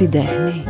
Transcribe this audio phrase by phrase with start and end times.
[0.00, 0.64] την τέχνη.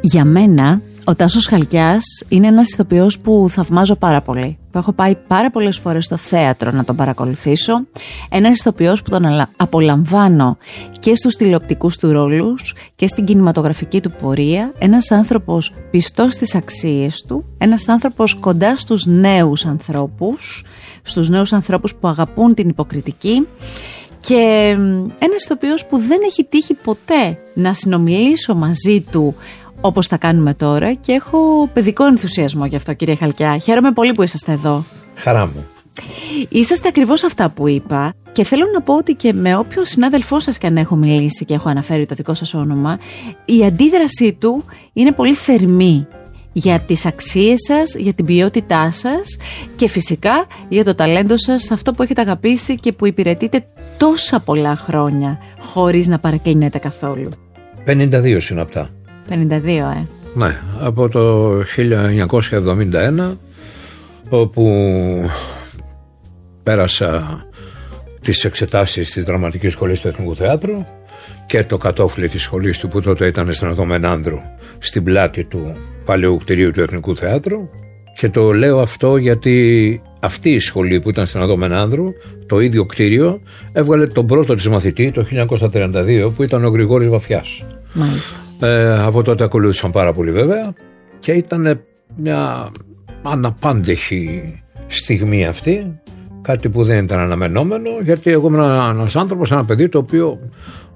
[0.00, 4.58] Για μένα, ο Τάσος Χαλκιάς είναι ένας ηθοποιός που θαυμάζω πάρα πολύ.
[4.70, 7.86] Που έχω πάει πάρα πολλές φορές στο θέατρο να τον παρακολουθήσω.
[8.28, 9.24] Ένας ηθοποιός που τον
[9.56, 10.56] απολαμβάνω
[10.98, 14.72] και στους τηλεοπτικούς του ρόλους και στην κινηματογραφική του πορεία.
[14.78, 17.44] Ένας άνθρωπος πιστός στις αξίες του.
[17.58, 20.64] Ένας άνθρωπος κοντά στους νέους ανθρώπους.
[21.02, 23.46] Στους νέους ανθρώπους που αγαπούν την υποκριτική.
[24.26, 24.76] Και
[25.18, 29.34] ένας ηθοποιός που δεν έχει τύχει ποτέ να συνομιλήσω μαζί του
[29.80, 33.58] όπως θα κάνουμε τώρα και έχω παιδικό ενθουσιασμό γι' αυτό, κύριε Χαλκιά.
[33.58, 34.84] Χαίρομαι πολύ που είσαστε εδώ.
[35.14, 35.66] Χαρά μου.
[36.48, 40.58] Είσαστε ακριβώς αυτά που είπα και θέλω να πω ότι και με όποιο συνάδελφό σας
[40.58, 42.98] και αν έχω μιλήσει και έχω αναφέρει το δικό σας όνομα,
[43.44, 46.06] η αντίδρασή του είναι πολύ θερμή
[46.56, 49.38] για τις αξίες σας, για την ποιότητά σας
[49.76, 54.76] και φυσικά για το ταλέντο σας, αυτό που έχετε αγαπήσει και που υπηρετείτε τόσα πολλά
[54.76, 57.28] χρόνια χωρίς να παρακλίνετε καθόλου.
[57.86, 58.90] 52 συναπτά.
[59.28, 60.06] 52, ε.
[60.34, 63.36] Ναι, από το 1971
[64.28, 64.72] όπου
[66.62, 67.40] πέρασα
[68.20, 70.84] τις εξετάσεις της Δραματικής Σχολής του Εθνικού Θεάτρου
[71.46, 74.38] και το κατόφλι της σχολής του που τότε ήταν στρατό Μενάνδρου
[74.78, 77.68] στην πλάτη του παλαιού κτηρίου του Εθνικού Θεάτρου
[78.16, 82.12] και το λέω αυτό γιατί αυτή η σχολή που ήταν στην Αδό Μενάνδρου,
[82.46, 83.40] το ίδιο κτίριο,
[83.72, 85.26] έβγαλε τον πρώτο της μαθητή το
[85.72, 87.64] 1932 που ήταν ο Γρηγόρης Βαφιάς.
[87.92, 88.36] Μάλιστα.
[88.60, 90.74] Ε, από τότε ακολούθησαν πάρα πολύ βέβαια
[91.18, 91.80] και ήταν
[92.16, 92.70] μια
[93.22, 94.54] αναπάντεχη
[94.86, 96.00] στιγμή αυτή
[96.42, 100.38] κάτι που δεν ήταν αναμενόμενο γιατί εγώ ήμουν ένας άνθρωπος, ένα παιδί το οποίο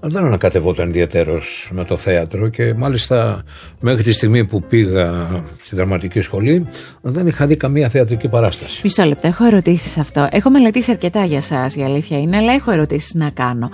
[0.00, 3.44] δεν ανακατευόταν ιδιαίτερος με το θέατρο και μάλιστα
[3.80, 5.28] μέχρι τη στιγμή που πήγα
[5.62, 6.66] στη δραματική σχολή
[7.00, 8.80] δεν είχα δει καμία θεατρική παράσταση.
[8.84, 10.28] Μισό λεπτό, έχω ερωτήσεις αυτό.
[10.30, 13.70] Έχω μελετήσει αρκετά για εσά, η αλήθεια είναι, αλλά έχω ερωτήσεις να κάνω.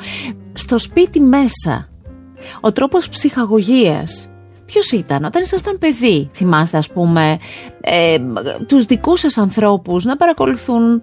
[0.52, 1.88] Στο σπίτι μέσα
[2.60, 4.30] ο τρόπος ψυχαγωγίας
[4.66, 7.38] Ποιος ήταν; Όταν ήσασταν παιδί, θυμάστε, ας πούμε,
[7.80, 8.16] ε,
[8.66, 11.02] τους δικούς σας ανθρώπους να παρακολουθούν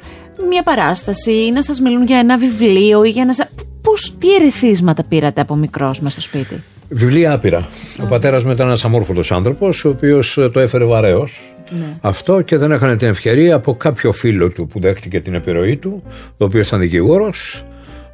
[0.49, 3.33] μια παράσταση ή να σας μιλούν για ένα βιβλίο ή για να.
[3.81, 7.67] Πώς, τι ερεθίσματα πήρατε από μικρός μέσα στο σπίτι; Βιβλία άπειρα.
[8.03, 11.53] Ο πατέρας μου ήταν ένας αμόρφωτος άνθρωπος, ο οποίος το έφερε βαρέως.
[11.69, 11.97] Ναι.
[12.01, 16.03] Αυτό και δεν έκανε την ευκαιρία από κάποιο φίλο του που δέχτηκε την επιρροή του,
[16.37, 17.63] ο οποίος ήταν δικηγόρος,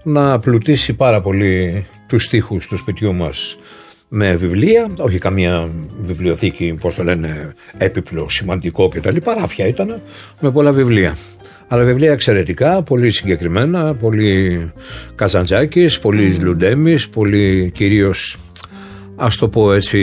[0.04, 3.58] να πλουτίσει πάρα πολύ τους στίχους του σπιτιού μας
[4.10, 5.70] με βιβλία, όχι καμία
[6.02, 9.16] βιβλιοθήκη, πώς το λένε, έπιπλο, σημαντικό κτλ.
[9.40, 10.02] Ράφια ήταν
[10.40, 11.18] με πολλά βιβλία.
[11.68, 14.72] Αλλά βιβλία εξαιρετικά, πολύ συγκεκριμένα, πολύ
[15.16, 16.42] Καζαντζάκης, πολύ mm.
[16.42, 18.38] Λουντέμις, πολύ κυρίως,
[19.16, 20.00] ας το πω έτσι,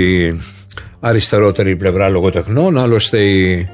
[1.01, 2.79] αριστερότερη πλευρά λογοτεχνών.
[2.79, 3.69] Άλλωστε οι,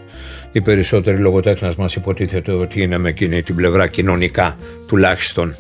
[0.53, 4.57] οι περισσότεροι λογοτέχνες μας υποτίθεται ότι είναι με εκείνη την πλευρά κοινωνικά
[4.87, 5.55] τουλάχιστον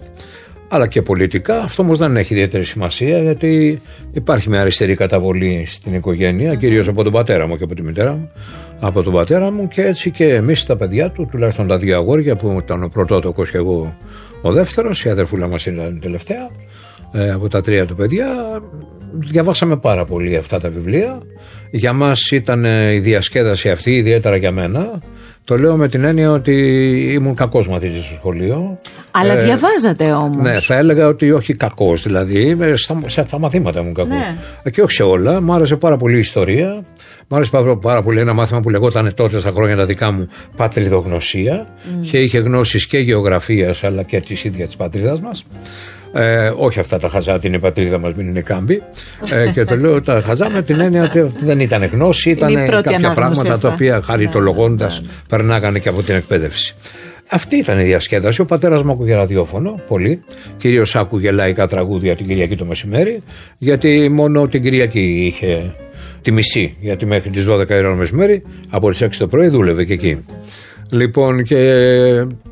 [0.74, 1.62] αλλά και πολιτικά.
[1.62, 3.80] Αυτό όμως δεν έχει ιδιαίτερη σημασία γιατί
[4.12, 8.12] υπάρχει μια αριστερή καταβολή στην οικογένεια, κυρίως από τον πατέρα μου και από τη μητέρα
[8.12, 8.30] μου.
[8.80, 12.36] Από τον πατέρα μου και έτσι και εμείς τα παιδιά του, τουλάχιστον τα δύο αγόρια
[12.36, 13.96] που ήταν ο πρωτότοκος και εγώ
[14.42, 16.50] ο δεύτερος, η αδερφούλα μας ήταν η τελευταία.
[17.12, 18.26] Ε, από τα τρία του παιδιά
[19.12, 21.18] διαβάσαμε πάρα πολύ αυτά τα βιβλία
[21.70, 25.02] για μας ήταν η διασκέδαση αυτή ιδιαίτερα για μένα
[25.44, 26.54] το λέω με την έννοια ότι
[27.12, 28.78] ήμουν κακός μαθητής στο σχολείο.
[29.10, 30.36] Αλλά ε, διαβάζατε όμως.
[30.36, 32.02] Ναι, θα έλεγα ότι όχι κακός.
[32.02, 34.12] Δηλαδή, στα, στα μαθήματα ήμουν κακός.
[34.14, 34.36] Ναι.
[34.62, 35.40] Ε, και όχι σε όλα.
[35.40, 36.82] Μου άρεσε πάρα πολύ η ιστορία.
[37.28, 40.28] Μου άρεσε πάρα, πάρα πολύ ένα μάθημα που λεγόταν τότε στα χρόνια τα δικά μου
[40.56, 41.66] πατριδογνωσία.
[41.66, 42.06] Mm.
[42.10, 45.44] Και είχε γνώσεις και γεωγραφίας αλλά και τη ίδια τη πατρίδας μας.
[46.12, 48.82] Ε, όχι αυτά τα χαζά, την η πατρίδα μας, μην είναι κάμπη.
[49.32, 53.10] Ε, και το λέω τα χαζά με την έννοια ότι δεν ήταν γνώση, ήταν κάποια
[53.10, 55.08] πράγματα τα οποία χαριτολογώντας ναι.
[55.28, 56.74] περνάγανε και από την εκπαίδευση.
[57.28, 58.40] Αυτή ήταν η διασκέδαση.
[58.40, 60.22] Ο πατέρας μου άκουγε ραδιόφωνο πολύ.
[60.56, 63.22] Κυρίως άκουγε λαϊκά τραγούδια την Κυριακή το μεσημέρι,
[63.58, 65.74] γιατί μόνο την Κυριακή είχε
[66.22, 66.76] τη μισή.
[66.80, 70.24] Γιατί μέχρι τις 12 ώρα μεσημέρι από τις 6 το πρωί δούλευε και εκεί.
[70.92, 71.56] Λοιπόν, και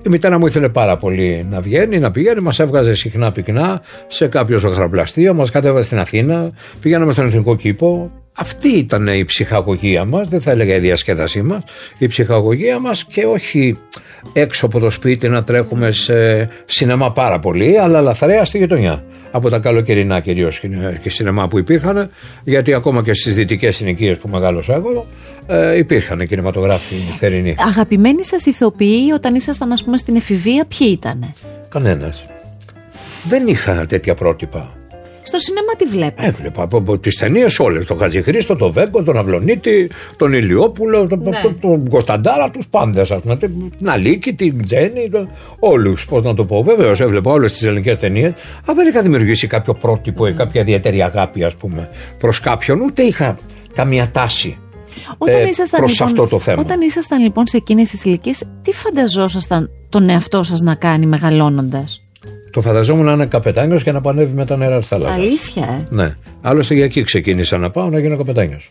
[0.03, 2.41] η μητέρα μου ήθελε πάρα πολύ να βγαίνει, να πηγαίνει.
[2.41, 6.51] Μας έβγαζε συχνά πυκνά σε κάποιο ζωγραφλαστείο, μας κατέβαζε στην Αθήνα,
[6.81, 8.11] πηγαίναμε στον Εθνικό Κήπο.
[8.33, 11.63] Αυτή ήταν η ψυχαγωγία μας, δεν θα έλεγα η διασκέδασή μας,
[11.99, 13.79] η ψυχαγωγία μας και όχι
[14.33, 19.05] έξω από το σπίτι να τρέχουμε σε σινεμά πάρα πολύ, αλλά λαθρέα στη γειτονιά.
[19.31, 20.61] Από τα καλοκαιρινά κυρίως
[21.03, 22.11] και σινεμά που υπήρχαν,
[22.45, 25.07] γιατί ακόμα και στις δυτικές συνοικίες που μεγάλωσα εγώ,
[25.47, 27.55] ε, υπήρχαν κινηματογράφοι θερινοί.
[27.59, 31.35] Αγαπημένοι σας ηθοποιοί όταν ήσασταν, ας πούμε, στην εφηβεία, ποιοι ήταν.
[31.69, 32.27] Κανένας.
[33.29, 34.80] Δεν είχα τέτοια πρότυπα.
[35.31, 36.25] Στο σινεμά τι βλέπει.
[36.25, 37.87] Έβλεπα από, από τις ταινίες όλες.
[37.87, 41.41] Τον Χατζηχρήστο, τον Βέγκο, τον Αυλονίτη, τον Ηλιόπουλο, τον, ναι.
[41.43, 43.13] τον, τον Κωνσταντάρα, τους πάντες.
[43.79, 45.11] Την Αλίκη, την Τζέννη,
[45.59, 46.07] όλους.
[46.07, 46.63] Πώς να το πω.
[46.63, 48.33] Βεβαίως έβλεπα όλες τις ελληνικές ταινίες.
[48.67, 51.89] Αλλά δεν είχα δημιουργήσει κάποιο πρότυπο ή κάποια ιδιαίτερη αγάπη, ας πούμε,
[52.19, 52.81] προς κάποιον.
[52.81, 53.39] Ούτε είχα
[53.75, 54.59] καμία τάση
[55.19, 56.61] όταν ε, ήσασταν, προς λοιπόν, αυτό το θέμα.
[56.61, 58.33] Όταν ήσασταν λοιπόν σε εκείνες τις ηλικίε,
[58.63, 62.01] τι φανταζόσασταν τον εαυτό σας να κάνει μεγαλώνοντας;
[62.51, 65.15] Το φανταζόμουν να είναι καπετάνιος και να πανεύει με τα νερά τη θάλασσα.
[65.15, 66.17] Αλήθεια, ε; Ναι.
[66.41, 68.71] Άλλωστε για εκεί ξεκίνησα να πάω να γίνω καπετάνιος.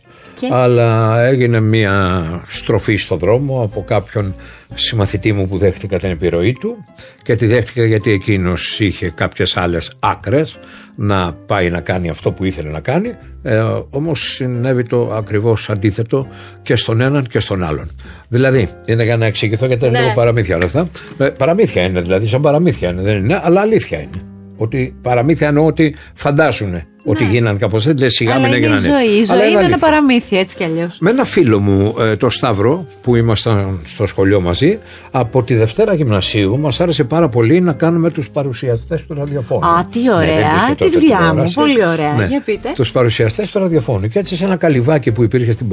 [0.51, 4.35] Αλλά έγινε μια στροφή στο δρόμο από κάποιον
[4.73, 6.85] συμμαθητή μου που δέχτηκα την επιρροή του
[7.23, 10.59] και τη δέχτηκα γιατί εκείνος είχε κάποιες άλλες άκρες
[10.95, 16.27] να πάει να κάνει αυτό που ήθελε να κάνει ε, όμως συνέβη το ακριβώς αντίθετο
[16.61, 17.91] και στον έναν και στον άλλον.
[18.29, 20.03] Δηλαδή είναι για να εξηγηθώ γιατί είναι ναι.
[20.03, 20.89] λίγο παραμύθια όλα αυτά.
[21.17, 24.21] Ε, παραμύθια είναι δηλαδή σαν παραμύθια είναι δεν είναι αλλά αλήθεια είναι.
[24.57, 27.29] Ότι παραμύθια εννοώ ότι φαντάζουν ότι ναι.
[27.29, 28.03] γίνανε κάπως έτσι.
[28.03, 28.89] Λες σιγά μην έγιναν έτσι.
[28.89, 30.97] Η ζωή είναι, ένα παραμύθι έτσι κι αλλιώς.
[30.99, 34.79] Με ένα φίλο μου, ε, το Σταύρο, που ήμασταν στο σχολείο μαζί,
[35.11, 39.65] από τη Δευτέρα Γυμνασίου μας άρεσε πάρα πολύ να κάνουμε τους παρουσιαστές του ραδιοφώνου.
[39.65, 41.51] Α, τι ναι, ωραία, τη δουλειά μου.
[41.53, 42.13] Πολύ ωραία.
[42.13, 42.71] Ναι, Για πείτε.
[42.75, 44.07] Τους παρουσιαστές του ραδιοφώνου.
[44.07, 45.67] Και έτσι σε ένα καλυβάκι που υπήρχε στην,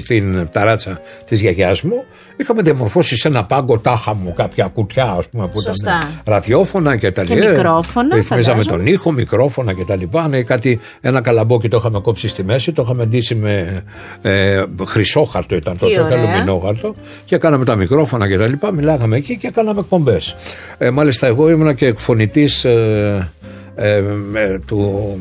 [0.00, 2.04] στην ταράτσα της γιαγιάς μου,
[2.36, 5.98] είχαμε διαμορφώσει σε ένα πάγκο τάχα μου κάποια κουτιά, ας πούμε, που Σωστά.
[5.98, 7.34] ήταν ραδιόφωνα και τα λοιπά.
[7.34, 8.16] Και μικρόφωνα.
[8.16, 10.28] Ρυθμίζαμε τον ήχο, μικρόφωνα και τα λοιπά.
[10.28, 13.82] Ναι, κάτι ένα καλαμπόκι το είχαμε κόψει στη μέση, το είχαμε ντύσει με
[14.22, 16.94] ε, χρυσόχαρτο ήταν τότε, καλουμινόχαρτο
[17.24, 18.72] και κάναμε τα μικρόφωνα και τα λοιπά.
[18.72, 20.36] Μιλάγαμε εκεί και κάναμε εκπομπές.
[20.78, 23.30] Ε, μάλιστα, εγώ ήμουν και εκφωνητής ε,
[23.74, 24.02] ε,
[24.66, 25.14] του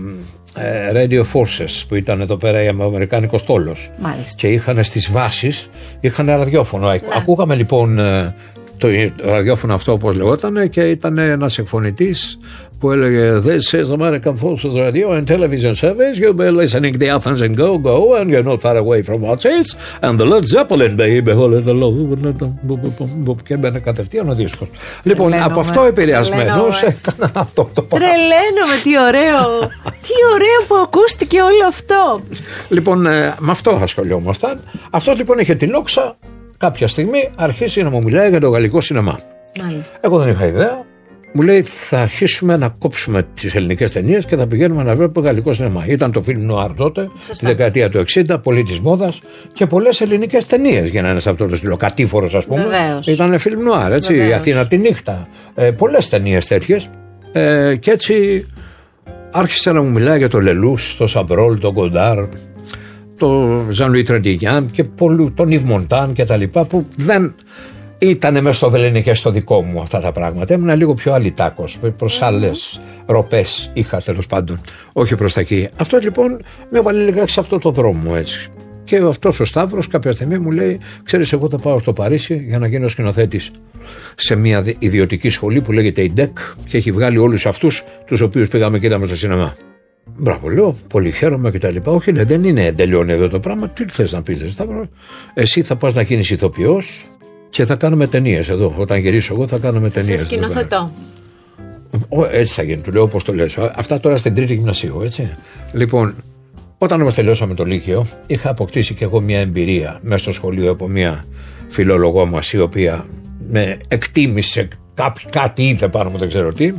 [0.56, 3.92] ε, Radio Forces που ήταν εδώ πέρα ο Αμερικάνικος τόλος.
[4.36, 6.90] Και είχαν στις βάσεις είχαν ραδιόφωνο.
[6.90, 6.98] Ναι.
[7.18, 8.36] Ακούγαμε λοιπόν ε,
[8.82, 8.88] το
[9.24, 12.40] ραδιόφωνο αυτό όπως λεγόταν και ήταν ένας εκφωνητής
[12.80, 16.16] που έλεγε This is American Forces Radio and Television Service.
[16.20, 19.42] You'll be listening to Athens and Go Go and you're not far away from what
[19.60, 19.68] is
[20.06, 21.32] and the Led Zeppelin baby
[21.70, 21.94] the low
[23.44, 24.68] και μπαίνε κατευθείαν ο δίσκος.
[25.04, 28.08] Λοιπόν από αυτό επηρεασμένος έκανα αυτό το πράγμα.
[28.08, 29.70] Τρελαίνομαι τι ωραίο.
[30.06, 32.22] Τι ωραίο που ακούστηκε όλο αυτό.
[32.70, 33.00] Λοιπόν
[33.40, 34.60] με αυτό ασχολιόμασταν.
[34.90, 36.16] Αυτός λοιπόν είχε την όξα
[36.62, 39.20] κάποια στιγμή αρχίσει να μου μιλάει για το γαλλικό σινεμά.
[39.64, 39.98] Μάλιστα.
[40.02, 40.86] Εγώ δεν είχα ιδέα.
[41.34, 45.54] Μου λέει θα αρχίσουμε να κόψουμε τις ελληνικές ταινίες και θα πηγαίνουμε να βλέπουμε γαλλικό
[45.54, 45.84] σινεμά.
[45.88, 49.20] Ήταν το φιλμ Νουάρ τότε, τη δεκαετία του 60, πολύ της μόδας
[49.54, 51.76] και πολλές ελληνικές ταινίες γίνανε σε αυτό το στυλ.
[51.78, 52.62] Κατήφορος, ας πούμε.
[52.64, 53.08] Βεβαίως.
[53.08, 54.14] Ήταν φιλμ Νουάρ, έτσι.
[54.14, 54.30] Βεβαίως.
[54.30, 55.28] Η Αθήνα τη νύχτα.
[55.56, 56.90] Ε, πολλές ταινίες τέτοιες.
[57.32, 58.46] Ε, και έτσι
[59.32, 62.20] άρχισε να μου μιλάει για το Λελούς, το Σαμπρόλ, το Γκοντάρ,
[63.22, 67.36] το Ζαν Λουί Τρεντιγιάν και πολλούς, τον Ιβ Μοντάν και τα λοιπά που δεν
[67.98, 70.54] ήταν μέσα στο βεληνεκές το δικό μου αυτά τα πράγματα.
[70.54, 71.80] Ήμουν λίγο πιο αλητάκος.
[71.98, 74.62] Προς άλλες ροπές είχα τέλος πάντων.
[74.94, 75.68] Όχι προς τα εκεί.
[75.80, 78.48] Αυτό λοιπόν με έβαλε λίγα σε αυτό το δρόμο έτσι.
[78.84, 82.60] Και αυτός ο Σταύρος κάποια στιγμή μου λέει: Ξέρεις, εγώ θα πάω στο Παρίσι για
[82.60, 83.52] να γίνω σκηνοθέτης
[84.16, 88.48] σε μια ιδιωτική σχολή που λέγεται η ΔΕΚ και έχει βγάλει όλους αυτούς τους οποίους
[88.48, 89.56] πήγαμε και είδαμε στο σινεμά.
[90.18, 91.92] Μπράβο, λέω, πολύ χαίρομαι και τα λοιπά.
[91.92, 93.70] Όχι, λέει, δεν είναι τελειώνει εδώ το πράγμα.
[93.70, 94.88] Τι θες να πεις, Σταύρο.
[95.34, 97.06] Εσύ θα πας να γίνεις ηθοποιός
[97.50, 98.74] και θα κάνουμε ταινίες εδώ.
[98.78, 100.20] Όταν γυρίσω εγώ θα κάνουμε ταινίες.
[100.20, 100.92] Σε σκηνοθετώ.
[102.32, 103.58] Έτσι θα γίνει, του λέω όπως το λες.
[103.58, 105.30] Αυτά τώρα στην τρίτη γυμνασίου, έτσι.
[105.74, 106.16] Λοιπόν,
[106.78, 110.88] όταν όμως τελειώσαμε το Λύκειο, είχα αποκτήσει και εγώ μια εμπειρία μέσα στο σχολείο από
[110.88, 111.26] μια
[111.68, 113.06] φιλολογό μας η οποία
[113.50, 114.68] με εκτίμησε
[115.30, 116.74] κάτι είδε πάνω μου, δεν ξέρω τι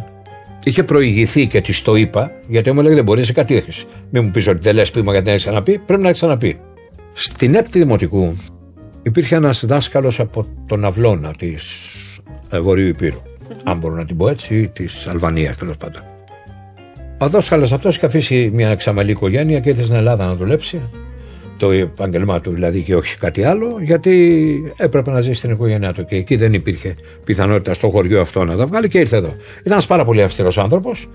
[0.65, 3.85] Είχε προηγηθεί και της το είπα, γιατί μου έλεγε δεν μπορείς, σε κάτι έχεις.
[4.11, 6.61] Μην μου πεις ότι δεν λες πείμα γιατί δεν έχεις ξαναπεί, πρέπει να έχεις ξαναπεί.
[7.13, 8.37] Στην έπτη δημοτικού
[9.03, 11.89] υπήρχε ένας δάσκαλος από τον Αυλώνα της
[12.51, 13.23] ε, Βορείου Υπήρου.
[13.65, 16.03] Αν μπορώ να την πω έτσι, ή της Αλβανίας τέλος πάντων.
[17.19, 20.81] Ο δάσκαλος αυτός είχε αφήσει μια εξαμαλή οικογένεια και ήρθε στην Ελλάδα να δουλέψει
[21.63, 26.05] το επάγγελμά του δηλαδή και όχι κάτι άλλο, γιατί έπρεπε να ζήσει στην οικογένειά του
[26.05, 29.29] και εκεί δεν υπήρχε πιθανότητα στο χωριό αυτό να τα βγάλει και ήρθε εδώ.
[29.61, 31.09] Ήταν ένας πάρα πολύ αυστηρός άνθρωπος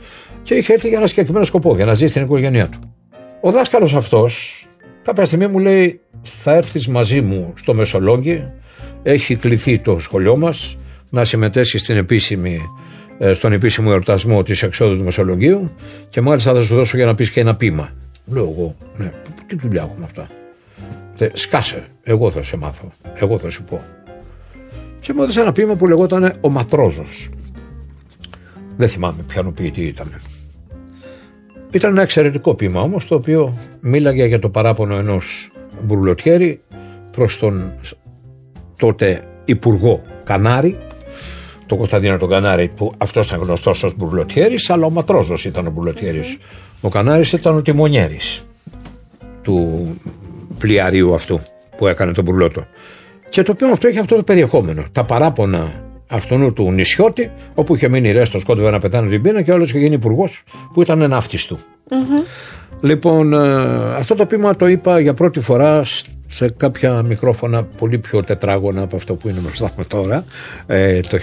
[0.44, 2.80] και είχε έρθει για ένα συγκεκριμένο σκοπό, για να ζήσει στην οικογένειά του.
[3.42, 4.66] Ο δάσκαλος αυτός
[5.04, 8.44] κάποια στιγμή μου λέει: Θα έρθεις μαζί μου στο Μεσολόγγι.
[9.04, 10.78] Έχει κληθεί το σχολείο μας
[11.10, 12.62] να συμμετέσχει στην επίσημη,
[13.18, 15.70] ε, στον επίσημο εορτασμό της εξόδου του Μεσολογγίου
[16.10, 17.90] και μάλιστα θα σου δώσω για να πεις και ένα πείμα.
[18.26, 19.12] Λέω εγώ, ναι,
[19.48, 20.28] τι δουλειά έχουμε αυτά;
[21.34, 23.82] Σκάσε, εγώ θα σε μάθω, εγώ θα σου πω.
[25.00, 27.30] Και μου έδωσε ένα ποίημα που λεγόταν Ο Ματρόζος.
[28.78, 30.22] Δεν θυμάμαι ποιανού ποιητή ήταν.
[31.72, 35.52] Ήταν ένα εξαιρετικό ποίημα όμως το οποίο μίλαγε για το παράπονο ενός
[35.84, 36.62] μπουρλοτιέρη
[37.12, 37.74] προς τον
[38.76, 40.78] τότε υπουργό Κανάρη
[41.68, 45.70] το Κωνσταντίνο τον Κανάρη που αυτός ήταν γνωστός ως Μπουρλοτιέρης, αλλά ο Ματρόζος ήταν ο
[45.70, 46.38] Μπουρλοτιέρης.
[46.82, 48.48] Ο Κανάρης ήταν ο τιμονιέρης
[49.48, 49.96] του
[50.58, 51.40] πλοιαρίου αυτού
[51.78, 52.66] που έκανε τον Μπουρλότο.
[53.30, 54.84] Και το οποίο αυτό έχει αυτό το περιεχόμενο.
[54.92, 55.72] Τα παράπονα
[56.08, 59.80] αυτού του νησιώτη, όπου είχε μείνει ρέστος, σκότωβε να πεθάνει την πείνα και όλος είχε
[59.80, 61.60] γίνει υπουργός, που ήταν ένα του.
[62.82, 63.38] Λοιπόν, ε,
[63.96, 65.82] αυτό το πείμα το είπα για πρώτη φορά
[66.30, 70.26] σε κάποια μικρόφωνα πολύ πιο τετράγωνα από αυτό που είναι μπροστά μου τώρα,
[70.66, 71.18] ε, το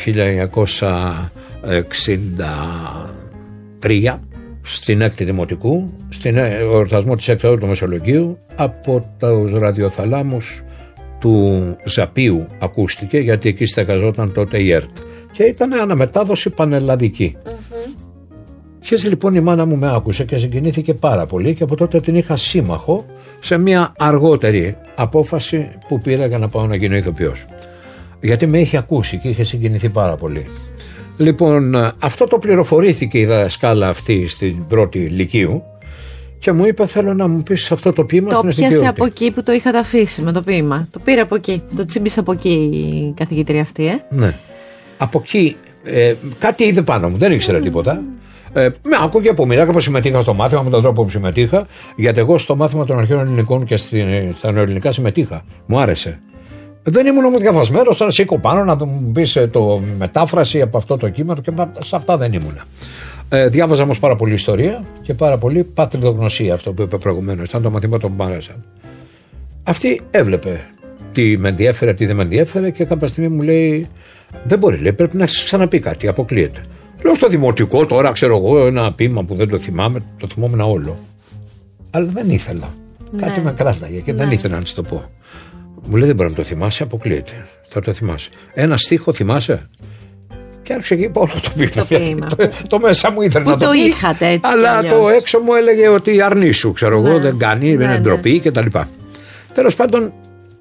[3.79, 4.19] 1963
[4.67, 10.63] στην έκτη δημοτικού, στην ε, εορτασμό της έκτου του Μεσολογίου από τους ραδιοθαλάμους
[11.21, 14.97] του Ζαπίου ακούστηκε γιατί εκεί στεγαζόταν τότε η ΕΡΤ
[15.33, 17.37] και ήταν αναμετάδοση πανελλαδική.
[18.81, 22.01] Και έτσι λοιπόν η μάνα μου με άκουσε και συγκινήθηκε πάρα πολύ και από τότε
[22.01, 23.05] την είχα σύμμαχο
[23.41, 27.45] σε μια αργότερη απόφαση που πήρα για να πάω να γίνω ηθοποιός.
[28.21, 30.47] Γιατί με είχε ακούσει και είχε συγκινηθεί πάρα πολύ.
[31.17, 35.63] Λοιπόν, αυτό το πληροφορήθηκε η δασκάλα αυτή στην πρώτη Λυκείου
[36.39, 39.05] και μου είπε: Θέλω να μου πεις αυτό το ποίημα το στην Το πιάσε από
[39.05, 40.89] εκεί που το είχατε αφήσει με το ποίημα.
[40.93, 41.63] Το πήρε από εκεί.
[41.77, 44.05] Το τσίμπησε από εκεί η καθηγήτρια αυτή, ε.
[44.09, 44.39] Ναι.
[44.99, 48.03] Από εκεί ε, κάτι είδε πάνω μου, δεν ήξερα τίποτα.
[48.53, 51.67] Ε, με άκουγε από μοιρά που συμμετείχα στο μάθημα με τον τρόπο που συμμετείχα,
[51.97, 53.77] γιατί εγώ στο μάθημα των αρχαίων ελληνικών και
[54.35, 55.45] στα νεοελληνικά συμμετείχα.
[55.67, 56.21] Μου άρεσε.
[56.87, 60.97] Δεν ήμουν όμως διαβασμένος, να σήκω πάνω να μου πεις ε, το μετάφραση από αυτό
[60.97, 61.51] το κείμενο και
[61.85, 62.61] σε αυτά δεν ήμουν.
[63.29, 67.49] Ε, διάβαζα όμως πάρα πολύ ιστορία και πάρα πολύ πατριδογνωσία, αυτό που είπε προηγουμένως.
[67.49, 68.65] Ήταν το μαθήμα των Μπάρασαν.
[69.63, 70.67] Αυτή έβλεπε
[71.13, 73.89] τι με ενδιέφερε, τι δεν με ενδιέφερε και κάποια στιγμή μου λέει:
[74.45, 76.61] Δεν μπορεί, λέει, πρέπει να ξαναπεί κάτι, αποκλείεται.
[77.05, 80.99] Λέω στο δημοτικό τώρα, ξέρω εγώ, ένα πείμα που δεν το θυμάμαι, το θυμόμουν όλο.
[81.91, 82.75] Αλλά δεν ήθελα.
[83.11, 83.21] Ναι.
[83.21, 84.35] Κάτι με κράταγε και δεν ναι.
[84.35, 85.05] ήθελα να της το πω.
[85.87, 87.47] Μου λέει δεν μπορεί να το θυμάσαι, αποκλείεται.
[87.69, 88.29] Θα το θυμάσαι.
[88.55, 89.69] Ένα στίχο θυμάσαι;
[90.63, 92.27] Και άρχισε και είπα όλο το πείμα.
[92.37, 93.79] Το, το, μέσα μου ήθελε να το, το πει.
[93.79, 94.41] είχατε έτσι.
[94.53, 97.09] Αλλά το έξω μου έλεγε ότι αρνήσου, ξέρω ναι.
[97.09, 98.51] εγώ, δεν κάνει, ναι, είναι ντροπή ναι.
[98.51, 98.79] κτλ.
[99.53, 100.13] Τέλος πάντων,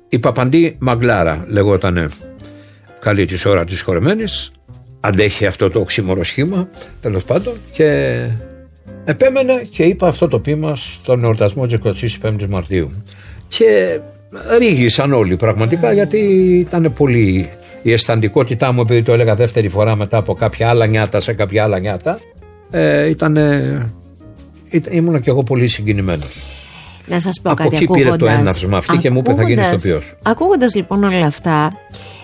[0.10, 2.10] η Παπαντή Μαγκλάρα λεγότανε
[3.00, 4.24] καλή της ώρα της χορεμένη.
[5.00, 7.54] Αντέχει αυτό το οξύμορο σχήμα, τέλος πάντων.
[7.72, 8.30] Και
[9.06, 11.78] επέμενε και είπα αυτό το πείμα στον εορτασμό τη
[12.22, 13.04] 25η Μαρτίου.
[13.48, 14.00] Και
[14.60, 16.18] ρίγησαν όλοι πραγματικά γιατί
[16.68, 17.50] ήταν πολύ
[17.82, 21.64] η αισθαντικότητά μου επειδή το έλεγα δεύτερη φορά μετά από κάποια άλλα νιάτα σε κάποια
[21.64, 22.20] άλλα νιάτα
[22.72, 23.38] ε, ήταν
[24.90, 26.38] ήμουν και εγώ πολύ συγκινημένος.
[27.08, 29.70] Να σας πω από κάτι εκεί πήρε το έναυσμα αυτή και μου είπε θα γίνεις
[29.70, 30.16] τοπιός.
[30.24, 31.74] Ακούγοντας λοιπόν όλα αυτά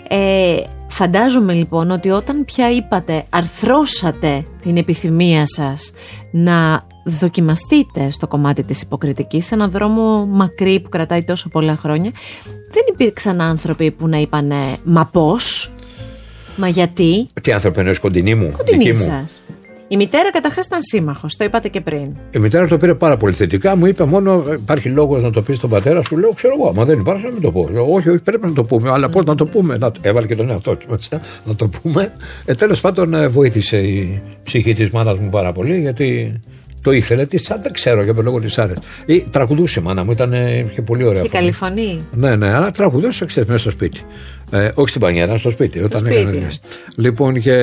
[0.09, 0.55] ε,
[0.87, 5.93] φαντάζομαι λοιπόν ότι όταν πια είπατε αρθρώσατε την επιθυμία σας
[6.31, 12.11] να δοκιμαστείτε στο κομμάτι της υποκριτικής σε έναν δρόμο μακρύ που κρατάει τόσο πολλά χρόνια
[12.71, 15.71] δεν υπήρξαν άνθρωποι που να είπανε μα πώς,
[16.55, 19.25] μα γιατί; Τι άνθρωποι εννοείς κοντινή μου, κοντινή δική μου;
[19.91, 22.15] η μητέρα καταρχάς ήταν σύμμαχος, το είπατε και πριν.
[22.31, 23.75] Η μητέρα το πήρε πάρα πολύ θετικά.
[23.75, 26.85] Μου είπε μόνο υπάρχει λόγος να το πεις στον πατέρα σου; Λέω, ξέρω εγώ, μα
[26.85, 27.69] δεν υπάρχει να μην το πω.
[27.71, 28.89] Λέω, όχι, όχι, πρέπει να το πούμε.
[28.91, 29.91] Αλλά πώς να το πούμε; Να...
[30.01, 32.13] Έβαλε και τον εαυτό του μέσα να το πούμε.
[32.45, 36.39] Ε, Τέλος πάντων, ε, βοήθησε η ψυχή της μάνας μου πάρα πολύ γιατί
[36.81, 38.79] το ήθελε, τη δεν ξέρω για τον λόγο της άρεσε.
[39.05, 40.33] Ή τραγουδούσε η μάνα μου, ήταν,
[40.69, 41.29] είχε πολύ ωραία φωνή.
[41.29, 42.05] καλή φωνή.
[42.11, 44.01] Ναι, ναι, αλλά τραγουδούσε, ξέρεις, μέσα στο σπίτι.
[44.51, 45.79] Ε, όχι στην πανιέρα, στο σπίτι.
[45.79, 46.15] Όταν σπίτι.
[46.15, 46.49] έκανε
[46.95, 47.53] Λοιπόν, και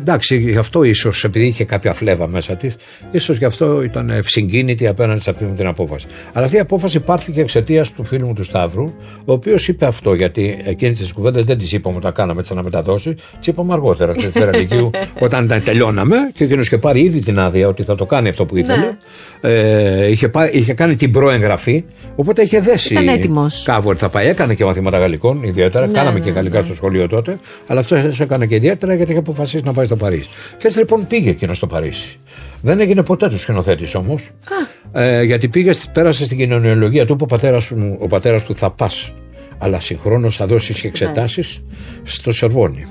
[0.00, 2.76] εντάξει, γι' αυτό ίσως, επειδή είχε κάποια φλέβα μέσα της,
[3.10, 6.06] ίσως γι' αυτό ήταν ευσυγκίνητη απέναντι σε αυτή την απόφαση.
[6.32, 8.84] Αλλά αυτή η απόφαση πάρθηκε εξαιτίας του φίλου μου του Σταύρου,
[9.24, 13.14] ο οποίος είπε αυτό, γιατί εκείνη τι κουβέντε δεν τι είπαμε όταν κάναμε τι αναμεταδώσει,
[13.14, 14.90] τι είπαμε αργότερα στη Θεραλικίου,
[15.26, 18.56] όταν τελειώναμε και εκείνος είχε πάρει ήδη την άδεια ότι θα το κάνει αυτό που
[18.56, 18.94] ήθελε.
[19.40, 19.50] Ναι.
[19.50, 21.84] Ε, είχε, είχε κάνει την προεγγραφή,
[22.16, 22.92] οπότε είχε δέσει.
[22.92, 23.62] Ήταν έτοιμος.
[23.64, 24.26] Κάπου ότι θα πάει.
[24.26, 25.86] Έκανε και μαθήματα γαλλικών ιδιαίτερα.
[25.86, 26.64] Ναι, Κάναμε ναι, και γαλλικά ναι.
[26.64, 27.38] στο σχολείο τότε.
[27.66, 30.28] Αλλά αυτό έκανε και ιδιαίτερα γιατί είχε αποφασίσει να πάει στο Παρίσι.
[30.58, 32.18] Και έτσι λοιπόν πήγε εκείνος στο Παρίσι.
[32.62, 34.28] Δεν έγινε ποτέ του σκηνοθέτης όμως.
[34.92, 39.12] Ε, γιατί πήγε, πέρασε στην κοινωνιολογία του που ο πατέρας ο πατέρας του θα πας.
[39.58, 41.62] Αλλά συγχρόνως θα δώσεις και εξετάσεις
[42.02, 42.84] στο Σερβόνι.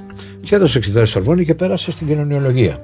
[0.43, 2.83] Και έδωσε εξετάσεις στο Σερβόνι και πέρασε στην κοινωνιολογία.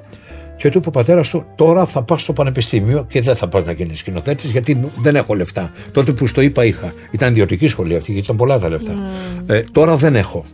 [0.56, 3.64] Και του είπε ο πατέρας του: Τώρα θα πας στο πανεπιστήμιο και δεν θα πας
[3.64, 5.72] να γίνεις σκηνοθέτης, γιατί δεν έχω λεφτά.
[5.92, 6.92] Τότε που στο είπα είχα.
[7.10, 8.92] Ήταν ιδιωτική σχολή αυτή, γιατί ήταν πολλά τα λεφτά.
[8.92, 9.42] Mm.
[9.46, 10.44] Ε, τώρα δεν έχω.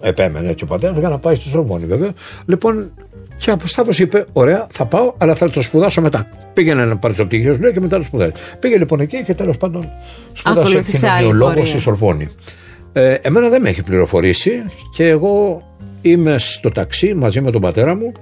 [0.00, 2.10] Επέμενε έτσι ο πατέρας για να πάει στο Σορβόνι, βέβαια.
[2.46, 2.90] Λοιπόν,
[3.36, 6.28] και από Σταύρος είπε: Ωραία, θα πάω, αλλά θα το σπουδάσω μετά.
[6.52, 8.32] Πήγαινε να πάρει το πτυχίο, λέει και μετά το σπουδάζει.
[8.58, 9.90] Πήγε λοιπόν εκεί και τέλος πάντων
[10.32, 12.28] σπουδάσε κοινωνιολόγος στη Σορβόνι.
[12.92, 15.62] Ε, εμένα δεν με έχει πληροφορήσει και εγώ
[16.02, 18.12] είμαι στο ταξί μαζί με τον πατέρα μου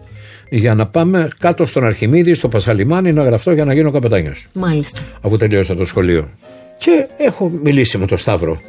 [0.49, 4.47] για να πάμε κάτω στον Αρχιμίδη, στο Πασαλιμάνι, να γραφτώ για να γίνω καπετάνιος.
[4.53, 5.01] Μάλιστα.
[5.21, 6.31] Αφού τελείωσα το σχολείο.
[6.79, 8.61] Και έχω μιλήσει με τον Σταύρο.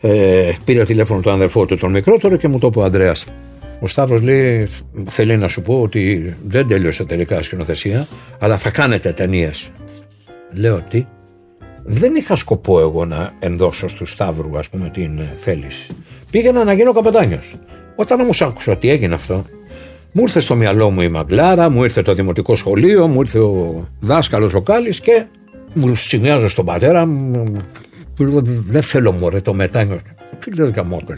[0.00, 3.26] Ε, πήρε τηλέφωνο τον αδερφό του, τον μικρότερο, και μου το είπε ο Ανδρέας.
[3.80, 4.68] Ο Σταύρος λέει:
[5.08, 8.06] Θέλει να σου πω ότι δεν τέλειωσε τελικά σκηνοθεσία,
[8.38, 9.70] αλλά θα κάνετε ταινίες.
[10.52, 11.06] Λέω τι;
[11.82, 15.92] Δεν είχα σκοπό εγώ να ενδώσω στους Σταύρου, ας πούμε, την ε, θέληση.
[16.30, 17.54] Πήγαινα να γίνω καπετάνιος.
[17.96, 19.44] Όταν όμως άκουσα ότι έγινε αυτό,
[20.12, 23.88] μου ήρθε στο μυαλό μου η Μαγκλάρα, μου ήρθε το δημοτικό σχολείο, μου ήρθε ο
[24.00, 25.24] δάσκαλος ο Κάλης και
[25.74, 27.56] μου σημειάζω στον πατέρα μου.
[28.68, 30.00] Δεν θέλω μωρέ το μετάνιο.
[30.38, 31.14] Φίλε γαμότο.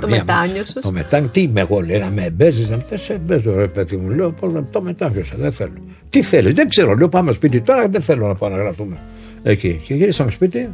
[0.00, 0.80] Το μετάνιο σα.
[0.80, 3.96] Το μετάνιο, τι είμαι εγώ, λέει, να με εμπέζεις, να με σε εμπέζω, ρε παιδί
[3.96, 4.10] μου.
[4.10, 4.34] Λέω,
[4.70, 5.72] το μετάνιο σα, δεν θέλω.
[6.10, 8.96] Τι θέλεις, δεν ξέρω, λέω, πάμε σπίτι τώρα, δεν θέλω να πάω να γραφτούμε.
[9.42, 9.82] Εκεί.
[9.84, 10.68] Και γυρίσαμε σπίτι,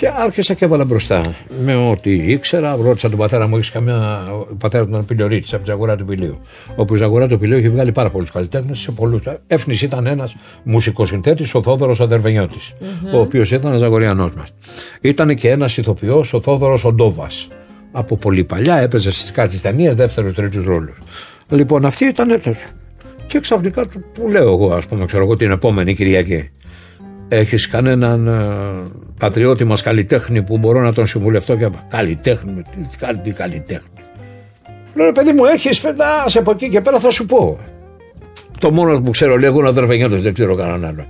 [0.00, 2.78] και άρχισα και έβαλα μπροστά με ό,τι ήξερα.
[2.82, 4.26] Ρώτησα τον πατέρα μου, έχεις καμιά.
[4.50, 6.40] Ο πατέρας του ήταν πιλιορίτης από Ζαγορά του Πηλίου.
[6.76, 9.22] Όπου η Ζαγορά του Πηλίου έχει βγάλει πάρα πολλούς καλλιτέχνες σε πολλούς.
[9.46, 13.14] Έφνης ήταν ένας μουσικοσυνθέτη, ο Θόδωρος Αδερβενιώτης, mm-hmm.
[13.14, 14.54] ο οποίος ήταν Ζαγοριανός μας.
[15.00, 17.48] Ήταν και ένας ηθοποιός, ο Θόδωρος Οντόβας.
[17.92, 20.96] Από πολύ παλιά έπαιζε στις κάτι ταινίε δεύτερου-τρίτου ρόλους.
[21.48, 22.64] Λοιπόν, αυτή ήταν έτος.
[23.26, 26.50] Και ξαφνικά του, του λέω εγώ, ας πούμε, ξέρω εγώ την επόμενη Κυριακή.
[27.32, 33.30] Έχεις κανέναν ε, πατριώτη μας καλλιτέχνη που μπορώ να τον συμβουλευτώ και καλλιτέχνη, τι, τι
[33.32, 33.88] καλλιτέχνη.
[34.94, 37.58] Λέω παιδί μου έχεις φετάς από εκεί και πέρα θα σου πω.
[38.58, 41.06] Το μόνος που ξέρω λέγω είναι ο Δερβενιώτος, δεν ξέρω κανέναν άλλο.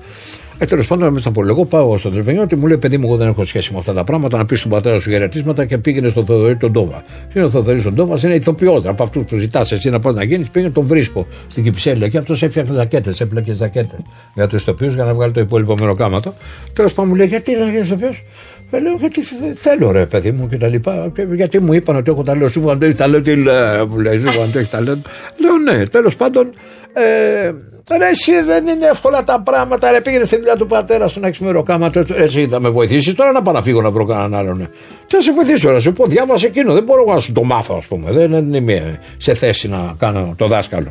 [0.62, 3.16] Ε, τέλος πάντων, με στα πω, εγώ πάω στον Τρεβενιώτη, μου λέει: Παιδί μου, εγώ
[3.16, 4.36] δεν έχω σχέση με αυτά τα πράγματα.
[4.36, 7.02] Να πει στον πατέρα σου χαιρετίσματα και πήγαινε στον Θοδωρή τον Ντόβα.
[7.34, 10.24] Είναι ο Θοδωρή τον Ντόβας, είναι ηθοποιός από αυτούς που ζητάς εσύ να πας να
[10.24, 10.50] γίνεις.
[10.50, 13.98] Πήγαινε τον βρίσκω στην Κυψέλη και αυτός έφτιαχνε ζακέτες, έπλεκε ζακέτες
[14.34, 16.34] για του ηθοποιούς για να βγάλει το υπόλοιπο μεροκάματο.
[16.72, 18.22] Τέλος πάντων, μου λέει: Γιατί να γίνει ηθοποιός;
[18.70, 19.20] Ε, λέω γιατί
[19.54, 21.12] θέλω ρε παιδί μου και τα λοιπά.
[21.34, 22.48] Γιατί μου είπαν ότι έχω ταλέντο.
[22.48, 23.22] Σου είπαν ότι έχει ταλέντο.
[23.22, 25.00] Τι λέει, μου λέει, ότι έχει ταλέντο.
[25.36, 26.50] Λέω ναι, τέλος πάντων.
[26.92, 27.52] Ε,
[27.98, 29.90] Ρε εσύ δεν είναι εύκολα τα πράγματα.
[29.90, 32.04] Ρε πήγαινε στη δουλειά του πατέρα σου να έχεις μεροκάματο.
[32.14, 34.68] Εσύ θα με βοηθήσεις τώρα να πάω να φύγω να βρω κανέναν άλλον.
[35.06, 36.72] Τι θα σε βοηθήσω τώρα, σου πω διάβασε εκείνο.
[36.72, 38.12] Δεν μπορώ να σου το μάθω, ας πούμε.
[38.12, 40.88] Δεν είμαι σε θέση να κάνω το δάσκαλο.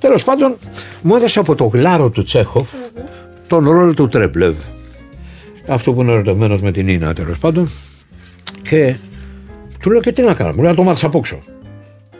[0.00, 0.56] Τέλος πάντων,
[1.02, 2.68] μου έδωσε από το γλάρο του τσεχοφ
[3.46, 4.54] τον ρόλο του Τρέπλευ.
[5.68, 7.70] Αυτό που είναι ερωτευμένος με την Ίνα τέλος πάντων.
[8.62, 8.96] Και
[9.80, 10.52] του λέω και τι να κάνω.
[10.52, 11.38] Μου λέει να το μάθεις απόξω.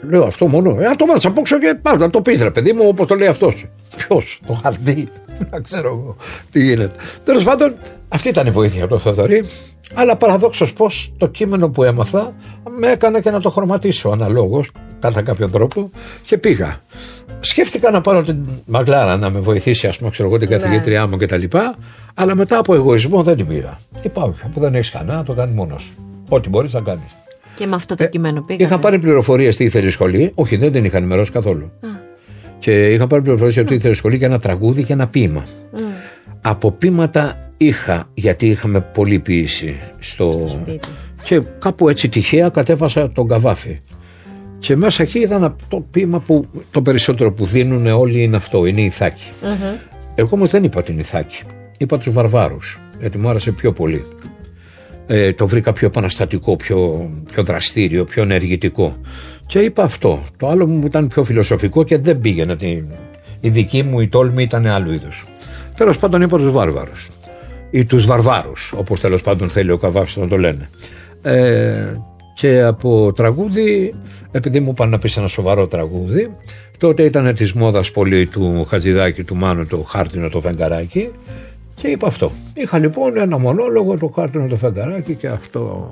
[0.09, 0.71] Λέω αυτό μόνο.
[0.71, 3.29] Ε, το μάθεις απόξω και πας να το πεις ρε παιδί μου όπως το λέει
[3.29, 3.67] αυτός.
[3.97, 5.09] Ποιος, το χαρτί.
[5.51, 6.17] Να ξέρω εγώ
[6.51, 6.95] τι γίνεται.
[7.25, 7.75] Τέλος πάντων,
[8.09, 9.45] αυτή ήταν η βοήθεια από το Θοδωρή.
[9.95, 12.35] Αλλά παραδόξως πώ το κείμενο που έμαθα
[12.79, 14.71] με έκανε και να το χρωματίσω αναλόγως
[15.01, 15.91] κατά κάποιον τρόπο
[16.25, 16.81] και πήγα.
[17.41, 20.57] Σκέφτηκα να πάρω την Μαγκλάρα να με βοηθήσει, ας πούμε, ξέρω εγώ την ναι.
[20.57, 21.43] καθηγήτριά μου κτλ.
[22.19, 23.79] Αλλά μετά από εγωισμό δεν την πήρα.
[24.03, 25.93] Τι πάω, που δεν έχεις κανένα, το κάνεις μόνος.
[26.29, 27.17] Ό,τι μπορείς να κάνεις.
[27.57, 28.67] Και με αυτό το ε, κείμενο πήγα.
[28.67, 30.33] Είχα πάρει πληροφορίες τι ήθελε η σχολή.
[30.35, 31.65] Όχι, δεν την είχα ενημερώσει καθόλου.
[31.65, 31.89] Α.
[32.59, 35.07] Και είχα πάρει πληροφορίες για το τι ήθελε η σχολή και ένα τραγούδι και ένα
[35.07, 35.45] ποίημα.
[35.45, 35.79] Mm.
[36.41, 40.47] Από ποίηματα είχα, γιατί είχαμε πολλή ποιήση στο.
[40.49, 40.79] στο
[41.23, 43.81] και κάπου έτσι τυχαία κατέβασα τον καβάφι.
[44.59, 48.81] Και μέσα εκεί είδα το ποίημα που το περισσότερο που δίνουν όλοι είναι αυτό, είναι
[48.81, 49.25] η Ιθάκη.
[49.43, 49.79] Mm-hmm.
[50.15, 51.43] Εγώ όμως δεν είπα την Ιθάκη.
[51.79, 54.05] Είπα τους Βαρβάρους, γιατί μου άρεσε πιο πολύ
[55.07, 58.97] ε, το βρήκα πιο επαναστατικό, πιο, πιο δραστήριο, πιο ενεργητικό.
[59.47, 60.23] Και είπα αυτό.
[60.37, 62.57] Το άλλο μου ήταν πιο φιλοσοφικό και δεν πήγαινε.
[63.41, 65.27] Η δική μου η τόλμη ήταν άλλου είδους.
[65.77, 66.91] Τέλος πάντων είπα τους βάρβαρου.
[67.71, 70.69] Ή τους βαρβάρους, όπως τέλος πάντων θέλει ο Καβάφης να το λένε.
[71.23, 71.97] Ε,
[72.35, 73.95] και από τραγούδι,
[74.31, 76.37] επειδή μου είπαν να πεις ένα σοβαρό τραγούδι,
[76.79, 81.11] τότε ήταν της μόδας πολύ του Χατζηδάκη του Μάνου το χάρτινο το φεγγαράκι
[81.77, 82.33] και είπα αυτό.
[82.55, 85.91] Είχα λοιπόν ένα μονόλογο, το χάρτινο το φεγγαράκι και αυτό.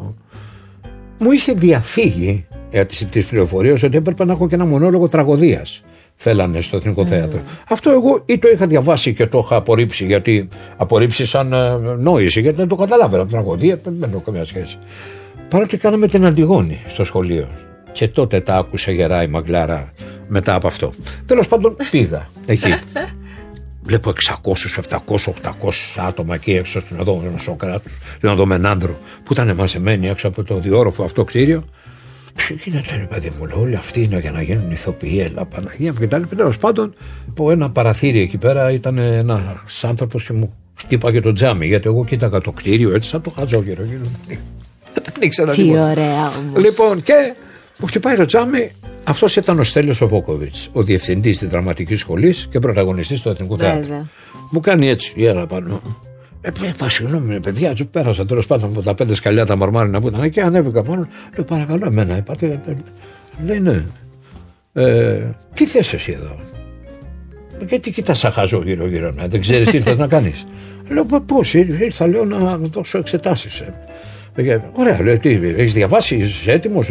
[1.18, 5.84] Μου είχε διαφύγει ε, της πληροφορίας ότι έπρεπε να έχω και ένα μονόλογο τραγωδίας.
[6.16, 7.06] Θέλανε στο Εθνικό mm.
[7.06, 7.40] Θέατρο.
[7.68, 12.40] Αυτό εγώ ή το είχα διαβάσει και το είχα απορρίψει, γιατί απορρίψει σαν ε, νόηση,
[12.40, 13.26] γιατί δεν το καταλάβαινα.
[13.26, 14.78] Τραγωδία δεν έχω καμία σχέση.
[15.48, 17.48] Παρότι κάναμε την Αντιγόνη στο σχολείο.
[17.92, 19.92] Και τότε τα άκουσε γερά η Μαγκλάρα
[20.28, 20.92] μετά από αυτό.
[21.26, 22.74] Τέλος πάντων πήγα εκεί.
[23.86, 24.52] Βλέπω 600,
[24.88, 24.98] 700,
[25.42, 25.52] 800
[25.96, 30.58] άτομα εκεί έξω στην οδό Σόκρατου, στην οδό Μενάνδρο, που ήταν μαζεμένοι έξω από το
[30.58, 31.64] διόροφο αυτό κτίριο.
[32.34, 35.98] Ποιο γίνεται, ρε παιδί μου, όλοι αυτοί είναι για να γίνουν ηθοποιοί, έλα Παναγία μου
[36.00, 36.22] κτλ.
[36.36, 36.94] Τέλος πάντων,
[37.28, 42.04] από ένα παραθύρι εκεί πέρα ήταν ένας άνθρωπος και μου χτύπαγε το τζάμι, γιατί εγώ
[42.04, 43.82] κοίταγα το κτίριο έτσι σαν το χαζόγερο.
[44.94, 46.62] Δεν ήξερα Τι ωραία όμως.
[46.62, 47.34] Λοιπόν, και
[47.78, 48.70] μου χτυπάει το τζάμι
[49.06, 53.94] αυτός ήταν ο Στέλιος Οβόκοβιτ, ο διευθυντής της δραματικής σχολής και πρωταγωνιστής του Εθνικού Θεάτρου.
[54.50, 55.80] Μου κάνει έτσι, η ένα πάνω.
[56.40, 60.08] Ε, είπα, συγγνώμη, παιδιά, του πέρασα τέλος πάντων από τα πέντε σκαλιά τα μαρμάρινα που
[60.08, 61.08] ήταν και ανέβηκα πάνω.
[61.36, 62.60] Λέω, παρακαλώ, εμένα, είπατε.
[63.44, 63.84] Λέει, ναι.
[64.72, 66.36] Ε, τι θες εσύ εδώ;
[67.68, 70.44] Γιατί κοιτάς σαν χαζό γύρω-γύρω, να δεν ξέρεις τι ήρθε να κάνεις.
[70.88, 73.60] Λέω, πώς, ήρθα, λέω να δώσω εξετάσεις.
[74.34, 76.90] Ε, ωραία, λέω, τι, έχεις διαβάσει, είσαι έτοιμος.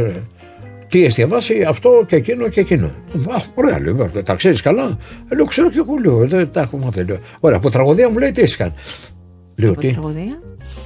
[0.87, 2.85] Τι έχεις διαβάσει αυτό και εκείνο και εκείνο.
[2.85, 4.97] Α, ωραία, λέω, τα ξέρεις καλά.
[5.29, 7.03] Ε, λέω, ξέρω και εγώ, λέω, δεν τα έχω μάθει.
[7.03, 7.19] Λέω.
[7.39, 8.73] Ωραία, από τραγωδία μου λέει τι έχεις κάνει.
[9.55, 9.95] Λέω τι;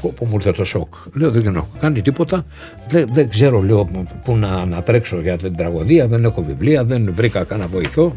[0.02, 0.94] Που, που μου ήρθε το σοκ.
[1.14, 2.46] Λέω δεν έχω κάνει τίποτα.
[2.90, 3.90] Δεν, δεν ξέρω λέω
[4.24, 6.08] πού να, να τρέξω για την τραγωδία.
[6.08, 6.86] Δεν έχω βιβλία.
[6.86, 8.16] Δεν βρήκα κανένα βοηθό.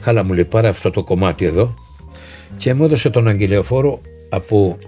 [0.00, 1.74] Καλά μου λέει πάρε αυτό το κομμάτι εδώ
[2.56, 4.78] και μου έδωσε τον αγγελιοφόρο από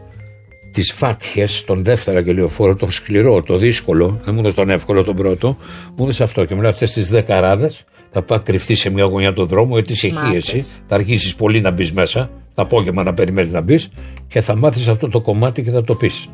[0.77, 5.17] τις φάτιες, τον δεύτερο αγγελιοφόρο, τον σκληρό, το δύσκολο, δεν μου έδωσε τον εύκολο τον
[5.17, 5.57] πρώτο,
[5.97, 9.33] μου έδωσε αυτό και μου λέει αυτές τις δεκαράδες θα πάει κρυφτεί σε μια γωνιά
[9.33, 13.53] του δρόμου, γιατί σε εσύ, θα αρχίσεις πολύ να μπεις μέσα, το απόγευμα να περιμένεις
[13.53, 13.91] να μπεις
[14.29, 16.29] και θα μάθεις αυτό το κομμάτι και θα το πεις.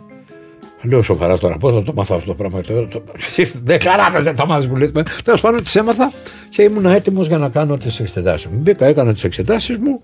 [0.82, 2.60] Λέω σοβαρά τώρα, πώς θα το μάθω αυτό το πράγμα.
[3.64, 5.02] Δεκαράδες δεν τα μάθεις που λέτε.
[5.24, 6.12] Τέλος πάντων, τις έμαθα
[6.50, 8.58] και ήμουν έτοιμος για να κάνω τις εξετάσεις μου.
[8.58, 10.00] Μπήκα, έκανα τις εξετάσεις μου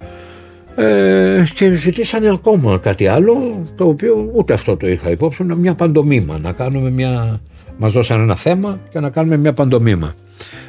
[0.78, 6.38] ε, και ζητήσανε ακόμα κάτι άλλο, το οποίο ούτε αυτό το είχα υπόψη, μια παντομήμα.
[6.38, 7.40] Να κάνουμε μια.
[7.80, 10.14] Μας δώσανε ένα θέμα και να κάνουμε μια παντομήμα.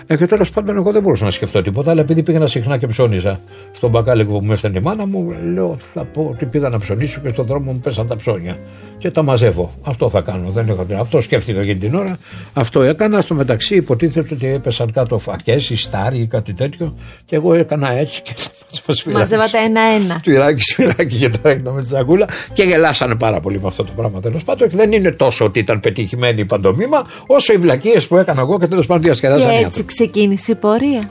[0.08, 2.88] Ε, και τέλος πάντων, εγώ δεν μπορούσα να σκεφτώ τίποτα, αλλά επειδή πήγαινα συχνά και
[2.88, 3.40] ψώνιζα
[3.72, 7.20] στον μπακάλικο που μου έστελνε η μάνα μου, λέω θα πω ότι πήγα να ψωνίσω
[7.20, 8.58] και στον δρόμο μου πέσαν τα ψώνια.
[9.00, 9.72] Και τα μαζεύω.
[9.84, 10.50] Αυτό θα κάνω.
[10.50, 10.86] Δεν έχω...
[11.00, 12.18] Αυτό σκέφτηκα εκείνη την ώρα.
[12.54, 13.22] Αυτό έκανα.
[13.22, 16.96] Στο μεταξύ υποτίθεται ότι έπεσαν κάτω φακές ή στάρι ή κάτι τέτοιο.
[17.26, 18.34] Και εγώ έκανα έτσι και
[19.14, 20.18] Μαζεύατε ένα-ένα.
[20.20, 23.92] Σφυράκι, σφυράκι και το έκανα με τη σακούλα και γελάσανε πάρα πολύ με αυτό το
[23.96, 24.70] πράγμα τέλος πάντων.
[24.72, 28.68] Δεν είναι τόσο ότι ήταν πετυχημένη η παντομήμα, όσο οι βλακίες που έκανα εγώ και
[28.68, 31.10] τέλος πάντων διασκεδάσαν οι άνθρωποι ξεκίνησε η πορεία.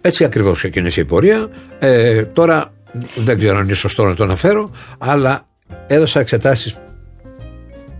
[0.00, 1.48] Έτσι ακριβώς ξεκίνησε η πορεία.
[1.78, 2.72] Ε, τώρα
[3.14, 5.46] δεν ξέρω αν είναι σωστό να το αναφέρω, αλλά
[5.86, 6.76] έδωσα εξετάσεις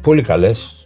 [0.09, 0.85] πολύ καλές.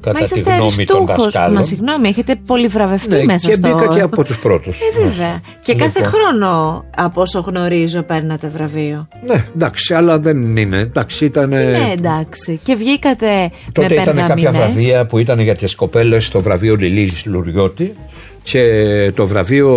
[0.00, 1.54] Κατά τη γνώμη των δασκάλων.
[1.54, 3.66] Μα συγγνώμη, έχετε πολύ βραβευτεί ναι, μέσα και στο.
[3.66, 4.80] Και μπήκα και από τους πρώτους.
[4.80, 5.40] Ε, βέβαια.
[5.64, 5.92] Και λοιπόν.
[5.92, 9.08] κάθε χρόνο, από όσο γνωρίζω, παίρνατε βραβείο.
[9.26, 10.78] Ναι, εντάξει, αλλά δεν είναι.
[10.78, 11.48] Εντάξει, ήταν.
[11.48, 12.60] Ναι, εντάξει.
[12.64, 13.50] Και βγήκατε.
[13.72, 17.94] Τότε με ήταν κάποια βραβεία που ήταν για τις κοπέλες, το βραβείο Λιλής Λουριώτη
[18.42, 19.70] και το βραβείο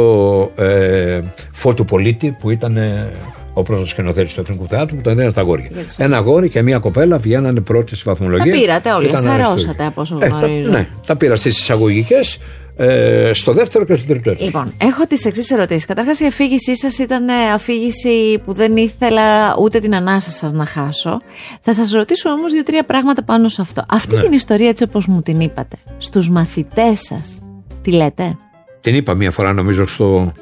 [0.55, 1.19] ε,
[1.51, 3.09] Φώτου Πολίτη που ήταν ε,
[3.57, 5.69] ο πρώτο σκηνοθέτης του Εθνικού Θεάτρου που τον έδινε στα αγόρια.
[5.97, 8.53] Ένα αγόρι και μία κοπέλα βγαίνανε πρώτη στη βαθμολογία.
[8.53, 10.71] Τα πήρατε όλοι, σαρώσατε από όσο ε, γνωρίζω.
[10.71, 12.39] ναι, τα πήρα στις εισαγωγικές,
[12.75, 15.85] ε, στο δεύτερο και στο τρίτο Λοιπόν, έχω τις εξής ερωτήσεις.
[15.85, 21.19] Καταρχάς, η αφήγησή σας ήταν αφήγηση που δεν ήθελα ούτε την ανάσα σας να χάσω.
[21.61, 23.85] Θα σας ρωτήσω όμως δύο-τρία πράγματα πάνω σε αυτό.
[23.89, 24.21] Αυτή ναι.
[24.21, 27.45] την ιστορία, έτσι όπως μου την είπατε, στους μαθητές σας,
[27.81, 28.37] τι λέτε;
[28.81, 30.33] Την είπα μία φορά νομίζω στο,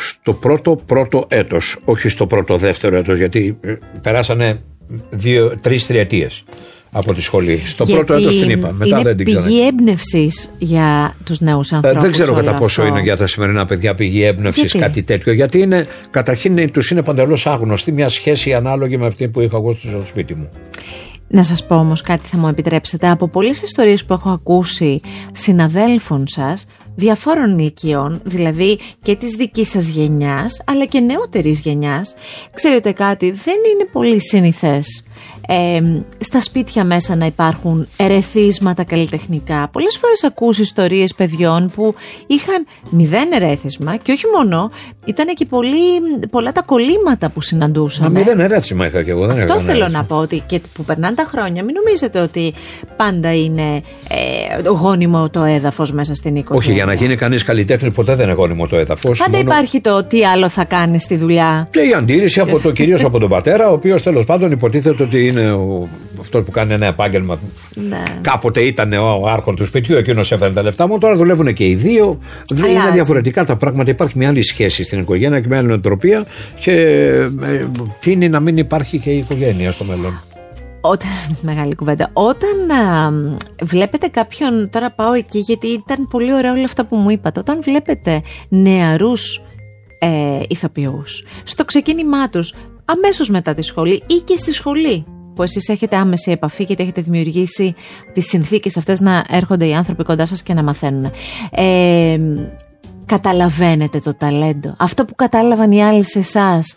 [0.00, 4.60] στο πρώτο πρώτο έτος, όχι στο πρώτο δεύτερο έτος γιατί ε, περάσανε
[5.10, 6.44] δύο, τρεις τριετίες
[6.92, 7.62] από τη σχολή.
[7.64, 8.72] Στο Γιατί πρώτο έτος την είπα.
[8.72, 9.44] Μετά είναι δεν την ξέρω.
[9.44, 11.98] πηγή έμπνευσης για τους νέους ανθρώπους.
[11.98, 15.32] Ε, δεν ξέρω κατά πόσο είναι για τα σημερινά παιδιά πηγή έμπνευσης κάτι τέτοιο.
[15.32, 19.72] Γιατί είναι, καταρχήν τους είναι παντελώς άγνωστη μια σχέση ανάλογη με αυτή που είχα εγώ
[19.72, 20.48] στο σπίτι μου.
[21.30, 25.00] Να σας πω όμως κάτι θα μου επιτρέψετε Από πολλές ιστορίες που έχω ακούσει
[25.32, 26.66] συναδέλφων σας
[26.98, 32.16] διαφόρων ηλικιών, δηλαδή και της δικής σας γενιάς, αλλά και νεότερης γενιάς,
[32.54, 35.04] ξέρετε κάτι, δεν είναι πολύ συνηθές
[35.50, 35.80] ε,
[36.18, 39.68] στα σπίτια μέσα να υπάρχουν ερεθίσματα καλλιτεχνικά.
[39.72, 41.94] Πολλές φορές ακούς ιστορίες παιδιών που
[42.26, 44.70] είχαν μηδέν ερέθισμα και όχι μόνο,
[45.04, 45.76] ήταν και πολύ,
[46.30, 48.12] πολλά τα κολλήματα που συναντούσαν.
[48.12, 49.26] Μα μηδέν ερέθισμα είχα και εγώ.
[49.26, 52.54] Δεν Αυτό θέλω να πω ότι και που περνάνε τα χρόνια μην νομίζετε ότι
[52.96, 56.87] πάντα είναι ε, γόνιμο το έδαφος μέσα στην οικογένεια.
[56.88, 59.18] Όχι, για να γίνει κανείς καλλιτέχνης ποτέ δεν είναι γόνιμο το έδαφος.
[59.18, 59.50] Πάντα μόνο...
[59.50, 61.68] υπάρχει το τι άλλο θα κάνει στη δουλειά.
[61.70, 65.26] Και η αντίρρηση από το κυρίως από τον πατέρα, ο οποίος τέλος πάντων υποτίθεται ότι
[65.26, 65.88] είναι είναι
[66.20, 67.38] αυτό που κάνει ένα επάγγελμα.
[67.88, 68.02] Ναι.
[68.20, 70.98] Κάποτε ήταν ο άρχον του σπιτιού, εκείνος έφερε τα λεφτά μου.
[70.98, 72.18] Τώρα δουλεύουν και οι δύο.
[72.56, 72.72] Αλλάζει.
[72.72, 73.90] Είναι διαφορετικά τα πράγματα.
[73.90, 76.24] Υπάρχει μια άλλη σχέση στην οικογένεια και μια άλλη νοοτροπία.
[76.60, 76.72] Και
[77.42, 77.66] ε,
[78.00, 80.22] τίνει να μην υπάρχει και η οικογένεια στο μέλλον.
[80.80, 81.10] Όταν,
[81.50, 82.10] μεγάλη κουβέντα.
[82.12, 83.12] Όταν α,
[83.62, 87.40] βλέπετε κάποιον, τώρα πάω εκεί γιατί ήταν πολύ ωραία όλα αυτά που μου είπατε.
[87.40, 89.42] Όταν βλέπετε νεαρούς
[89.98, 95.68] ε, ηθοποιούς στο ξεκίνημά τους αμέσως μετά τη σχολή ή και στη σχολή που εσείς
[95.68, 97.74] έχετε άμεση επαφή γιατί έχετε δημιουργήσει
[98.12, 101.10] τις συνθήκες αυτές να έρχονται οι άνθρωποι κοντά σας και να μαθαίνουν.
[101.50, 102.18] Ε,
[103.06, 104.74] καταλαβαίνετε το ταλέντο.
[104.78, 106.76] Αυτό που κατάλαβαν οι άλλοι σε εσάς.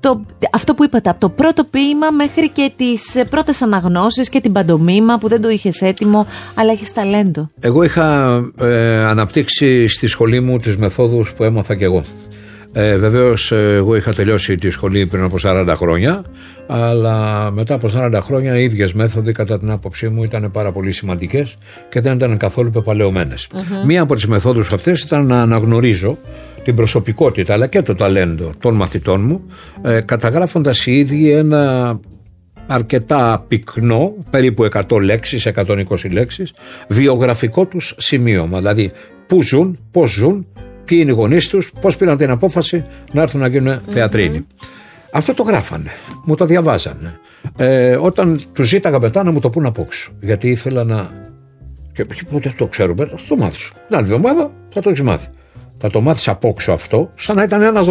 [0.00, 0.20] Το,
[0.52, 5.18] αυτό που είπατε, από το πρώτο ποίημα μέχρι και τις πρώτες αναγνώσεις και την παντομήμα
[5.18, 7.48] που δεν το είχες έτοιμο, αλλά έχεις ταλέντο.
[7.60, 12.04] Εγώ είχα ε, αναπτύξει στη σχολή μου τις μεθόδους που έμαθα κι εγώ.
[12.72, 16.24] Ε, Βεβαίως, ε, εγώ είχα τελειώσει τη σχολή πριν από 40 χρόνια,
[16.66, 20.92] αλλά μετά από 40 χρόνια οι ίδιες μέθοδοι, κατά την άποψή μου, ήταν πάρα πολύ
[20.92, 21.54] σημαντικές
[21.88, 22.70] και δεν ήταν καθόλου
[23.86, 26.18] Μία από τις μεθόδους αυτές ήταν να αναγνωρίζω
[26.64, 29.42] την προσωπικότητα αλλά και το ταλέντο των μαθητών μου,
[29.82, 32.00] ε, καταγράφοντας οι ίδιοι ένα
[32.66, 36.52] αρκετά πυκνό, περίπου 100 λέξεις, 120 λέξεις,
[36.88, 38.58] βιογραφικό τους σημείωμα.
[38.58, 38.90] Δηλαδή,
[39.26, 40.46] πού ζουν, πώς ζουν,
[40.84, 44.46] ποιοι είναι οι γονείς τους, πώς πήραν την απόφαση να έρθουν να γίνουν θεατρίνοι.
[45.12, 45.90] Αυτό το γράφανε,
[46.24, 47.18] μου το διαβάζανε.
[47.56, 50.12] ε, όταν τους ζήταγα μετά να μου το πούν απόξω.
[50.20, 51.10] Γιατί ήθελα να.
[51.92, 53.72] Και ποτέ το ξέρω, θα το μάθεις.
[53.86, 55.28] Την άλλη εβδομάδα θα το έχεις μάθει.
[55.82, 57.88] Θα το μάθεις απόξω αυτό, σαν να ήταν ένας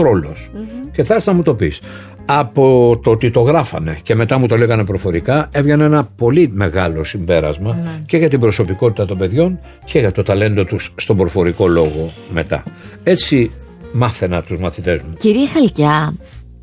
[0.91, 1.81] Και θα έρθει να μου το πεις.
[2.25, 7.03] Από το ότι το γράφανε και μετά μου το λέγανε προφορικά, έβγαινε ένα πολύ μεγάλο
[7.03, 8.03] συμπέρασμα ναι.
[8.05, 12.63] και για την προσωπικότητα των παιδιών και για το ταλέντο τους στον προφορικό λόγο μετά.
[13.03, 13.51] Έτσι
[13.91, 15.13] μάθαινα τους μαθητές μου.
[15.17, 16.13] Κυρία Χαλκιά,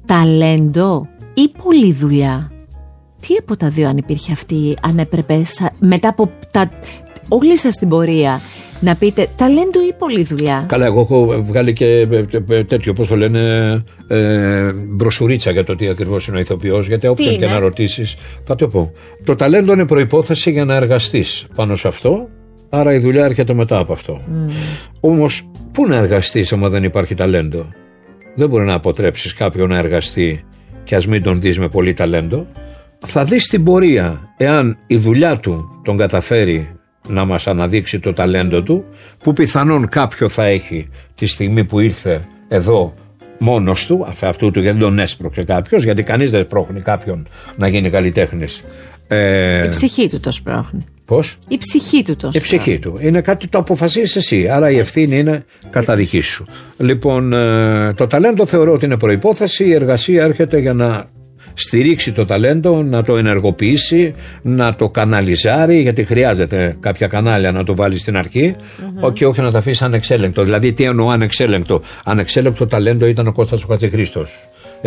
[0.07, 2.51] ταλέντο ή πολλή δουλειά;
[3.21, 5.43] Τι από τα δύο αν υπήρχε αυτή, αν έπρεπε
[5.79, 6.71] μετά από τα,
[7.29, 8.41] όλη σας την πορεία
[8.81, 13.09] να πείτε ταλέντο ή πολλή δουλειά; Καλά, εγώ έχω βγάλει και ε, ε, τέτοιο, πώς
[13.09, 13.41] το λένε,
[14.09, 16.87] ε, μπροσουρίτσα για το τι ακριβώς είναι ο ηθοποιός.
[16.87, 18.93] Γιατί όποιον και να ρωτήσεις, θα το πω.
[19.25, 22.29] Το ταλέντο είναι προπόθεση για να εργαστείς πάνω σε αυτό.
[22.69, 24.21] Άρα η δουλειά έρχεται μετά από αυτό.
[24.21, 24.51] Mm.
[25.01, 27.67] Όμως, πού να εργαστείς άμα δεν υπάρχει ταλέντο;
[28.35, 30.45] Δεν μπορεί να αποτρέψεις κάποιον να εργαστεί
[30.85, 32.47] και ας μην τον δεις με πολύ ταλέντο.
[33.07, 36.76] Θα δεις την πορεία εάν η δουλειά του τον καταφέρει
[37.09, 38.85] να μας αναδείξει το ταλέντο του
[39.23, 42.95] που πιθανόν κάποιο θα έχει τη στιγμή που ήρθε εδώ
[43.39, 47.91] μόνος του, αυτού του γιατί τον έσπρωξε κάποιος γιατί κανείς δεν σπρώχνει κάποιον να γίνει
[47.91, 48.65] καλλιτέχνης.
[49.09, 50.85] Ε, η ψυχή του το σπρώχνει.
[51.05, 52.99] Πώς; Η ψυχή του το Η ψυχή του.
[53.01, 54.49] Είναι κάτι το αποφασίζεις εσύ.
[54.49, 56.45] Άρα η ευθύνη είναι κατά δική σου.
[56.77, 59.65] Λοιπόν, ε, το ταλέντο θεωρώ ότι είναι προπόθεση.
[59.65, 61.07] Η εργασία έρχεται για να
[61.59, 67.75] στηρίξει το ταλέντο, να το ενεργοποιήσει, να το καναλιζάρει, γιατί χρειάζεται κάποια κανάλια να το
[67.75, 69.13] βάλει στην αρχή mm-hmm.
[69.13, 70.43] και όχι να τα αφήσει ανεξέλεγκτο.
[70.43, 74.31] Δηλαδή, τι εννοώ ανεξέλεγκτο; Ανεξέλεγκτο ταλέντο ήταν ο Κώστας ο Χατζηχρήστος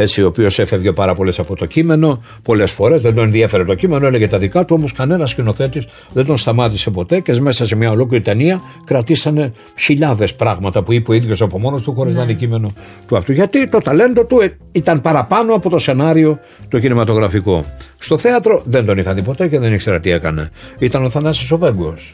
[0.01, 3.75] έτσι, ο οποίος έφευγε πάρα πολλές από το κείμενο, πολλές φορές, δεν τον ενδιαφέρε το
[3.75, 7.75] κείμενο, έλεγε τα δικά του, όμως κανένας σκηνοθέτης δεν τον σταμάτησε ποτέ και μέσα σε
[7.75, 12.23] μια ολόκληρη ταινία κρατήσανε χιλιάδες πράγματα που είπε ο ίδιος από μόνος του, χωρίς να
[12.23, 12.37] είναι ναι.
[12.37, 12.71] κείμενο
[13.07, 13.31] του αυτού.
[13.31, 17.65] Γιατί το ταλέντο του ε, ήταν παραπάνω από το σενάριο το κινηματογραφικό.
[17.97, 20.49] Στο θέατρο δεν τον είχα δει ποτέ και δεν ήξερα τι έκανε.
[20.79, 21.59] Ήταν ο Θανάσης ο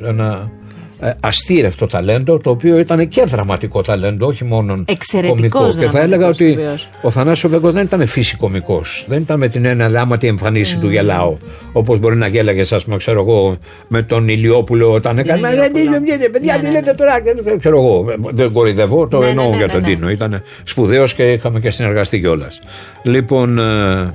[0.01, 0.74] ένα ε,
[1.19, 4.83] αστήρευτο ταλέντο, το οποίο ήταν και δραματικό ταλέντο, όχι μόνο
[5.27, 5.67] κομικό.
[5.79, 6.57] Και θα έλεγα ότι
[7.01, 8.81] ο Θανάσιο Βέγκος δεν ήταν φυσικομικό.
[9.07, 10.81] Δεν ήταν με την ένα λάμα τη εμφανίση mm.
[10.81, 11.37] του γελάω.
[11.71, 15.49] Όπως μπορεί να γέλαγες, ας πούμε, ξέρω εγώ, με τον Ηλιόπουλο όταν έκανε.
[15.73, 17.13] Δεν είναι, παιδιά, τι λέτε τώρα.
[17.59, 20.09] Ξέρω εγώ, δεν κορυδεύω, το ναι, ναι, εννοώ ναι, για τον Τίνο.
[20.09, 22.59] Ήταν σπουδαίος και είχαμε και συνεργαστεί κιόλας.
[23.03, 24.13] Λοιπόν, ε,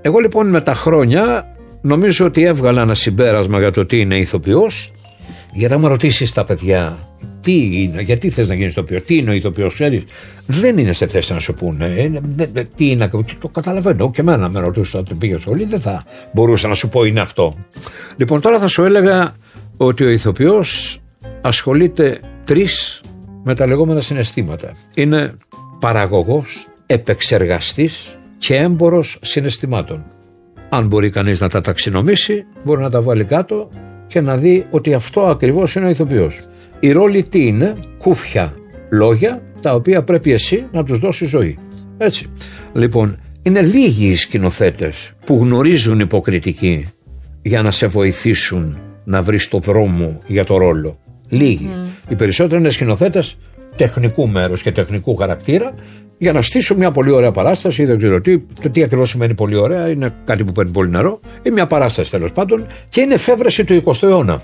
[0.00, 4.92] εγώ λοιπόν με τα χρόνια νομίζω ότι έβγαλα ένα συμπέρασμα για το τι είναι ηθοποιός
[5.56, 6.98] για να μου ρωτήσεις τα παιδιά,
[7.40, 10.04] τι είναι, γιατί θες να γίνεις ηθοποιός, τι είναι ο ηθοποιός, ξέρεις,
[10.46, 11.86] δεν είναι σε θέση να σου πούνε.
[12.54, 14.10] Ε, τι είναι, το καταλαβαίνω.
[14.10, 17.56] Και εμένα με ρωτούσες όταν πήγες σχολή, δεν θα μπορούσα να σου πω είναι αυτό.
[18.16, 19.34] Λοιπόν, τώρα θα σου έλεγα
[19.76, 21.00] ότι ο ηθοποιός
[21.40, 23.02] ασχολείται τρεις
[23.44, 24.72] με τα λεγόμενα συναισθήματα.
[24.94, 25.32] Είναι
[25.80, 30.04] παραγωγός, επεξεργαστής και έμπορος συναισθημάτων.
[30.68, 33.70] Αν μπορεί κανείς να τα ταξινομήσει, μπορεί να τα βάλει κάτω
[34.06, 36.38] και να δει ότι αυτό ακριβώς είναι ο ηθοποιός.
[36.80, 38.54] Η ρόλη τι είναι, κούφια
[38.90, 41.58] λόγια τα οποία πρέπει εσύ να τους δώσεις ζωή.
[41.98, 42.26] Έτσι.
[42.72, 46.86] Λοιπόν, είναι λίγοι οι σκηνοθέτες που γνωρίζουν υποκριτική
[47.42, 50.98] για να σε βοηθήσουν να βρεις το δρόμο για το ρόλο.
[51.28, 51.70] Λίγοι.
[52.08, 53.36] Οι περισσότεροι είναι σκηνοθέτες
[53.76, 55.74] τεχνικού μέρους και τεχνικού χαρακτήρα
[56.18, 59.56] για να στήσω μια πολύ ωραία παράσταση, δεν ξέρω τι, το τι ακριβώς σημαίνει πολύ
[59.56, 63.64] ωραία, είναι κάτι που παίρνει πολύ νερό, είναι μια παράσταση τέλος πάντων και είναι εφεύρεση
[63.64, 64.42] του 20ου αιώνα.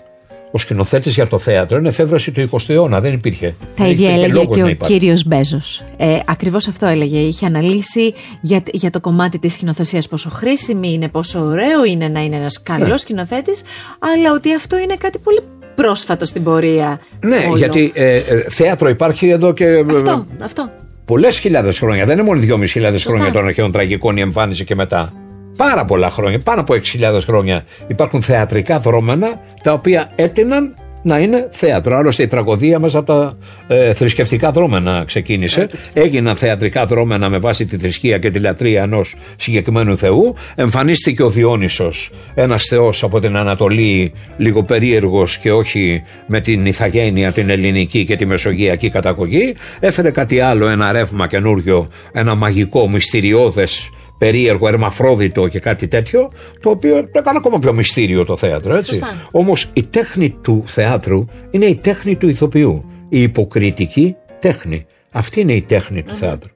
[0.55, 3.55] Ο σκηνοθέτης για το θέατρο είναι εφεύρεση του 20ου αιώνα, δεν υπήρχε.
[3.77, 5.83] Τα ίδια έλεγε και ο κύριος Μπέζος.
[5.97, 7.19] Ε, Ακριβώς αυτό έλεγε.
[7.19, 12.21] Είχε αναλύσει για, για το κομμάτι της σκηνοθεσίας πόσο χρήσιμη είναι, πόσο ωραίο είναι να
[12.21, 12.97] είναι ένας καλός ναι.
[12.97, 13.63] σκηνοθέτης,
[13.99, 15.41] αλλά ότι αυτό είναι κάτι πολύ
[15.75, 17.01] πρόσφατο στην πορεία.
[17.21, 19.65] Ναι, γιατί ε, ε, θέατρο υπάρχει εδώ και.
[19.65, 20.71] Ε, αυτό, αυτό
[21.05, 22.05] πολλές χιλιάδες χρόνια.
[22.05, 25.13] Δεν είναι μόνο 2.500 χρόνια των αρχαίων τραγικών η εμφάνιση και μετά.
[25.57, 31.49] Πάρα πολλά χρόνια, πάνω από 6.000 χρόνια υπάρχουν θεατρικά δρόμενα τα οποία έτειναν να είναι
[31.51, 31.97] θέατρο.
[31.97, 33.37] Άλλωστε η τραγωδία μας από τα
[33.67, 35.69] ε, θρησκευτικά δρόμενα ξεκίνησε.
[35.93, 40.35] Έγιναν θεατρικά δρόμενα με βάση τη θρησκεία και τη λατρεία ενός συγκεκριμένου θεού.
[40.55, 47.33] Εμφανίστηκε ο Διόνυσος, ένας θεός από την Ανατολή, λίγο περίεργος και όχι με την ηθαγένεια
[47.33, 49.55] την ελληνική και τη μεσογειακή καταγωγή.
[49.81, 56.71] Έφερε κάτι άλλο, ένα ρεύμα καινούριο, ένα μαγικό, μυστηριώδες περίεργο, ερμαφρόδιτο και κάτι τέτοιο, το
[56.71, 58.75] οποίο το έκανε ακόμα πιο μυστήριο το θέατρο.
[58.75, 59.01] Έτσι.
[59.31, 62.85] Όμως η τέχνη του θεάτρου είναι η τέχνη του ηθοποιού.
[63.09, 64.87] Η υποκριτική τέχνη.
[65.13, 66.51] Αυτή είναι η τέχνη του θεατρου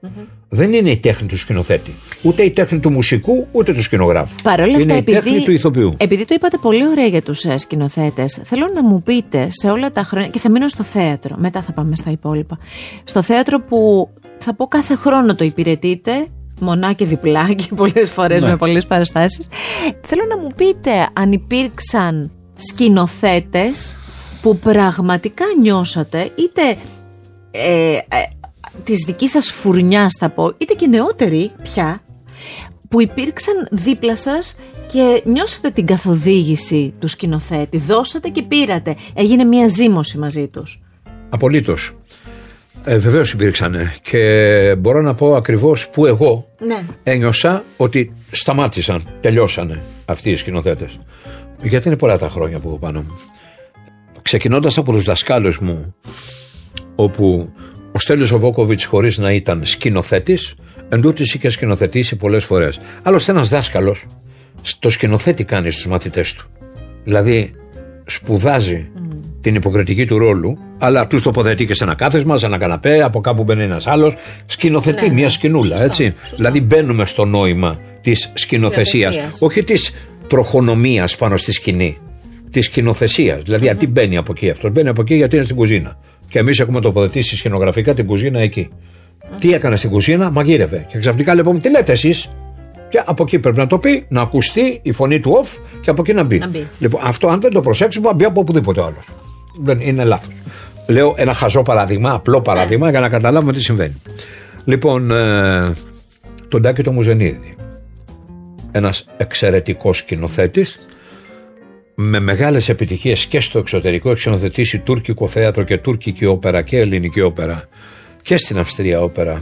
[0.49, 1.91] Δεν είναι η τέχνη του σκηνοθέτη.
[2.21, 4.35] Ούτε η τέχνη του μουσικού, ούτε του σκηνογράφου.
[4.43, 5.95] Παρ' όλα είναι επειδή, η τέχνη του ηθοποιού.
[5.97, 9.91] Επειδή το είπατε πολύ ωραία για τους ε, σκηνοθέτες, θέλω να μου πείτε σε όλα
[9.91, 10.29] τα χρόνια.
[10.29, 12.57] και θα μείνω στο θέατρο, μετά θα πάμε στα υπόλοιπα.
[13.03, 16.27] Στο θέατρο που θα πω κάθε χρόνο το υπηρετείτε
[16.59, 18.49] μονά και διπλά και πολλές φορές Ναι.
[18.49, 19.47] με πολλές παραστάσεις.
[20.01, 23.95] Θέλω να μου πείτε αν υπήρξαν σκηνοθέτες
[24.41, 26.77] που πραγματικά νιώσατε είτε
[27.51, 28.01] ε, ε,
[28.83, 32.01] της δικής σας φουρνιάς θα πω, είτε και νεότεροι πια,
[32.89, 34.55] που υπήρξαν δίπλα σας
[34.91, 40.81] και νιώσατε την καθοδήγηση του σκηνοθέτη, δώσατε και πήρατε, έγινε μια ζήμωση μαζί τους.
[41.29, 41.97] Απολύτως.
[42.89, 46.85] Ε, Βεβαίως υπήρξαν και μπορώ να πω ακριβώς που εγώ Ναι.
[47.03, 50.99] ένιωσα ότι σταμάτησαν, τελειώσανε αυτοί οι σκηνοθέτες.
[51.61, 53.17] Γιατί είναι πολλά τα χρόνια που έχω πάνω μου.
[54.21, 55.95] Ξεκινώντας από τους δασκάλους μου,
[56.95, 57.51] όπου
[57.91, 60.55] ο Στέλιος ο Βόκοβιτς χωρίς να ήταν σκηνοθέτης,
[60.89, 62.79] εν τούτης είχε σκηνοθετήσει πολλές φορές.
[63.03, 64.05] Άλλωστε ένας δάσκαλος
[64.79, 66.47] το σκηνοθέτη κάνει στους μαθητές του.
[67.03, 67.51] Δηλαδή
[68.05, 68.89] σπουδάζει
[69.41, 73.21] την υποκριτική του ρόλου, αλλά τους τοποθετεί και σε ένα κάθεσμα, σε ένα καναπέ, από
[73.21, 74.13] κάπου μπαίνει ένας άλλος.
[74.45, 75.29] Σκηνοθετεί Ναι, μια ναι.
[75.29, 76.03] σκηνούλα, Σωστό, έτσι.
[76.19, 76.35] σωστό.
[76.35, 79.13] Δηλαδή μπαίνουμε στο νόημα της σκηνοθεσίας.
[79.13, 79.41] Σκηνοθεσίας.
[79.41, 79.93] Όχι της
[80.27, 81.97] τροχονομίας πάνω στη σκηνή.
[82.51, 83.41] Της σκηνοθεσίας.
[83.43, 84.71] Δηλαδή, τι μπαίνει από εκεί αυτός.
[84.71, 85.97] Μπαίνει από εκεί γιατί είναι στην κουζίνα.
[86.29, 88.69] Και εμείς έχουμε τοποθετήσει σκηνογραφικά την κουζίνα εκεί.
[89.39, 90.85] Τι έκανε στην κουζίνα, μαγείρευε.
[90.91, 92.31] Και ξαφνικά λέμε, τι λέτε εσείς;
[92.89, 96.01] Και από εκεί πρέπει να το πει, να ακουστεί η φωνή του off και από
[96.01, 96.37] εκεί να μπει.
[96.37, 96.67] Να μπει.
[96.79, 99.05] Λοιπόν, αυτό αν δεν το προσέξουμε, θα μπει από οπουδήποτε άλλος.
[99.59, 100.33] Δεν είναι λάθος.
[100.87, 104.01] Λέω ένα χαζό παράδειγμα, απλό παράδειγμα, για να καταλάβουμε τι συμβαίνει.
[104.65, 105.73] Λοιπόν, ε,
[106.47, 107.55] τον Τάκη το Μουζενίδη.
[108.71, 110.85] Ένας εξαιρετικός σκηνοθέτης
[111.99, 117.21] με μεγάλες επιτυχίες και στο εξωτερικό έχει σκηνοθετήσει τουρκικό θέατρο και τουρκική όπερα και ελληνική
[117.21, 117.63] όπερα
[118.21, 119.41] και στην Αυστρία όπερα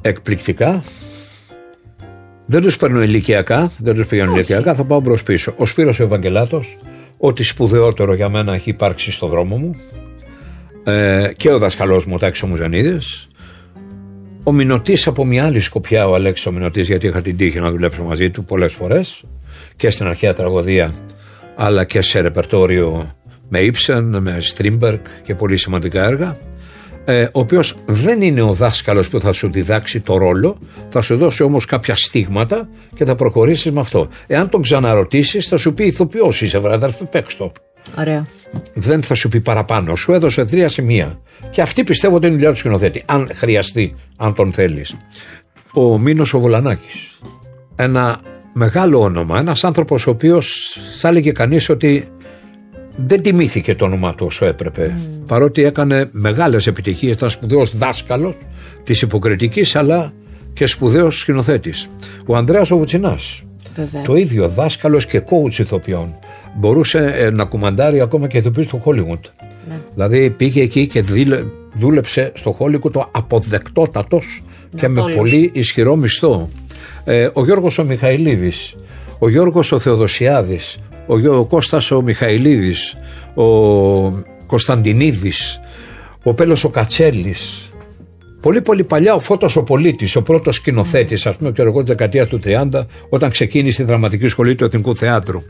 [0.00, 0.82] εκπληκτικά
[2.46, 6.02] δεν τους παίρνω ηλικιακά δεν τους πηγαίνω ηλικιακά θα πάω μπρος πίσω ο Σπύρος ο
[6.02, 6.76] Ευαγγελάτος
[7.24, 9.74] ό,τι σπουδαιότερο για μένα έχει υπάρξει στο δρόμο μου.
[10.84, 13.28] Ε, και ο δασκαλός μου ο Τάκης ο Μουζανίδης
[14.42, 17.70] ο Μινωτής από μια άλλη σκοπιά ο Αλέξης ο Μινωτής γιατί είχα την τύχη να
[17.70, 19.24] δουλέψω μαζί του πολλές φορές.
[19.76, 20.94] Και στην αρχαία τραγωδία
[21.56, 23.14] αλλά και σε ρεπερτόριο
[23.48, 26.36] με Ίψεν, με Στρίμπεργκ και πολύ σημαντικά έργα
[27.04, 31.16] ε, ο οποίος δεν είναι ο δάσκαλος που θα σου διδάξει το ρόλο θα σου
[31.16, 35.84] δώσει όμως κάποια στίγματα και θα προχωρήσεις με αυτό εάν τον ξαναρωτήσεις θα σου πει
[35.84, 37.52] ηθοποιός είσαι βρε αδερφέ παίξ' το
[37.98, 38.26] Ωραίο.
[38.74, 39.96] δεν θα σου πει παραπάνω.
[39.96, 41.20] Σου έδωσε τρία σημεία.
[41.50, 43.02] Και αυτή πιστεύω ότι είναι η δουλειά του σκηνοθέτη.
[43.06, 44.86] Αν χρειαστεί, αν τον θέλει.
[45.72, 46.88] Ο Μίνως ο Βολανάκης.
[47.76, 48.20] Ένα
[48.52, 49.38] μεγάλο όνομα.
[49.38, 50.42] Ένα άνθρωπο ο οποίο
[50.98, 52.08] θα έλεγε κανεί ότι
[52.94, 54.98] δεν τιμήθηκε το όνομά του όσο έπρεπε.
[55.26, 58.34] Παρότι έκανε μεγάλες επιτυχίες, ήταν σπουδαίος δάσκαλος
[58.84, 60.12] της υποκριτική αλλά
[60.52, 61.88] και σπουδαίος σκηνοθέτης.
[62.26, 63.42] Ο Ανδρέας ο Βουτσινάς
[63.76, 64.02] Βέβαια.
[64.02, 66.14] το ίδιο δάσκαλος και coach ηθοποιών.
[66.58, 69.20] Μπορούσε ε, να κουμαντάρει ακόμα και ηθοποιού του Hollywood.
[69.68, 69.80] Ναι.
[69.94, 71.44] Δηλαδή πήγε εκεί και δήλε-
[71.78, 74.42] δούλεψε στο Hollywood το αποδεκτότατος
[74.76, 75.16] και με όλους.
[75.16, 76.48] πολύ ισχυρό μισθό.
[77.04, 78.74] Ε, ο Γιώργος ο Μιχαηλίδης,
[79.18, 82.94] ο Γιώργος ο Θεοδοσιάδης, ο, Γιώ- ο Κώστας ο Μιχαηλίδης,
[83.34, 83.44] ο
[84.46, 85.60] Κωνσταντινίδης,
[86.22, 87.66] ο Πέλος ο Κατσέλης,
[88.42, 91.86] Πολύ πολύ παλιά ο Φώτος ο Πολίτης, ο πρώτος σκηνοθέτης, ας πούμε, ξέρω εγώ, τη
[91.86, 95.42] δεκαετία του 30, όταν ξεκίνησε η δραματική σχολή του Εθνικού Θεάτρου.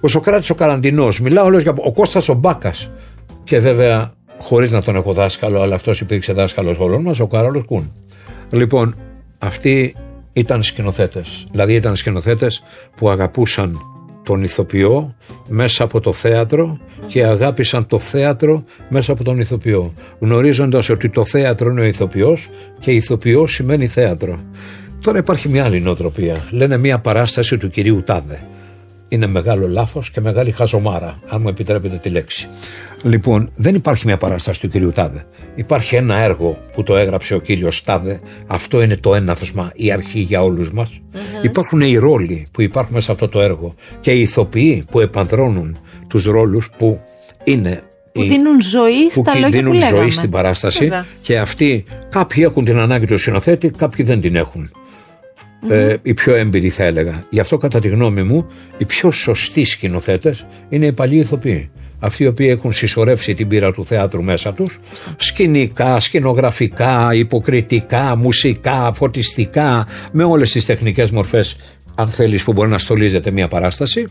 [0.00, 2.90] Ο Σοκράτης ο Καραντινός, μιλάω όλος για ο Κώστας ο Μπάκας.
[3.44, 7.64] Και βέβαια, χωρίς να τον έχω δάσκαλο, αλλά αυτός υπήρξε δάσκαλος όλων μας, ο Καρόλος
[7.64, 7.92] Κούν.
[8.50, 8.96] Λοιπόν,
[9.38, 9.94] αυτοί
[10.32, 11.46] ήταν σκηνοθέτες.
[11.50, 12.62] Δηλαδή ήταν σκηνοθέτες
[12.96, 13.80] που αγαπούσαν
[14.26, 15.14] τον ηθοποιό
[15.48, 21.24] μέσα από το θέατρο και αγάπησαν το θέατρο μέσα από τον ηθοποιό γνωρίζοντας ότι το
[21.24, 24.40] θέατρο είναι ο ηθοποιός και ηθοποιός σημαίνει θέατρο.
[25.00, 26.44] Τώρα υπάρχει μια άλλη νοοτροπία.
[26.50, 28.40] Λένε μια παράσταση του κυρίου Τάδε
[29.08, 32.48] είναι μεγάλο λάθος και μεγάλη χαζομάρα αν μου επιτρέπετε τη λέξη.
[33.02, 35.24] Λοιπόν δεν υπάρχει μια παράσταση του κυρίου Τάδε.
[35.54, 38.20] Υπάρχει ένα έργο που το έγραψε ο κύριος Τάδε.
[38.46, 41.00] Αυτό είναι το έναυσμα η αρχή για όλους μας.
[41.42, 45.76] Υπάρχουν οι ρόλοι που υπάρχουν μέσα σε αυτό το έργο και οι ηθοποιοί που επανδρώνουν
[46.08, 47.00] τους ρόλους που
[47.44, 49.96] είναι Που οι- δίνουν ζωή που στα κι- λόγια δίνουν που λέγαμε.
[49.98, 51.06] ζωή στην παράσταση Βέβαια.
[51.22, 54.70] και αυτοί κάποιοι έχουν την ανάγκη του σκηνοθέτη, κάποιοι δεν την εχουν
[55.68, 57.24] Ε, οι πιο έμπειροι θα έλεγα.
[57.30, 58.46] Γι' αυτό κατά τη γνώμη μου
[58.78, 61.70] οι πιο σωστοί σκηνοθέτες είναι οι παλιοί ηθοποιοί.
[61.98, 64.78] Αυτοί οι οποίοι έχουν συσσωρεύσει την πείρα του θέατρου μέσα τους
[65.16, 71.56] σκηνικά, σκηνογραφικά, υποκριτικά, μουσικά, φωτιστικά με όλες τις τεχνικές μορφές
[71.98, 74.04] αν θέλεις που μπορεί να στολίζεται μια παράσταση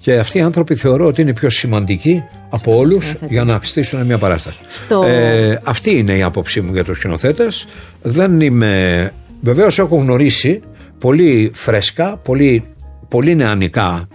[0.00, 3.32] και αυτοί οι άνθρωποι θεωρώ ότι είναι πιο σημαντικοί από όλους σκηνοθέτη.
[3.32, 4.58] για να στήσουν μια παράσταση.
[4.68, 7.66] Στο- Ε, αυτή είναι η άποψή μου για τους σκηνοθέτες.
[8.02, 9.12] Δεν είμαι...
[9.40, 10.60] Βεβαίως έχω γνωρίσει
[10.98, 12.64] πολύ φρέσκα, πολύ,
[13.08, 14.08] πολύ νεανικά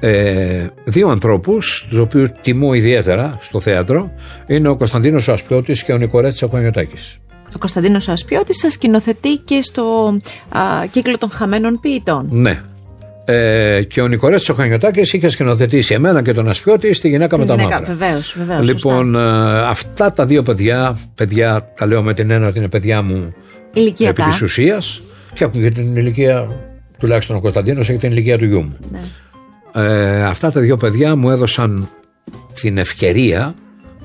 [0.00, 4.10] ε, δύο ανθρώπους τους οποίους τιμώ ιδιαίτερα στο θέατρο
[4.46, 7.18] είναι ο Κωνσταντίνος ο Ασπιώτης και ο Νικορέτης ο Κονιωτάκης.
[7.54, 10.16] ο Κωνσταντίνος Ασπιώτης σας σκηνοθετεί και στο
[10.48, 10.60] α,
[10.90, 12.28] κύκλο των χαμένων ποιητών.
[12.30, 12.60] Ναι.
[13.24, 17.56] Ε, και ο Νικορέτης Τσοχανιωτάκη είχε σκηνοθετήσει εμένα και τον Ασπιώτη στη γυναίκα με τα
[17.56, 17.82] μαύρα.
[17.86, 18.68] Βεβαίως, βεβαίως.
[18.68, 23.02] Λοιπόν, ε, αυτά τα δύο παιδιά, παιδιά, τα λέω με την έννοια ότι είναι παιδιά
[23.02, 23.34] μου
[23.72, 24.22] Ηλικιακά.
[24.22, 25.02] επί της ουσίας
[25.36, 26.48] και έχουν και την ηλικία,
[26.98, 28.76] τουλάχιστον ο Κωνσταντίνος έχει την ηλικία του γιού μου.
[28.92, 29.00] Ναι.
[29.82, 31.88] Ε, αυτά τα δύο παιδιά μου έδωσαν
[32.54, 33.54] την ευκαιρία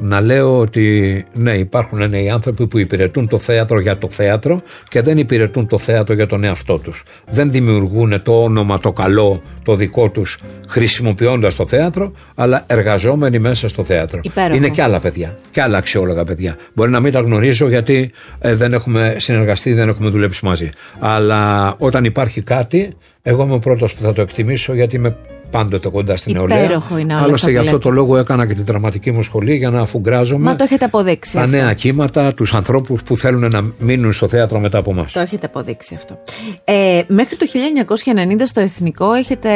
[0.03, 5.01] να λέω ότι ναι υπάρχουν νέοι άνθρωποι που υπηρετούν το θέατρο για το θέατρο και
[5.01, 7.03] δεν υπηρετούν το θέατρο για τον εαυτό τους.
[7.29, 13.67] Δεν δημιουργούν το όνομα το καλό το δικό τους χρησιμοποιώντας το θέατρο αλλά εργαζόμενοι μέσα
[13.67, 14.19] στο θέατρο.
[14.23, 14.55] Υπέροχο.
[14.55, 16.55] Είναι και άλλα παιδιά και άλλα αξιόλογα παιδιά.
[16.73, 20.69] Μπορεί να μην τα γνωρίζω γιατί ε, δεν έχουμε συνεργαστεί, δεν έχουμε δουλέψει μαζί.
[20.99, 22.93] Αλλά όταν υπάρχει κάτι
[23.23, 25.17] εγώ είμαι ο πρώτος που θα το εκτιμήσω γιατί είμαι
[25.51, 26.63] πάντοτε κοντά στην νεολαία.
[26.63, 27.89] Υπέροχο είναι όλα Άλλωστε αυτά γι' που αυτό λέτε.
[27.89, 31.33] το λόγο έκανα και την δραματική μου σχολή για να αφουγκράζομαι Μα το έχετε αποδείξει.
[31.33, 31.51] τα αυτό.
[31.57, 35.11] νέα κύματα, τους ανθρώπους που θέλουν να μείνουν στο θέατρο μετά από εμάς.
[35.11, 36.19] Το έχετε αποδείξει αυτό.
[36.63, 39.49] Ε, μέχρι το 1990 στο Εθνικό έχετε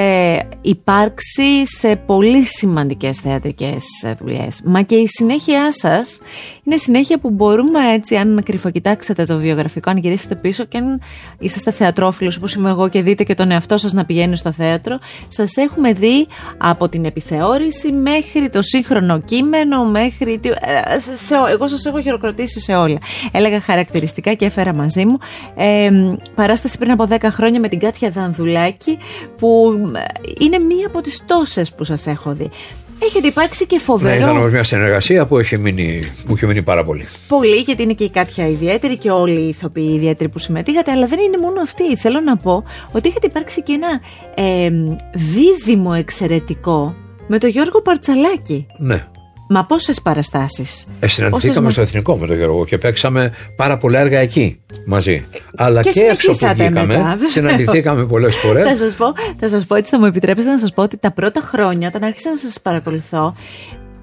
[0.61, 3.83] υπάρξει σε πολύ σημαντικές θεατρικές
[4.19, 4.61] δουλειές.
[4.65, 6.21] Μα και η συνέχεια σας
[6.67, 11.01] είναι συνέχεια που μπορούμε έτσι, αν κρυφοκοιτάξετε το βιογραφικό, αν γυρίσετε πίσω και αν
[11.39, 14.99] είσαστε θεατρόφιλος όπως είμαι εγώ και δείτε και τον εαυτό σας να πηγαίνει στο θέατρο,
[15.27, 20.37] σας έχουμε δει από την επιθεώρηση μέχρι το σύγχρονο κείμενο, μέχρι...
[20.39, 22.97] τι- ε, σε- σε- εγώ σας έχω χειροκροτήσει σε όλα.
[23.31, 25.17] Έλεγα χαρακτηριστικά και έφερα μαζί μου
[25.55, 25.89] ε,
[26.35, 28.97] παράσταση πριν από 10 χρόνια με την Κάτια Δανδουλάκη
[29.37, 29.99] που ε,
[30.39, 32.49] είναι μία από τις τόσες που σας έχω δει.
[32.99, 36.63] Έχετε υπάρξει και Ναι, φοβερό ήταν όμω μια συνεργασία που έχει μείνει, μου έχει μείνει
[36.63, 37.05] πάρα πολύ.
[37.27, 41.07] πολύ, γιατί είναι και η Κάτια ιδιαίτερη και όλοι οι ηθοποιοί ιδιαίτεροι που συμμετείχατε, αλλά
[41.07, 41.95] δεν είναι μόνο αυτοί.
[41.95, 43.99] Θέλω να πω ότι έχετε υπάρξει και ένα
[44.35, 44.69] ε,
[45.13, 46.95] δίδυμο εξαιρετικό
[47.27, 48.67] με τον Γιώργο Παρτσαλάκη.
[48.77, 49.07] Ναι.
[49.49, 54.19] Μα πόσες παραστάσεις; Ε, συναντηθήκαμε στο Εθνικό με τον Γιώργο και παίξαμε πάρα πολλά έργα
[54.19, 55.25] εκεί μαζί.
[55.55, 57.29] Αλλά και και, έξω που συνεχίσατε βγήκαμε, μετά, βέβαια.
[57.29, 58.67] συναντηθήκαμε πολλές φορές.
[58.67, 59.05] Θα σας πω,
[59.39, 62.03] θα σας πω έτσι, θα μου επιτρέπετε να σας πω ότι τα πρώτα χρόνια, όταν
[62.03, 63.35] άρχισα να σας παρακολουθώ,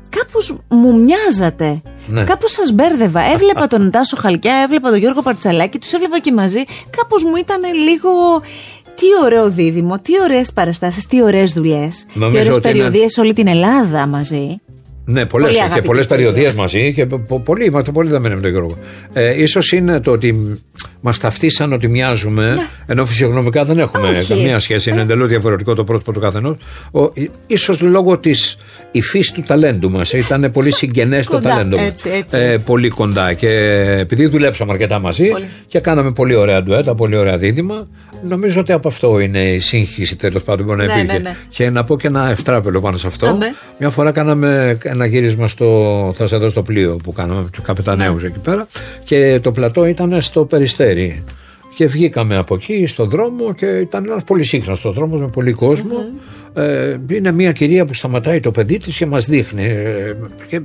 [0.09, 1.83] κάπως μου μοιάζατε.
[2.07, 2.25] Ναι.
[2.25, 3.21] Κάπως σας μπέρδευα.
[3.35, 6.65] Έβλεπα τον Τάσο Χαλκιά, έβλεπα τον Γιώργο Παρτσαλάκη, τους έβλεπα και μαζί.
[6.97, 8.11] Κάπως μου ήταν λίγο...
[8.95, 12.07] Τι ωραίο δίδυμο, τι ωραίες παραστάσεις, τι ωραίες δουλειές.
[12.13, 14.61] Τι Νομίζω ωραίες ότι είναι- περιοδίες όλη την Ελλάδα μαζί.
[15.13, 16.17] Ναι, πολλές Πολύ και αγαπητή πολλές κυρία.
[16.25, 18.77] περιοδίες μαζί και πο- πολλοί, είμαστε πολύ δεμένοι με τον Γιώργο.
[19.13, 20.59] Ε, ίσως είναι το ότι
[21.01, 22.57] μας ταυτίσαν ότι μοιάζουμε,
[22.87, 24.19] ενώ φυσιογνωμικά δεν έχουμε Ναι.
[24.19, 24.29] Όχι.
[24.35, 26.57] καμία σχέση, είναι εντελώς διαφορετικό το πρόσωπο του καθενός.
[27.59, 28.57] σω λόγω της
[28.91, 30.13] υφής του ταλέντου μας.
[30.13, 31.87] Ήταν πολύ συγγενές το Κοντά, ταλέντο μας.
[31.87, 33.33] έτσι, έτσι, Ε, πολύ κοντά.
[33.33, 33.49] Και
[33.99, 35.47] επειδή δουλέψαμε αρκετά μαζί Πολύ.
[35.67, 37.89] και κάναμε πολύ ωραία ντουέτα, πολύ ωραία δίδυμα,
[38.29, 41.19] νομίζω ότι από αυτό είναι η σύγχυση τέλος πάντων που μπορεί να Ναι, υπήρχε.
[41.19, 41.37] ναι, ναι.
[41.49, 43.27] Και να πω και ένα ευτράπελο πάνω σε αυτό.
[43.27, 43.55] Αμέ.
[43.79, 46.13] Μια φορά κάναμε ένα γύρισμα στο.
[46.17, 48.29] Θα σε δω στο πλοίο που κάναμε με τους καπεταναίους Ναι.
[48.29, 48.67] εκεί πέρα
[49.05, 51.25] και το πλατό ήταν στο περιστέρι.
[51.75, 55.97] Και βγήκαμε από εκεί στον δρόμο και ήταν ένας πολύ σύγχρονος δρόμος με πολύ κόσμο.
[56.55, 59.65] Ε, είναι μια κυρία που σταματάει το παιδί της και μας δείχνει.
[59.65, 60.17] ε,
[60.49, 60.61] και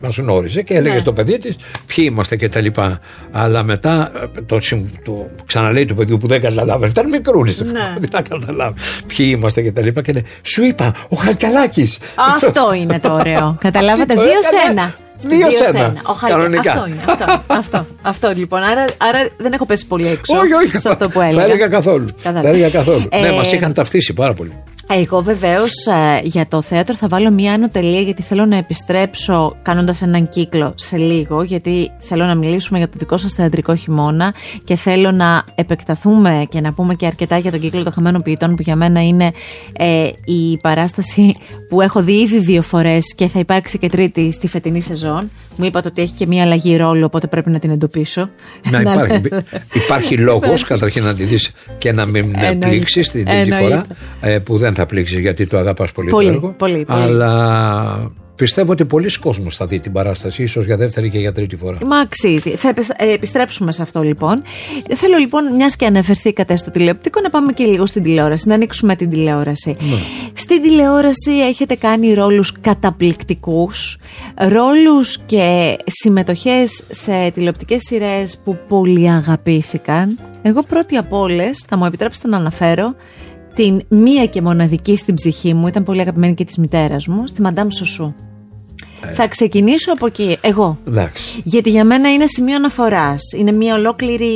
[0.00, 1.00] μας γνώριζε και έλεγε Ναι.
[1.00, 3.00] στο παιδί της ποιοι είμαστε και τα λοιπά.
[3.30, 6.90] Αλλά μετά ε, το, συμ- το ξαναλέει του παιδιού που δεν καταλάβαινε.
[6.90, 7.60] Ήταν μικρούλης.
[7.60, 7.72] Ναι.
[8.00, 8.74] Δεν να καταλάβει
[9.16, 10.00] ποιοι είμαστε και τα λοιπά.
[10.02, 11.88] Και λέει, Σου είπα, ο Χαλκαλάκη.
[12.36, 13.56] Αυτό είναι το ωραίο.
[13.60, 14.70] Καταλάβατε, Το δύο σε έκανα.
[14.82, 14.94] ένα.
[15.36, 15.92] Δύο σε ένα.
[16.02, 16.70] Ο Χαλκιά- Κανονικά.
[16.72, 16.96] Αυτό είναι.
[17.06, 18.62] Αυτό, αυτό, αυτό λοιπόν.
[18.62, 20.78] Άρα, άρα δεν έχω πέσει πολύ έξω Όχι, όχι.
[20.78, 21.44] σε αυτό που Θα έλεγα.
[21.44, 22.06] έλεγα καθόλου.
[22.22, 22.42] Κατάλαβα.
[22.42, 23.06] Θα έλεγα καθόλου.
[23.10, 24.52] Ε, Ναι, μας είχαν ταυτίσει πάρα πολύ.
[24.88, 25.72] Εγώ βεβαίως
[26.22, 30.72] για το θέατρο θα βάλω μία άνω τελεία γιατί θέλω να επιστρέψω κάνοντας έναν κύκλο
[30.76, 31.42] σε λίγο.
[31.42, 36.60] Γιατί θέλω να μιλήσουμε για το δικό σας θεατρικό χειμώνα και θέλω να επεκταθούμε και
[36.60, 39.32] να πούμε και αρκετά για τον κύκλο των χαμένων ποιητών που για μένα είναι
[39.72, 41.34] ε, η παράσταση
[41.68, 45.30] που έχω δει ήδη δύο φορές και θα υπάρξει και τρίτη στη φετινή σεζόν.
[45.56, 48.30] Μου είπατε ότι έχει και μία αλλαγή ρόλου, οπότε πρέπει να την εντοπίσω.
[48.70, 49.22] Να υπάρχει,
[49.72, 52.66] υπάρχει λόγος καταρχήν να τη δεις και να μην Εννοείται.
[52.66, 53.64] πλήξει την τρίτη Εννοείται.
[53.64, 53.86] φορά
[54.20, 56.54] ε, που δεν θα πλήξει γιατί το αγαπάς πολύ, Πολύ, το έργο.
[56.58, 57.00] πολύ, πολύ.
[57.02, 61.56] Αλλά πιστεύω ότι πολλοί κόσμος θα δει την παράσταση, ίσως για δεύτερη και για τρίτη
[61.56, 61.76] φορά.
[61.86, 62.50] Μα αξίζει.
[62.50, 64.42] Θα επισ- ε, επιστρέψουμε σε αυτό λοιπόν.
[64.88, 68.54] Ε, Θέλω λοιπόν, μιας και αναφερθήκατε στο τηλεοπτικό, να πάμε και λίγο στην τηλεόραση, να
[68.54, 69.76] ανοίξουμε την τηλεόραση.
[70.32, 73.96] Στην τηλεόραση έχετε κάνει ρόλους καταπληκτικούς,
[74.36, 80.18] ρόλους και συμμετοχές σε τηλεοπτικές σειρές που πολύ αγαπήθηκαν.
[80.42, 82.94] Εγώ πρώτη από όλες, θα μου επιτρέψετε να αναφέρω,
[83.54, 87.42] την μία και μοναδική στην ψυχή μου, ήταν πολύ αγαπημένη και της μητέρας μου, στη
[87.42, 88.14] Μαντάμ Σοσού.
[89.14, 90.78] Θα ξεκινήσω από εκεί, εγώ.
[90.88, 91.40] Εντάξει.
[91.44, 93.22] Γιατί για μένα είναι σημείο αναφοράς.
[93.38, 94.26] Είναι μια ολόκληρη.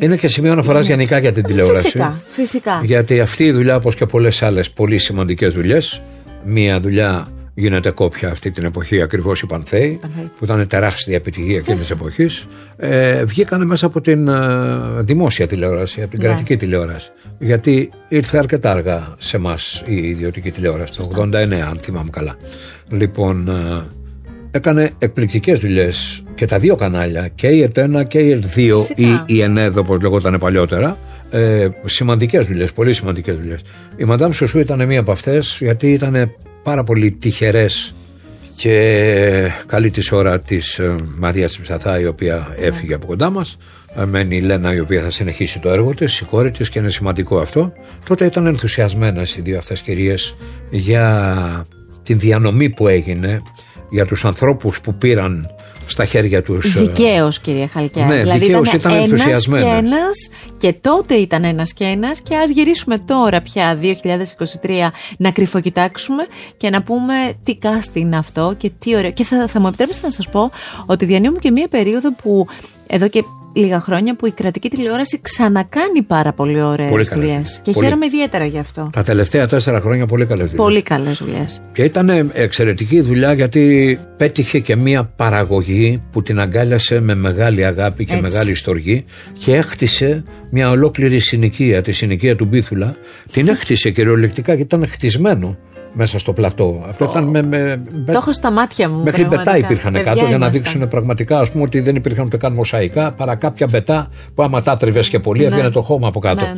[0.00, 1.82] Είναι και σημείο αναφοράς γενικά για την τηλεόραση.
[1.82, 2.80] Φυσικά, φυσικά.
[2.84, 6.02] Γιατί αυτή η δουλειά, όπως και πολλές άλλες πολύ σημαντικές δουλειές,
[6.44, 7.28] μία δουλειά
[7.58, 10.00] γίνεται κόπια αυτή την εποχή ακριβώς η Πανθέη,
[10.38, 12.46] που ήταν τεράστια επιτυχία εκείνης της εποχής.
[12.76, 14.34] Ε, βγήκανε μέσα από την ε,
[14.98, 16.26] δημόσια τηλεόραση, από την ναι.
[16.26, 17.10] κρατική τηλεόραση.
[17.38, 22.36] Γιατί ήρθε αρκετά αργά σε εμάς η ιδιωτική τηλεόραση, το 89, αν θυμάμαι καλά.
[22.88, 23.86] Λοιπόν, ε,
[24.50, 29.40] έκανε εκπληκτικές δουλειές και τα δύο κανάλια, και η ΕΤ1 και η ΕΤ2 ή η
[29.40, 30.98] ΕΝΕΔ, όπως λεγόταν παλιότερα.
[31.30, 33.60] Ε, σημαντικές δουλειές, πολύ σημαντικές δουλειές.
[33.96, 36.30] Η Μαντάμ Σουσού ήταν μία από αυτές, γιατί ήταν
[36.66, 37.94] πάρα πολύ τυχερές
[38.56, 43.56] και καλή της ώρα της ε, Μαρίας Ψαθά, η οποία έφυγε από κοντά μας.
[43.96, 46.78] Ε, μένει η Λένα, η οποία θα συνεχίσει το έργο της, η κόρη της και
[46.78, 47.72] είναι σημαντικό αυτό.
[48.08, 50.36] Τότε ήταν ενθουσιασμένες οι δύο αυτές κυρίες
[50.70, 51.66] για
[52.02, 53.42] την διανομή που έγινε,
[53.90, 55.55] για τους ανθρώπους που πήραν
[55.86, 56.76] στα χέρια τους.
[56.76, 58.06] Ε, δικαίως, κυρία Χαλκιά.
[58.06, 59.64] Ναι, δηλαδή δικαίως ήταν, ήταν ενθουσιασμένε.
[59.64, 65.30] Και, ένας, και τότε ήταν ένας και ένας, και ας γυρίσουμε τώρα πια, 2023, να
[65.30, 66.26] κρυφοκοιτάξουμε
[66.56, 69.12] και να πούμε τι κάστη είναι αυτό και τι ωραίο.
[69.12, 70.50] Και θα, θα μου επιτρέψετε να σας πω
[70.86, 72.46] ότι διανύουμε και μία περίοδο που
[72.86, 73.24] εδώ και
[73.56, 77.60] λίγα χρόνια που η κρατική τηλεόραση ξανακάνει πάρα πολύ ωραίες δουλειές.
[77.62, 77.86] Και πολύ.
[77.86, 78.90] χαίρομαι ιδιαίτερα γι' αυτό.
[78.92, 80.64] Τα τελευταία τέσσερα χρόνια πολύ καλές δουλειές.
[80.64, 81.62] Πολύ καλές δουλειές.
[81.72, 88.04] Και ήταν εξαιρετική δουλειά γιατί πέτυχε και μία παραγωγή που την αγκάλιασε με μεγάλη αγάπη
[88.04, 89.04] και μεγάλη στοργή
[89.38, 92.96] και έχτισε μια ολόκληρη συνοικία, τη συνοικία του Μπίθουλα.
[93.32, 95.58] Την έχτισε κυριολεκτικά και ήταν χτισμένο
[95.96, 96.84] μέσα στο πλατό.
[96.88, 99.02] Αυτό ήταν με, με, Το έχω στα μάτια μου.
[99.02, 102.36] Μέχρι μπετά υπήρχαν Παιδιά κάτω για να δείξουν πραγματικά ας πούμε, ότι δεν υπήρχαν ούτε
[102.36, 105.46] καν μοσαϊκά παρά κάποια μπετά που άμα τα τριβε και πολύ ναι.
[105.46, 106.46] έβγαινε το χώμα από κάτω.
[106.46, 106.52] Ναι,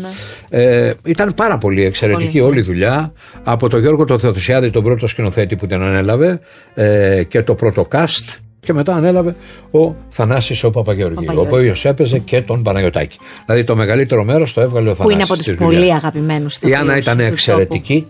[0.51, 0.89] ναι.
[0.89, 3.13] Ε, ήταν πάρα πολύ εξαιρετική όλη η δουλειά.
[3.43, 6.41] Από τον Γιώργο το Θεοδοσιάδη, τον πρώτο σκηνοθέτη που την ανέλαβε
[6.75, 8.37] ε, και το πρώτο cast.
[8.61, 9.35] Και μετά ανέλαβε
[9.71, 13.19] ο Θανάσης ο Παπαγεωργίου, ο οποίος έπαιζε και τον Παναγιωτάκη.
[13.47, 15.05] Δηλαδή το μεγαλύτερο μέρος το έβγαλε ο Θανάσης.
[15.05, 18.07] Που είναι από τους πολύ αγαπημένους Η Άννα ήταν εξαιρετική.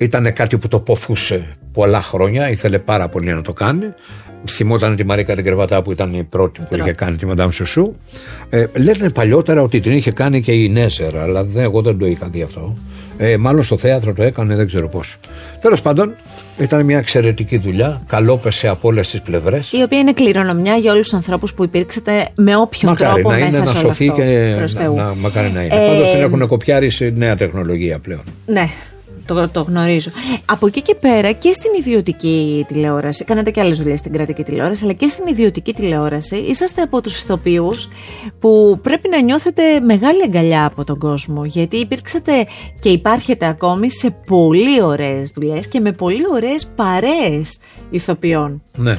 [0.00, 3.84] Ήταν κάτι που το ποθούσε πολλά χρόνια, ήθελε πάρα πολύ να το κάνει.
[4.48, 7.94] Θυμόταν τη Μαρίκα την Κρεβατά που ήταν η πρώτη που είχε κάνει τη Μαντάμ Σουσού.
[8.50, 12.06] Ε, λένε παλιότερα ότι την είχε κάνει και η Νέζερα, αλλά δεν, εγώ δεν το
[12.06, 12.76] είχα δει αυτό.
[13.18, 15.16] Ε, μάλλον στο θέατρο το έκανε, δεν ξέρω πώς.
[15.60, 16.14] Τέλος πάντων,
[16.58, 18.02] ήταν μια εξαιρετική δουλειά.
[18.06, 19.72] Καλόπεσε από όλες τις πλευρές.
[19.72, 23.38] Η οποία είναι κληρονομιά για όλους τους ανθρώπους που υπήρξατε με όποιον μακάρι τρόπο να
[23.38, 25.74] μέσα είναι, σε να όλο σωθεί αυτό, και να, να, μακάρι να είναι.
[25.74, 28.22] Ε, Πάντω την έχουν κοπιάρει σε νέα τεχνολογία πλέον.
[28.46, 28.68] Ναι,
[29.26, 30.10] το, το γνωρίζω.
[30.44, 34.84] Από εκεί και πέρα και στην ιδιωτική τηλεόραση, κάνατε και άλλες δουλειές στην κρατική τηλεόραση,
[34.84, 37.88] αλλά και στην ιδιωτική τηλεόραση είσαστε από τους ηθοποιούς
[38.38, 41.44] που πρέπει να νιώθετε μεγάλη αγκαλιά από τον κόσμο.
[41.44, 42.46] Γιατί υπήρξατε
[42.80, 47.60] και υπάρχετε ακόμη σε πολύ ωραίες δουλειές και με πολύ ωραίες παρέες
[47.90, 48.62] ηθοποιών.
[48.76, 48.98] Ναι.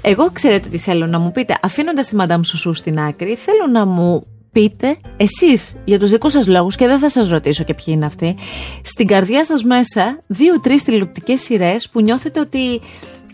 [0.00, 1.58] Εγώ ξέρετε τι θέλω να μου πείτε.
[1.62, 4.26] Αφήνοντας τη Μαντάμ Σουσού στην άκρη, θέλω να μου
[4.56, 8.06] πείτε εσείς για τους δικούς σας λόγους και δεν θα σας ρωτήσω και ποιοι είναι
[8.06, 8.34] αυτοί
[8.82, 12.80] στην καρδιά σας μέσα δύο-τρεις τηλεοπτικές σειρές που νιώθετε ότι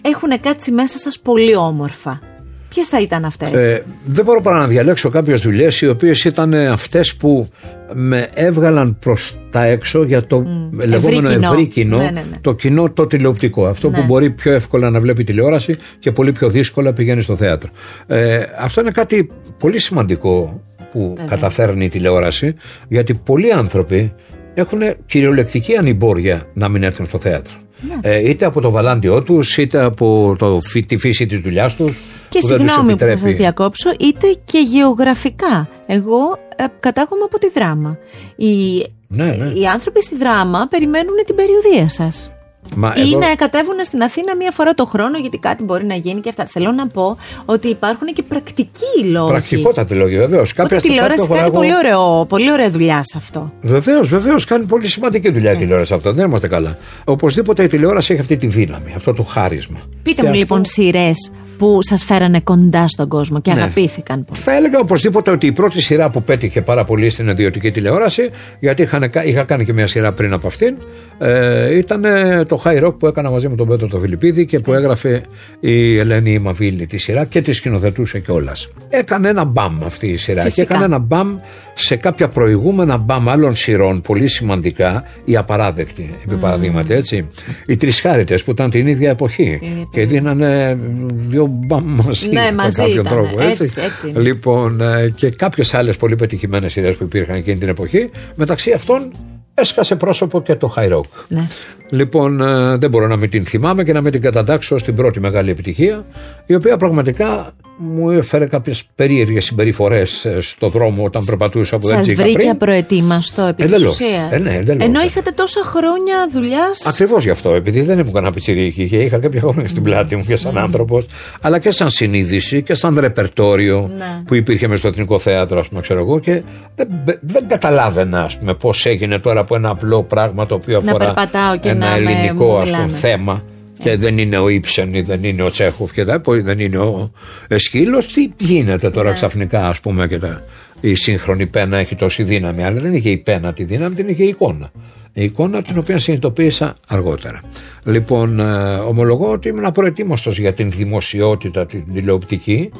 [0.02, 2.20] έχουν κάτσει μέσα σας πολύ όμορφα.
[2.68, 6.54] Ποιες θα ήταν αυτές, ε, Δεν μπορώ παρά να διαλέξω κάποιες δουλειές οι οποίες ήταν
[6.54, 7.48] αυτές που
[7.94, 10.86] με έβγαλαν προς τα έξω για το mm.
[10.86, 12.38] λεγόμενο ευρύ κοινό, ευρύ κοινό ναι, ναι, ναι.
[12.40, 13.66] το κοινό το τηλεοπτικό.
[13.66, 14.06] Αυτό που ναι.
[14.06, 17.70] μπορεί πιο εύκολα να βλέπει τηλεόραση και πολύ πιο δύσκολα πηγαίνει στο θέατρο.
[18.06, 20.62] Ε, αυτό είναι κάτι πολύ σημαντικό
[20.92, 22.54] που καταφέρνει η τηλεόραση,
[22.88, 24.12] γιατί πολλοί άνθρωποι
[24.54, 27.52] έχουν κυριολεκτική ανυμπόρια να μην έρθουν στο θέατρο.
[27.80, 28.10] Ναι.
[28.10, 32.02] Ε, είτε από το βαλάντιό τους, είτε από το, τη φύση της δουλειάς τους.
[32.28, 35.68] Και συγγνώμη που θα σας διακόψω, είτε και γεωγραφικά.
[35.86, 37.98] Εγώ ε, κατάγομαι από τη δράμα.
[38.36, 39.52] Οι, ναι, ναι.
[39.60, 42.32] οι άνθρωποι στη δράμα περιμένουν την περιοδία σας.
[42.76, 46.20] Μα ή να κατέβουν στην Αθήνα μία φορά το χρόνο γιατί κάτι μπορεί να γίνει
[46.20, 46.46] και αυτά.
[46.46, 49.30] Θέλω να πω ότι υπάρχουν και πρακτικοί λόγοι.
[49.30, 50.52] Πρακτικότατοι λόγοι, βεβαίως.
[50.52, 51.50] Κάποια η τηλεόραση κάνει εγώ...
[51.50, 53.52] πολύ, ωραίο, πολύ ωραία δουλειά σε αυτό.
[53.60, 54.44] Βεβαίως, βεβαίως.
[54.44, 56.12] Κάνει πολύ σημαντική δουλειά η τηλεόραση σε αυτό.
[56.12, 56.78] Δεν είμαστε καλά.
[57.04, 59.78] Οπωσδήποτε η τηλεόραση έχει αυτή τη δύναμη, αυτό το χάρισμα.
[60.02, 63.60] Πείτε μου λοιπόν σειρές που σας φέρανε κοντά στον κόσμο και ναι.
[63.60, 64.26] αγαπήθηκαν.
[64.32, 68.30] Θα έλεγα οπωσδήποτε ότι η πρώτη σειρά που πέτυχε πάρα πολύ στην ιδιωτική τηλεόραση,
[68.60, 70.76] γιατί είχα, είχα κάνει και μια σειρά πριν από αυτήν,
[71.18, 72.02] ε, ήταν
[72.48, 75.22] το High Rock που έκανα μαζί με τον Πέτρο το Φιλιππίδη και που έγραφε
[75.60, 78.68] η Ελένη Μαβίλη τη σειρά και τη σκηνοθετούσε κιόλας.
[78.88, 80.64] Έκανε ένα μπαμ αυτή η σειρά Φυσικά.
[80.64, 81.38] και έκανε ένα μπαμ
[81.74, 86.40] σε κάποια προηγούμενα μπαμ άλλων σειρών πολύ σημαντικά, η απαράδεκτη, επί mm.
[86.40, 87.28] παραδείγματι έτσι.
[87.66, 89.60] Οι Τρισχάρητε που ήταν την ίδια εποχή
[89.90, 90.78] και δίνανε
[91.12, 93.06] δύο μπαμ μαζί, ναι, μαζί κάποιο ήταν.
[93.06, 93.40] τρόπο.
[93.40, 93.62] Έτσι.
[93.62, 94.20] Έτσι, έτσι.
[94.20, 98.10] Λοιπόν, ε, και κάποιες άλλες πολύ πετυχημένες σειρές που υπήρχαν εκείνη την εποχή.
[98.34, 99.12] Μεταξύ αυτών
[99.54, 101.24] έσκασε πρόσωπο και το High Rock.
[101.28, 101.46] Ναι.
[101.90, 105.20] Λοιπόν, ε, δεν μπορώ να μην την θυμάμαι και να μην την κατατάξω στην πρώτη
[105.20, 106.04] μεγάλη επιτυχία,
[106.46, 112.04] η οποία πραγματικά μου έφερε κάποιες περίεργες συμπεριφορές ε, στο δρόμο όταν περπατούσα που δεν
[112.04, 114.32] Σας βρήκε απροετοίμαστο επί της ουσίας.
[114.32, 116.86] Ε, ναι, Ενώ είχατε τόσα χρόνια δουλειάς.
[116.86, 120.24] Ακριβώς γι' αυτό, επειδή δεν ήμουν κανένα πιτσιρίκι και είχα κάποια χρόνια στην πλάτη μου
[120.26, 120.58] και σαν mm.
[120.58, 121.06] άνθρωπος,
[121.40, 124.22] αλλά και σαν συνείδηση και σαν ρεπερτόριο ναι.
[124.26, 126.42] που υπήρχε μες στο Εθνικό Θέατρο, ας πούμε, ξέρω εγώ, και
[126.74, 126.88] δεν,
[127.20, 131.14] δεν καταλάβαινα, πώς έγινε τώρα από ένα απλό πράγμα το οποίο αφορά
[131.62, 133.42] ένα ελληνικό ας πούμε, θέμα
[133.82, 137.12] και δεν είναι ο Ήψεν ή δεν είναι ο Τσέχοφ και δεν είναι ο
[137.48, 138.12] Εσκύλος.
[138.12, 139.14] Τι γίνεται τώρα ναι.
[139.14, 140.42] ξαφνικά, ας πούμε, και τα,
[140.80, 142.64] η σύγχρονη πένα έχει τόση δύναμη.
[142.64, 144.70] Αλλά δεν είχε η πένα τη δύναμη, την είχε η εικόνα.
[145.12, 147.40] Η εικόνα την οποία συνειδητοποίησα αργότερα.
[147.84, 152.70] Λοιπόν, ε, ομολογώ ότι ήμουν απροετοίμαστος για την δημοσιότητα, την τηλεοπτική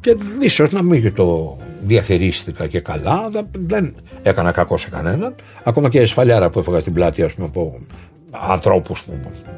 [0.00, 5.34] και ίσως να μην το διαχειρίστηκα και καλά, δεν έκανα κακό σε κανέναν.
[5.62, 7.80] Ακόμα και η εσφαλιάρα που έφαγα στην πλάτη, ας πούμε, από
[8.30, 9.12] ανθρώπους που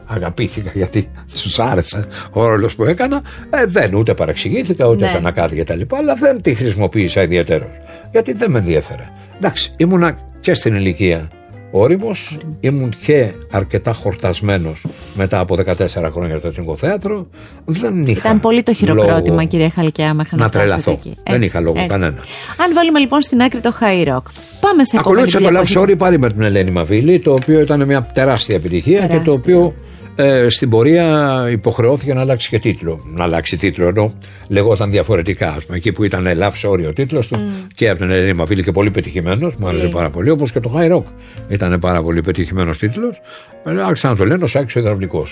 [0.07, 1.11] αγαπήθηκα γιατί
[1.43, 3.23] τους άρεσε ο ρόλος που έκανα.
[3.51, 5.11] Ε, δεν ούτε παρεξηγήθηκα ούτε ναι.
[5.11, 5.81] έκανα κάτι κτλ.
[5.91, 7.70] Αλλά δεν τη χρησιμοποίησα ιδιαίτερως.
[8.11, 9.09] Γιατί δεν με ενδιαφέρε.
[9.37, 11.29] Εντάξει, ήμουνα και στην ηλικία
[11.73, 12.39] όριμος.
[12.61, 17.27] Ήμουν και αρκετά χορτασμένος μετά από 14 χρόνια στο Εθνικό Θέατρο.
[17.64, 20.99] Δεν είχα Ήταν πολύ το χειροκρότημα, λόγο κύριε Χαλκιά, μέχρι να, να τρελαθώ.
[21.29, 21.89] Δεν είχα λόγο έτσι.
[21.89, 22.18] κανένα.
[22.57, 24.23] Αν βάλουμε λοιπόν στην άκρη το high rock,
[24.61, 28.03] πάμε σε Ακολούθησε το Love Story πάλι με την Ελένη Μαβίλη, το οποίο ήταν μια
[28.14, 29.18] τεράστια επιτυχία τεράστια.
[29.18, 29.75] και το οποίο
[30.15, 33.05] ε, στην πορεία υποχρεώθηκε να αλλάξει και τίτλο.
[33.15, 34.13] Να αλλάξει τίτλο ενώ
[34.49, 35.49] λεγόταν διαφορετικά.
[35.49, 37.67] Ας πούμε, εκεί που ήταν Love Story ο τίτλος του mm.
[37.75, 39.91] και από την Ελένη Μαφίλη και πολύ πετυχημένος, μου άρεσε mm.
[39.91, 41.03] πάρα πολύ, όπως και το High Rock
[41.49, 43.21] ήταν πάρα πολύ πετυχημένος τίτλος.
[43.65, 45.27] Ε, άρχισα να το λένε ο Σάκη ο Ιδραυλικό.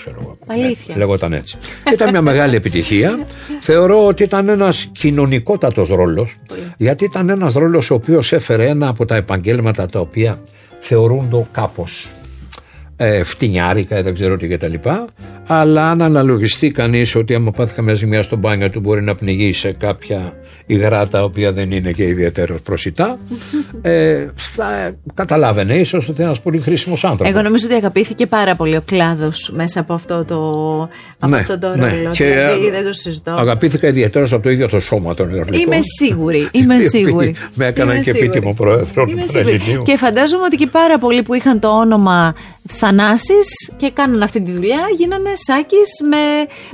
[0.47, 0.97] Αλήθεια.
[0.97, 1.57] Λεγόταν έτσι.
[1.93, 3.19] ήταν μια μεγάλη επιτυχία.
[3.59, 6.37] Θεωρώ ότι ήταν ένας κοινωνικότατος ρόλος,
[6.77, 10.39] γιατί ήταν ένας ρόλος ο οποίος έφερε ένα από τα επαγγέλματα τα οποία
[10.79, 12.09] θεωρούνται κάπως
[13.03, 14.73] ε, φτηνιάρικα, δεν ξέρω τι κτλ.
[15.47, 19.53] Αλλά αν αναλογιστεί κανείς ότι άμα πάθει καμιά ζημιά στο μπάνιο του μπορεί να πνιγεί
[19.53, 20.33] σε κάποια
[20.65, 23.19] υγρά τα οποία δεν είναι και ιδιαίτερος προσιτά,
[23.81, 27.33] ε, θα καταλάβαινε ίσως ότι είναι ένας πολύ χρήσιμος άνθρωπος.
[27.33, 30.39] Εγώ νομίζω ότι αγαπήθηκε πάρα πολύ ο κλάδος μέσα από αυτό το,
[31.19, 31.89] από ναι, αυτό το ναι.
[31.89, 32.09] ρόλο.
[32.11, 33.31] Και δηλαδή, δεν το συζητώ.
[33.31, 36.47] Αγαπήθηκα ιδιαίτερα από το ίδιο το σώμα των Είμαι σίγουρη.
[36.51, 37.35] Είμαι σίγουρη.
[37.55, 39.83] Με έκαναν και επίτιμο πρόεδρο του Πανελληνίου.
[39.83, 42.33] Και φαντάζομαι ότι και πάρα πολλοί που είχαν το όνομα
[42.71, 46.17] Θανάσης και κάνανε αυτή τη δουλειά γίνανε σάκης με,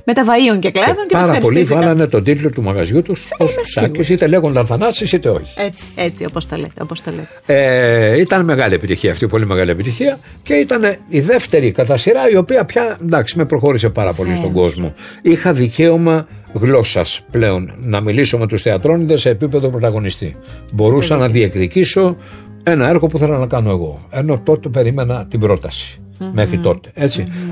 [0.03, 0.95] με τα βαΐων και κλάδων.
[0.95, 5.11] Και, και πάρα πολλοί βάλανε τον τίτλο του μαγαζιού τους ως σάκης, είτε λέγονταν Θανάσης
[5.11, 5.53] είτε όχι.
[5.55, 6.81] Έτσι, έτσι όπως το λέτε.
[6.81, 7.27] Όπως το λέτε.
[7.45, 12.35] Ε, ήταν μεγάλη επιτυχία αυτή, πολύ μεγάλη επιτυχία και ήταν η δεύτερη κατά σειρά η
[12.35, 14.93] οποία πια εντάξει με προχώρησε πάρα πολύ στον κόσμο.
[15.21, 20.35] Είχα δικαίωμα γλώσσας πλέον να μιλήσω με τους θεατρόνιδε σε επίπεδο πρωταγωνιστή.
[20.73, 22.15] Μπορούσα να διεκδικήσω
[22.63, 23.99] ένα έργο που θέλω να κάνω εγώ.
[24.09, 26.01] Ενώ τότε περίμενα την πρόταση.
[26.33, 26.91] Μέχρι τότε.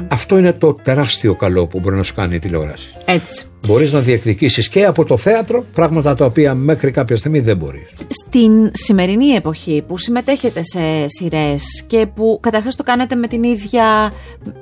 [0.08, 2.95] Αυτό είναι το τεράστιο καλό που μπορεί να σου κάνει η τηλεόραση.
[3.06, 3.45] Έτσι.
[3.68, 7.89] Μπορείς να διεκδικήσεις και από το θέατρο πράγματα τα οποία μέχρι κάποια στιγμή δεν μπορείς.
[8.07, 14.11] Στην σημερινή εποχή που συμμετέχετε σε σειρές και που καταρχάς το κάνετε με την ίδια,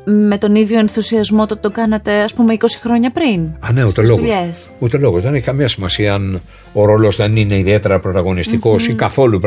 [0.03, 3.39] με τον ίδιο ενθουσιασμό το το κάνατε ας πούμε 20 χρόνια πριν.
[3.59, 4.21] Α, ναι, ούτε λόγο.
[4.79, 5.19] Ούτε λόγο.
[5.19, 6.41] Δεν έχει καμία σημασία αν
[6.73, 8.01] ο ρόλος δεν είναι ιδιαίτερα
[8.89, 9.39] ή καθόλου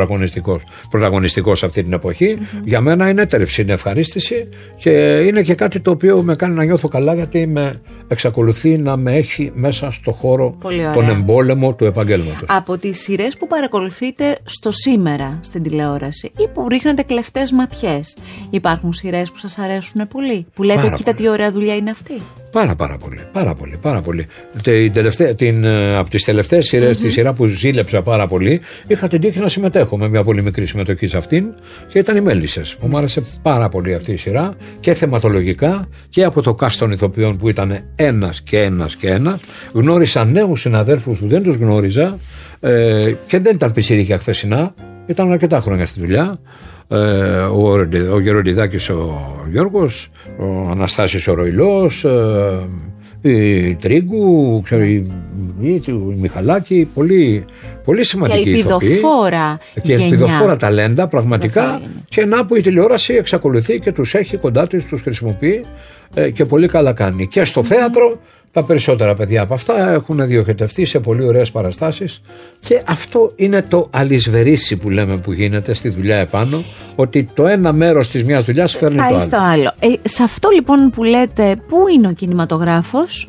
[0.91, 2.39] πρωταγωνιστικός σε αυτή την εποχή.
[2.65, 4.91] Για μένα είναι έτρεψη, είναι ευχαρίστηση και
[5.27, 9.15] είναι και κάτι το οποίο με κάνει να νιώθω καλά γιατί με εξακολουθεί να με
[9.15, 10.57] έχει μέσα στο χώρο
[10.95, 12.47] τον εμπόλεμο του επαγγέλματο.
[12.49, 18.17] Από τις σειρές που παρακολουθείτε στο σήμερα στην τηλεόραση ή που ρίχνετε κλεφτές ματιές,
[18.51, 22.23] υπάρχουν σειρές που σας αρέσουν πολύ, που λέτε, κοίτα τι ωραία δουλειά είναι αυτή.
[22.57, 24.27] Πάρα πάρα πολύ, πάρα πολύ, πάρα πολύ.
[24.63, 29.09] Την τελευταία, την, ε, από τις τελευταίες σειρές, τη σειρά που ζήλεψα πάρα πολύ, είχα
[29.09, 31.45] την τύχη να συμμετέχω με μια πολύ μικρή συμμετοχή σε αυτήν
[31.89, 32.77] και ήταν οι Μέλισσες.
[32.81, 37.37] Μου άρεσε πάρα πολύ αυτή η σειρά και θεματολογικά και από το cast των ηθοποιών
[37.37, 39.41] που ήταν ένας και ένας και ένας.
[39.73, 42.19] Γνώρισα νέους συναδέλφους που δεν τους γνώριζα
[42.61, 44.75] ε, και δεν ήταν πισίρικα χθεσινά,
[45.07, 46.39] ήταν αρκετά χρόνια στη δουλειά.
[46.89, 46.97] Ε,
[47.39, 55.13] ο, ο Γεροντιδάκης ο Γιώργος, ο Αναστάσης ο Ροϊλός, ε, η Τρίγκου, ξέρω, η,
[55.61, 55.83] η,
[56.19, 57.45] Μιχαλάκη, πολύ,
[57.85, 61.81] πολύ σημαντική και ελπιδοφόρα και ελπιδοφόρα ταλέντα πραγματικά.
[62.09, 65.65] Και να που η τηλεόραση εξακολουθεί και τους έχει κοντά της, τους χρησιμοποιεί
[66.15, 67.27] ε, και πολύ καλά κάνει.
[67.27, 68.21] Και στο θέατρο
[68.57, 72.23] τα περισσότερα παιδιά από αυτά έχουν διοχετευτεί σε πολύ ωραίες παραστάσεις
[72.61, 77.73] και αυτό είναι το αλυσβερίσι που λέμε που γίνεται στη δουλειά επάνω ότι το ένα
[77.73, 79.25] μέρος της μιας δουλειάς φέρνει Πάει το άλλο.
[79.25, 79.73] Στο άλλο.
[79.79, 83.29] Ε, σε αυτό λοιπόν που λέτε πού είναι ο κινηματογράφος,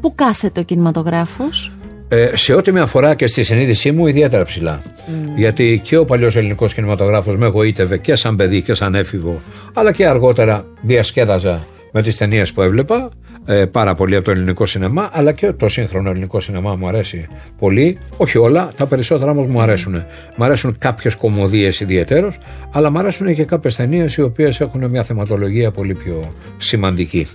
[0.00, 1.72] πού κάθεται ο κινηματογράφος;
[2.08, 4.82] Ε, σε ό,τι με αφορά και στη συνείδησή μου, ιδιαίτερα ψηλά.
[4.82, 5.10] Mm.
[5.36, 9.40] Γιατί και ο παλιός ελληνικός κινηματογράφος με εγωίτευε και σαν παιδί και σαν έφηβο,
[9.74, 13.10] αλλά και αργότερα διασκέδαζα με τις ταινίες που έβλεπα.
[13.46, 17.28] Ε, πάρα πολύ από το ελληνικό σινεμά, αλλά και το σύγχρονο ελληνικό σινεμά μου αρέσει
[17.58, 17.98] πολύ.
[18.16, 20.04] Όχι όλα, τα περισσότερα όμως μου αρέσουν.
[20.36, 22.38] Μου αρέσουν κάποιες κομμωδίες ιδιαίτερως,
[22.72, 27.26] αλλά μου αρέσουν και κάποιες ταινίες οι οποίες έχουν μια θεματολογία πολύ πιο σημαντική.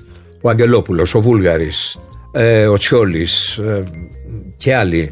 [0.41, 1.97] Ο Αγγελόπουλος, ο Βούλγαρης,
[2.31, 3.83] ε, ο Τσιόλης ε,
[4.57, 5.11] και άλλοι.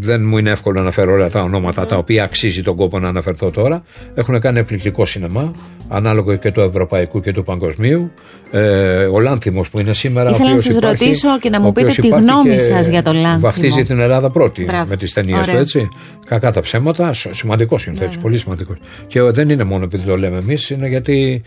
[0.00, 3.08] Δεν μου είναι εύκολο να αναφέρω όλα τα ονόματα τα οποία αξίζει τον κόπο να
[3.08, 3.82] αναφερθώ τώρα.
[4.14, 5.52] Έχουν κάνει εκπληκτικό σινεμά
[5.88, 8.10] ανάλογο και του ευρωπαϊκού και του παγκοσμίου.
[8.50, 10.30] Ε, ο Λάνθιμος που είναι σήμερα.
[10.30, 13.38] Ήθελα να σας ρωτήσω και να μου πείτε τη γνώμη σας για τον Λάνθιμο.
[13.38, 14.86] Βαφτίζει την Ελλάδα πρώτη Μπράβο.
[14.88, 15.88] με τις ταινίες του, έτσι.
[16.26, 18.76] Κακά τα ψέματα, σημαντικό συνθέτης, πολύ σημαντικός.
[19.06, 21.42] Και δεν είναι μόνο επειδή το λέμε εμείς, είναι γιατί.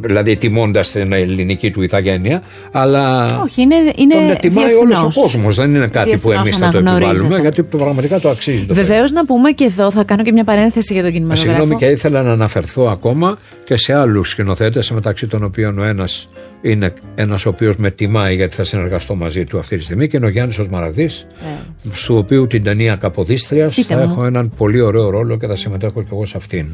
[0.00, 3.26] Δηλαδή τιμώντας την ελληνική του ηθαγένεια, αλλά.
[3.40, 3.74] Όχι, είναι.
[3.96, 5.56] είναι τον τιμάει όλος ο κόσμος.
[5.56, 8.66] Δεν είναι κάτι που εμείς θα το επιβάλλουμε, γιατί πραγματικά το αξίζει.
[8.68, 11.56] Βεβαίως να πούμε και εδώ, θα κάνω και μια παρένθεση για τον κινηματογράφο.
[11.56, 16.28] Συγγνώμη και ήθελα να αναφερθώ ακόμα και σε άλλους σκηνοθέτες, μεταξύ των οποίων ο ένας
[16.62, 20.16] είναι ένας ο οποίος με τιμάει γιατί θα συνεργαστώ μαζί του αυτή τη στιγμή και
[20.16, 21.90] είναι ο Γιάννης Οσμαραγδή, yeah.
[21.92, 26.08] στο οποίο την ταινία Καποδίστριας θα έχω έναν πολύ ωραίο ρόλο και θα συμμετέχω και
[26.12, 26.66] εγώ σε αυτήν.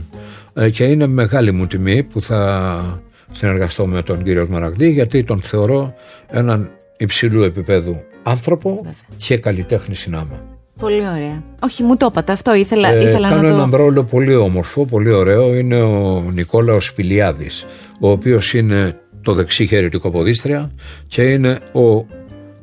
[0.54, 3.02] Ε, και είναι μεγάλη μου τιμή που θα
[3.32, 5.94] συνεργαστώ με τον κύριο Οσμαραγδί γιατί τον θεωρώ
[6.30, 8.94] έναν υψηλού επίπεδου άνθρωπο Βέβαια.
[9.16, 10.55] και καλλιτέχνη συνάμα.
[10.78, 11.42] Πολύ ωραία.
[11.60, 12.32] Όχι, μου το είπατε.
[12.32, 13.54] Αυτό ήθελα, ε, ήθελα κάνω να το...
[13.54, 15.54] έναν ρόλο πολύ όμορφο, πολύ ωραίο.
[15.54, 17.64] Είναι ο Νικόλαος Σπηλιάδης,
[18.00, 20.70] ο οποίος είναι το δεξί χέρι του Κοποδίστρια
[21.06, 22.06] και είναι ο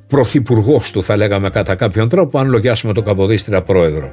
[0.07, 4.11] πρωθυπουργός του, θα λέγαμε κατά κάποιον τρόπο, αν λογιάσουμε το Καποδίστρια πρόεδρο.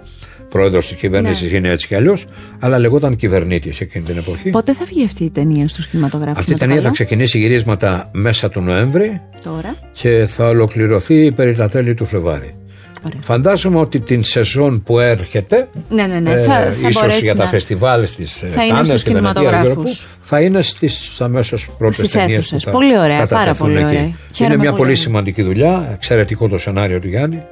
[0.49, 1.57] Πρόεδρος της κυβέρνησης ναι.
[1.57, 2.27] είναι έτσι κι αλλιώς,
[2.59, 4.51] αλλά λεγόταν κυβερνήτης εκείνη την εποχή.
[4.51, 8.49] Πότε θα βγει αυτή η ταινία στους κινηματογράφους, Αυτή η ταινία θα ξεκινήσει γυρίσματα μέσα
[8.49, 9.75] του Νοέμβρη Τώρα.
[9.93, 12.55] και θα ολοκληρωθεί περί τα τέλη του Φλεβάρι.
[13.07, 13.21] Ωραία.
[13.21, 16.31] Φαντάζομαι ότι την σεζόν που έρχεται, ναι, ναι, ναι.
[16.31, 19.77] Ε, θα, θα ίσως για τα φεστιβάλ στις Κάνες και Βενετία
[20.21, 24.13] θα είναι στις αμέσως πρώτες ταινίες που θα Πολύ ωραία, πάρα πολύ ωραία.
[24.39, 27.43] Είναι μια πολύ σημαντική δουλειά, εξαιρετικό το σενάριο του Γιάννη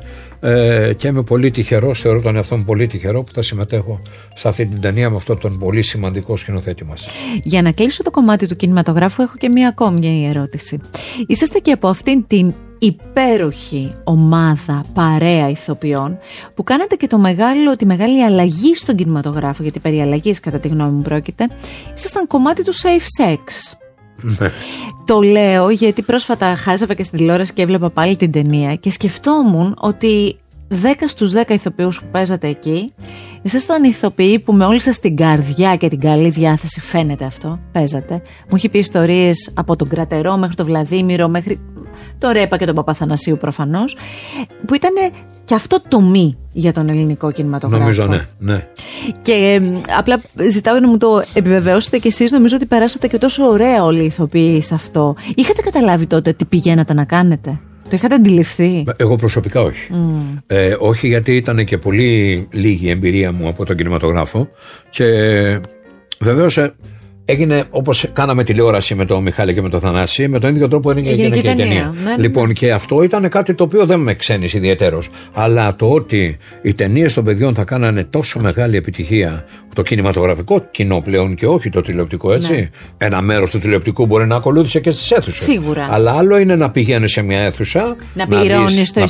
[0.40, 4.00] ε, και είμαι πολύ τυχερός, θεωρώ τον εαυτό μου πολύ τυχερό που θα συμμετέχω
[4.34, 7.06] σε αυτή την ταινία με αυτόν τον πολύ σημαντικό σκηνοθέτη μας.
[7.42, 10.80] Για να κλείσω το κομμάτι του κινηματογράφου, έχω και μία ακόμη ερώτηση.
[11.26, 16.18] Είσαστε και από αυτήν την υπέροχη ομάδα, παρέα ηθοποιών
[16.54, 20.68] που κάνατε και το μεγάλο, τη μεγάλη αλλαγή στον κινηματογράφο γιατί περί αλλαγής κατά τη
[20.68, 21.48] γνώμη μου πρόκειται
[21.96, 23.38] ήσασταν κομμάτι του safe sex
[24.20, 24.50] ναι.
[25.04, 29.76] Το λέω γιατί πρόσφατα χάζευα και στην τηλεόραση και έβλεπα πάλι την ταινία και σκεφτόμουν
[29.80, 30.38] ότι
[30.70, 30.74] 10
[31.06, 32.92] στους 10 ηθοποιούς που παίζατε εκεί
[33.42, 38.14] ήσασταν ηθοποιοί που με όλη σας την καρδιά και την καλή διάθεση φαίνεται αυτό, παίζατε.
[38.48, 41.60] Μου έχει πει ιστορίες από τον Κρατερό μέχρι τον Βλαδίμηρο μέχρι
[42.18, 43.96] το Ρέπα και τον Παπαθανασίου προφανώς,
[44.66, 44.92] που ήταν
[45.48, 47.82] και αυτό το μη για τον ελληνικό κινηματογράφο.
[47.82, 48.26] Νομίζω, ναι.
[48.38, 48.66] ναι.
[49.22, 49.60] Και
[49.98, 52.30] απλά ζητάω να μου το επιβεβαιώσετε κι εσείς.
[52.30, 55.16] Νομίζω ότι περάσατε και τόσο ωραία όλοι οι ηθοποιοί σε αυτό.
[55.34, 59.92] Είχατε καταλάβει τότε τι πηγαίνατε να κάνετε; Το είχατε αντιληφθεί; Εγώ προσωπικά όχι.
[60.46, 64.48] Ε, όχι γιατί ήταν και πολύ λίγη η εμπειρία μου από τον κινηματογράφο
[64.90, 65.04] και
[66.20, 66.74] βεβαίως ε,
[67.30, 70.90] Έγινε όπως κάναμε τηλεόραση με τον Μιχάλη και με τον Θανάση, με τον ίδιο τρόπο
[70.90, 71.94] έγινε, έγινε και η ταινία.
[72.04, 75.10] Ναι, ναι, λοιπόν, και αυτό ήταν κάτι το οποίο δεν με ξένησε ιδιαίτερος.
[75.32, 81.00] Αλλά το ότι οι ταινίες των παιδιών θα κάνανε τόσο μεγάλη επιτυχία, το κινηματογραφικό κοινό
[81.00, 82.52] πλέον και όχι το τηλεοπτικό, έτσι.
[82.52, 82.66] Ναι.
[83.06, 85.42] Ένα μέρος του τηλεοπτικού μπορεί να ακολούθησε και στις αίθουσες.
[85.42, 85.86] Σίγουρα.
[85.90, 89.00] Αλλά άλλο είναι να πηγαίνεις σε μια αίθουσα, να πληρώνεις το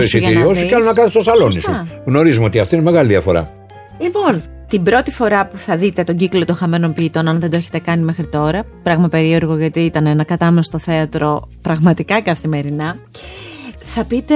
[0.00, 1.86] εισιτήριό σου και άλλο να κάθεσαι στο σαλόνι σου.
[2.04, 3.50] Γνωρίζουμε ότι αυτή είναι μεγάλη διαφορά.
[4.00, 7.56] Λοιπόν, την πρώτη φορά που θα δείτε τον κύκλο των χαμένων ποιητών, αν δεν το
[7.56, 12.96] έχετε κάνει μέχρι τώρα, πράγμα περίεργο γιατί ήταν ένα κατάμεστο θέατρο πραγματικά καθημερινά,
[13.84, 14.34] θα πείτε.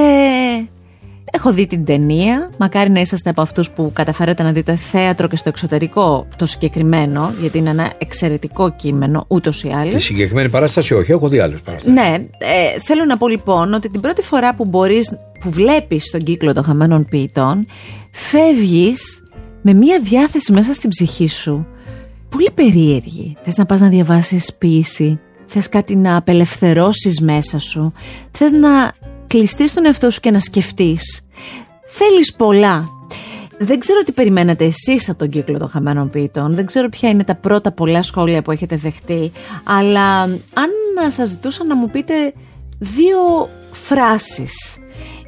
[1.32, 2.50] Έχω δει την ταινία.
[2.58, 7.32] Μακάρι να είσαστε από αυτούς που καταφέρατε να δείτε θέατρο και στο εξωτερικό το συγκεκριμένο,
[7.40, 9.94] γιατί είναι ένα εξαιρετικό κείμενο, ούτως ή άλλως.
[9.94, 12.00] Τη συγκεκριμένη παράσταση, όχι, έχω δει άλλες παραστάσεις.
[12.00, 12.14] Ναι.
[12.38, 16.52] Ε, θέλω να πω λοιπόν ότι την πρώτη φορά που μπορείς, που βλέπεις τον κύκλο
[16.52, 17.66] των χαμένων ποιητών,
[18.10, 19.22] φεύγεις
[19.62, 21.66] με μία διάθεση μέσα στην ψυχή σου
[22.30, 23.36] πολύ περίεργη.
[23.42, 27.92] Θες να πας να διαβάσεις ποίηση, θες κάτι να απελευθερώσεις μέσα σου,
[28.30, 28.92] θες να
[29.26, 31.26] κλειστείς τον εαυτό σου και να σκεφτείς.
[31.86, 32.88] Θέλεις πολλά.
[33.58, 37.24] Δεν ξέρω τι περιμένετε εσείς από τον κύκλο των χαμένων ποιητών, δεν ξέρω ποια είναι
[37.24, 39.32] τα πρώτα πολλά σχόλια που έχετε δεχτεί,
[39.64, 40.70] αλλά αν
[41.08, 42.14] σας ζητούσα να μου πείτε
[42.78, 44.78] δύο φράσεις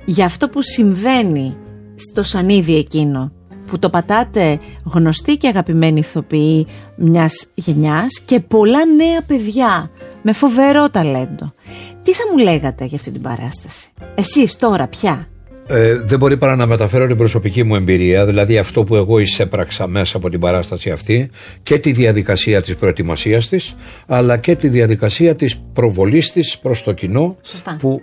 [0.05, 1.57] για αυτό που συμβαίνει
[1.95, 3.33] στο σανίδι εκείνο
[3.72, 6.66] που το πατάτε γνωστοί και αγαπημένοι ηθοποιοί
[6.96, 9.90] μιας γενιάς και πολλά νέα παιδιά
[10.22, 11.54] με φοβερό ταλέντο.
[12.02, 15.28] Τι θα μου λέγατε για αυτή την παράσταση, εσείς τώρα πια;
[15.66, 19.86] Ε, δεν μπορεί παρά να μεταφέρω την προσωπική μου εμπειρία, δηλαδή αυτό που εγώ εισέπραξα
[19.86, 21.30] μέσα από την παράσταση αυτή
[21.62, 23.74] και τη διαδικασία της προετοιμασίας της,
[24.06, 27.76] αλλά και τη διαδικασία της προβολής της προς το κοινό Σωστά.
[27.78, 28.00] που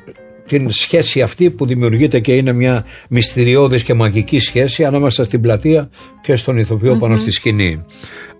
[0.49, 5.89] την σχέση αυτή που δημιουργείται και είναι μια μυστηριώδης και μαγική σχέση ανάμεσα στην πλατεία
[6.21, 7.85] και στον ηθοποιό πάνω στη σκηνή.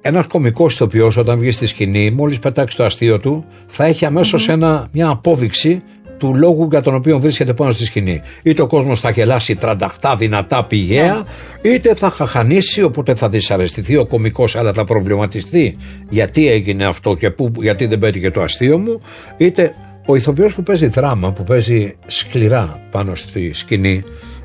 [0.01, 4.49] Ένας κωμικός ηθοποιός όταν βγει στη σκηνή, μόλις πετάξει το αστείο του, θα έχει αμέσως
[4.49, 5.79] ένα, μια απόδειξη
[6.17, 8.21] του λόγου για τον οποίο βρίσκεται πάνω στη σκηνή.
[8.43, 11.23] Είτε ο κόσμος θα γελάσει τρανταχτά, δυνατά, πηγαία,
[11.61, 15.75] είτε θα χαχανίσει, οπότε θα δυσαρεστηθεί ο κωμικός, αλλά θα προβληματιστεί
[16.09, 19.01] γιατί έγινε αυτό και που, γιατί δεν πέτυχε το αστείο μου,
[19.37, 19.73] είτε
[20.09, 24.03] ο ηθοποιός που παίζει δράμα, που παίζει σκληρά πάνω στη σκηνή,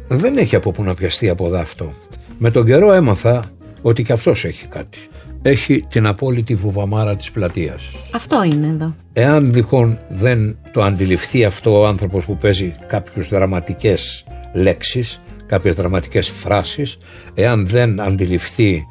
[0.09, 1.93] δεν έχει από πού να πιαστεί από δάφτο.
[2.39, 3.45] Με τον καιρό έμαθα
[3.83, 4.99] ότι και αυτός έχει κάτι.
[5.43, 7.83] Έχει την απόλυτη βουβαμάρα της πλατείας.
[8.11, 8.95] Αυτό είναι εδώ.
[9.13, 16.29] Εάν λοιπόν δεν το αντιληφθεί αυτό ο άνθρωπος που παίζει κάποιους δραματικές λέξεις, κάποιες δραματικές
[16.29, 16.97] φράσεις,
[17.35, 18.87] εάν δεν αντιληφθεί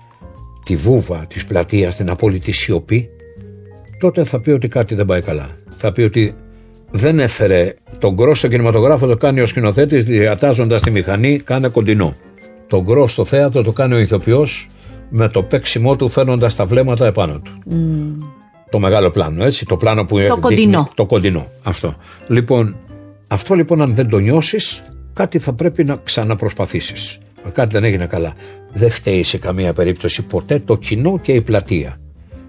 [0.63, 3.09] τη βούβα της πλατείας, την απόλυτη σιωπή,
[3.99, 5.49] τότε θα πει ότι κάτι δεν πάει καλά.
[5.75, 6.35] Θα πει ότι
[6.95, 12.15] δεν έφερε τον γκρός στο κινηματογράφο, το κάνει ο σκηνοθέτης διατάζοντας τη μηχανή, κάνε κοντινό.
[12.67, 14.69] Τον γκρός στο θέατρο το κάνει ο ηθοποιός
[15.09, 17.51] με το παίξιμό του φέρνοντας τα βλέμματα επάνω του.
[18.69, 19.65] Το μεγάλο πλάνο, έτσι.
[19.65, 20.89] Το πλάνο που Το κοντινό.
[20.93, 21.47] Το κοντινό.
[21.63, 21.95] Αυτό.
[22.27, 22.75] Λοιπόν,
[23.27, 24.83] αυτό λοιπόν, αν δεν το νιώσεις,
[25.13, 27.19] κάτι θα πρέπει να ξαναπροσπαθήσεις.
[27.53, 28.33] Κάτι δεν έγινε καλά.
[28.73, 31.97] Δεν φταίει σε καμία περίπτωση ποτέ το κοινό και η πλατεία.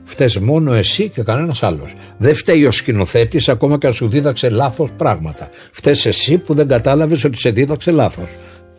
[0.05, 1.95] Φταίει μόνο εσύ και κανένας άλλος.
[2.19, 5.49] Δεν φταίει ο σκηνοθέτης ακόμα και αν σου δίδαξε λάθος πράγματα.
[5.71, 8.29] Φταίει εσύ που δεν κατάλαβες ότι σε δίδαξε λάθος.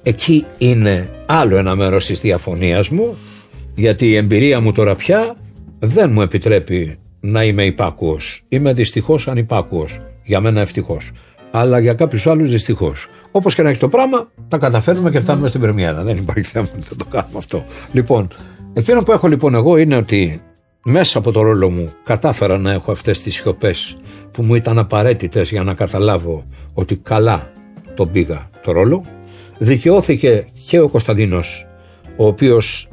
[0.03, 3.17] Εκεί είναι άλλο ένα μέρος της διαφωνίας μου,
[3.75, 5.35] γιατί η εμπειρία μου τώρα πια
[5.79, 8.43] δεν μου επιτρέπει να είμαι υπάκουος.
[8.49, 9.99] Είμαι δυστυχώς ανυπάκουος.
[10.23, 11.11] Για μένα ευτυχώς.
[11.51, 13.07] Αλλά για κάποιους άλλους δυστυχώς.
[13.31, 16.03] Όπως και να έχει το πράγμα, τα καταφέρνουμε και φτάνουμε στην Πρεμιέρα.
[16.03, 17.65] Δεν υπάρχει θέμα να το κάνουμε αυτό.
[17.91, 18.27] Λοιπόν,
[18.73, 20.41] εκείνο που έχω λοιπόν εγώ είναι ότι
[20.87, 23.97] μέσα από το ρόλο μου κατάφερα να έχω αυτές τις σιωπές
[24.31, 27.51] που μου ήταν απαραίτητες για να καταλάβω ότι καλά
[27.95, 29.05] τον πήγα το ρόλο.
[29.57, 31.67] Δικαιώθηκε και ο Κωνσταντίνος,
[32.17, 32.87] ο οποίος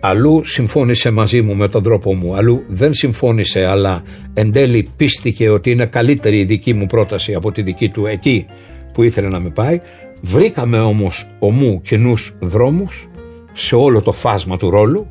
[0.00, 4.02] αλλού συμφώνησε μαζί μου με τον τρόπο μου, αλλού δεν συμφώνησε αλλά
[4.34, 8.46] εν τέλει πίστηκε ότι είναι καλύτερη η δική μου πρόταση από τη δική του εκεί
[8.92, 9.80] που ήθελε να με πάει.
[10.20, 13.08] Βρήκαμε όμως ομού κοινού δρόμους
[13.52, 15.10] σε όλο το φάσμα του ρόλου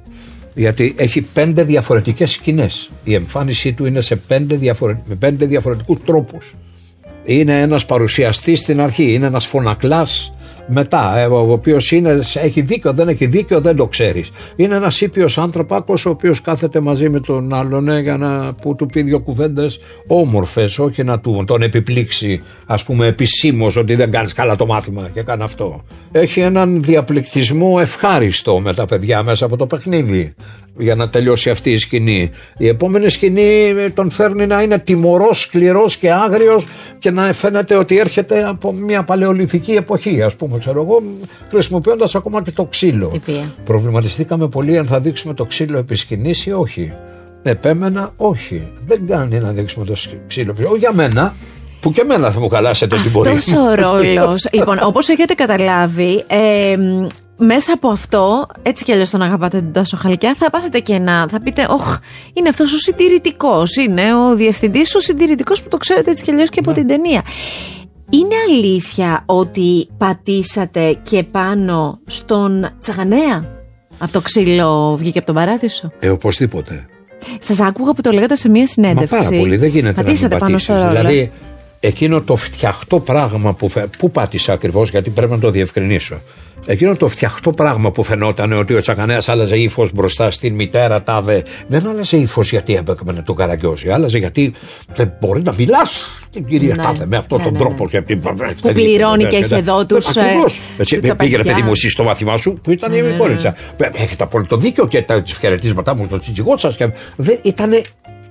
[0.58, 2.90] γιατί έχει πέντε διαφορετικές σκηνές.
[3.04, 5.00] Η εμφάνισή του είναι σε πέντε, διαφορε...
[5.06, 6.56] με πέντε διαφορετικούς τρόπους.
[7.24, 10.34] Είναι ένας παρουσιαστής στην αρχή, είναι ένας φωνακλάς
[10.68, 11.92] μετά, ε, ο οποίος
[12.34, 14.30] έχει δίκιο, δεν έχει δίκιο, δεν το ξέρεις.
[14.56, 18.76] Είναι ένας ήπιος άνθρωπακο, ο οποίος κάθεται μαζί με τον άλλον ε, για να που
[18.76, 24.12] του πει δύο κουβέντες όμορφες, όχι να του, τον επιπλήξει, ας πούμε, επισήμως ότι δεν
[24.12, 25.84] κάνεις καλά το μάθημα και κάνει αυτό.
[26.12, 30.36] Έχει έναν διαπληκτισμό ευχάριστο με τα παιδιά μέσα από το παιχνίδι
[30.78, 32.32] για να τελειώσει αυτή η σκηνή.
[32.58, 36.66] Η επόμενη σκηνή ε, τον φέρνει να είναι τιμωρός, σκληρός και άγριος
[37.00, 41.02] και να φαίνεται ότι έρχεται από μια παλαιολιθική εποχή ας πούμε ξέρω εγώ
[41.50, 43.22] χρησιμοποιώντας ακόμα και το ξύλο.
[43.66, 46.94] Προβληματιστήκαμε πολύ αν θα δείξουμε το ξύλο επί σκηνής ή όχι.
[47.44, 48.68] Επέμενα όχι.
[48.86, 49.94] Δεν κάνει να δείξουμε το
[50.28, 50.54] ξύλο.
[50.64, 51.36] Όχι για μένα,
[51.80, 53.32] που και εμένα θα μου καλάσετε την πορεία.
[53.32, 56.78] Αυτός ο ρόλος, λοιπόν, όπως έχετε καταλάβει, ε,
[57.38, 61.28] μέσα από αυτό, έτσι κι αλλιώς τον αγαπάτε τον Τάσο Χαλκιά, θα πάθετε και να.
[61.30, 61.98] Θα πείτε, Ωχ,
[62.34, 63.76] είναι αυτός ο συντηρητικός.
[63.76, 66.78] Είναι ο διευθυντής ο συντηρητικός που το ξέρετε έτσι κι αλλιώς και από Ναι.
[66.78, 67.22] την ταινία.
[68.10, 73.50] Είναι αλήθεια ότι πατήσατε και πάνω στον Τσαγανέα;
[73.98, 76.86] Από το ξύλο βγήκε από τον παράδεισο; Ε, οπωσδήποτε.
[77.40, 79.18] Σας άκουγα που το λέγατε σε μία Μα συνέντευξη.
[79.18, 80.94] πάρα πολύ, δεν γίνεται Πατήσατε να μην πάνω στο πατήσεις.
[80.96, 81.08] ρόλο.
[81.10, 81.32] Δηλαδή,
[81.80, 83.68] εκείνο το φτιαχτό πράγμα που.
[83.70, 83.88] Φε...
[83.98, 86.22] Πού πάτησα ακριβώς, γιατί πρέπει να το διευκρινίσω.
[86.66, 91.44] Εκείνο το φτιαχτό πράγμα που φαινόταν ότι ο Τσακανέας άλλαζε ύφος μπροστά στην μητέρα τάδε.
[91.68, 93.90] Δεν άλλαζε ύφος γιατί έπαιξε τον Καραγκιόζη.
[93.90, 94.54] Άλλαζε γιατί
[94.94, 96.82] δεν μπορεί να μιλάς την κυρία Ναι.
[96.84, 97.90] τάδε με αυτόν Ναι, τον ναι, τρόπο.
[97.92, 98.02] ναι.
[98.02, 98.16] Και...
[98.62, 100.60] Που πληρώνει και έχει εδώ τους, ε, Ακριβώς.
[100.78, 101.44] τους Πήγαινε, παιδιά.
[101.44, 103.56] παιδί μου, εσύ στο μάθημά σου που ήταν η κόριτσα.
[103.94, 106.76] Έχετε απόλυτο δίκιο και τα χαιρετίσματά μου στο τσιτζιγό σας.
[107.16, 107.82] Δεν ήταν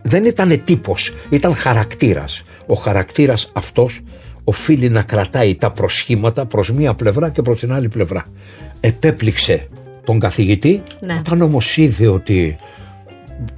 [0.02, 2.42] δεν ήταν τύπος, ήταν χαρακτήρας.
[2.66, 4.00] Ο χαρακτήρας αυτός
[4.48, 8.24] οφείλει να κρατάει τα προσχήματα προς μία πλευρά και προς την άλλη πλευρά.
[8.80, 9.68] Επέπληξε
[10.04, 11.16] τον καθηγητή, Ναι.
[11.18, 12.58] όταν όμως είδε ότι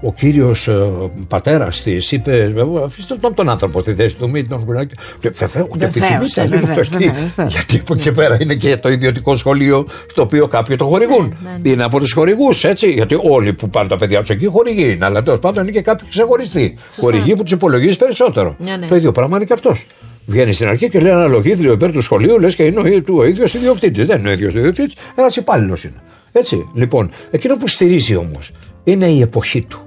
[0.03, 0.91] ο κύριος ε,
[1.29, 5.67] πατέρας της είπε «Ε, αφήστε τον, τον άνθρωπο στη θέση του μην τον κουράκι βεβαίω
[5.67, 7.05] και Βεβαίως, επιθυμείτε ε, λίγο βεβαίως, αυτή.
[7.05, 7.53] βεβαίως, βεβαίως.
[7.53, 11.37] γιατί από εκεί και πέρα είναι και το ιδιωτικό σχολείο στο οποίο κάποιοι το χορηγούν
[11.63, 14.91] ναι, είναι από τους χορηγούς έτσι γιατί όλοι που πάνε τα παιδιά τους εκεί χορηγοί
[14.93, 18.87] είναι αλλά τέλος πάντων είναι και κάποιοι ξεχωριστοί χορηγοί που τους υπολογίζεις περισσότερο Ναι, ναι.
[18.87, 19.87] το ίδιο πράγμα είναι και αυτός
[20.31, 23.25] Βγαίνει στην αρχή και λέει ένα λογίδριο υπέρ του σχολείου, λες και είναι ο, ο
[23.25, 24.07] ίδιος ιδιοκτήτης.
[24.07, 26.03] Δεν είναι ο ίδιος ιδιοκτήτης, ένας υπάλληλος είναι.
[26.33, 26.71] Έτσι.
[26.75, 28.51] Λοιπόν, εκείνο που στηρίζει όμως
[28.85, 29.79] είναι η εποχή του.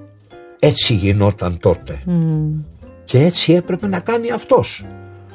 [0.59, 2.01] Έτσι γινόταν τότε.
[3.03, 4.85] Και έτσι έπρεπε να κάνει αυτός.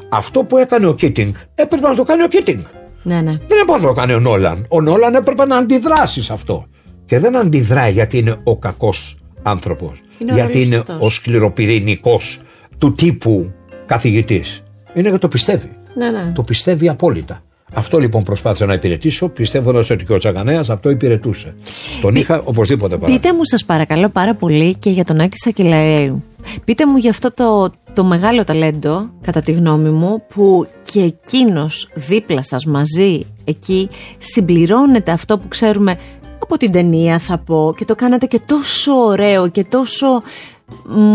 [0.09, 2.61] Αυτό που έκανε ο Κίτινγκ έπρεπε να το κάνει ο Κίτινγκ.
[3.02, 3.30] Ναι, ναι.
[3.30, 4.66] Δεν έπρεπε να το κάνει ο Νόλαν.
[4.68, 6.66] Ο Νόλαν έπρεπε να αντιδράσει σε αυτό.
[7.07, 10.02] Και δεν αντιδράει γιατί είναι ο κακός άνθρωπος.
[10.18, 12.40] Γιατί είναι ο σκληροπυρηνικός
[12.78, 13.52] του τύπου
[13.86, 14.61] καθηγητής.
[14.97, 15.70] Είναι γιατί το πιστεύει.
[15.94, 16.32] Ναι, ναι.
[16.34, 17.42] Το πιστεύει απόλυτα.
[17.74, 21.55] Αυτό λοιπόν προσπάθησα να υπηρετήσω, πιστεύοντας ότι και ο Τσαγανέας αυτό υπηρετούσε.
[22.01, 23.12] Τον είχα οπωσδήποτε παρά.
[23.12, 26.22] Πείτε μου, σας παρακαλώ πάρα πολύ και για τον Άκη Σακελαέου.
[26.64, 31.88] Πείτε μου για αυτό το, το μεγάλο ταλέντο, κατά τη γνώμη μου, που και εκείνος
[31.94, 33.88] δίπλα σας μαζί εκεί
[34.18, 35.99] συμπληρώνεται αυτό που ξέρουμε
[36.38, 40.22] από την ταινία, θα πω, και το κάνατε και τόσο ωραίο και τόσο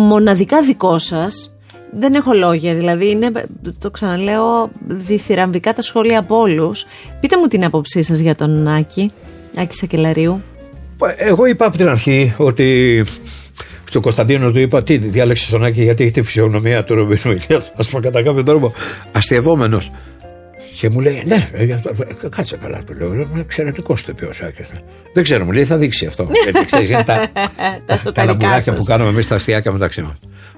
[0.07, 1.55] μοναδικά δικό σας
[1.91, 3.31] δεν έχω λόγια, δηλαδή είναι,
[3.79, 6.85] το ξαναλέω, διθυραμβικά τα σχόλια από όλους.
[7.19, 9.11] Πείτε μου την άποψή σας για τον Άκη,
[9.57, 10.41] Άκη Σακελαρίου.
[11.17, 13.03] Εγώ είπα από την αρχή ότι
[13.85, 17.71] στον Κωνσταντίνο του είπα τι διάλεξες τον Άκη γιατί έχει τη φυσιογνωμία του Ρομπίνου Ηλίας
[17.75, 18.73] ας πούμε κατά κάποιο τρόπο
[19.11, 19.91] αστειευόμενος
[20.81, 21.79] και μου λέει, Ναι, ε, ε,
[22.29, 23.27] κάτσε καλά, του λέω.
[23.39, 24.65] Εξαιρετικό το πει ο Σάκη.
[25.13, 26.27] Δεν ξέρω, μου λέει, θα δείξει αυτό.
[26.43, 27.27] Γιατί ξέρεις, είναι τα,
[28.13, 30.13] τα που κάνουμε εμείς τα αστείακια μεταξύ μας.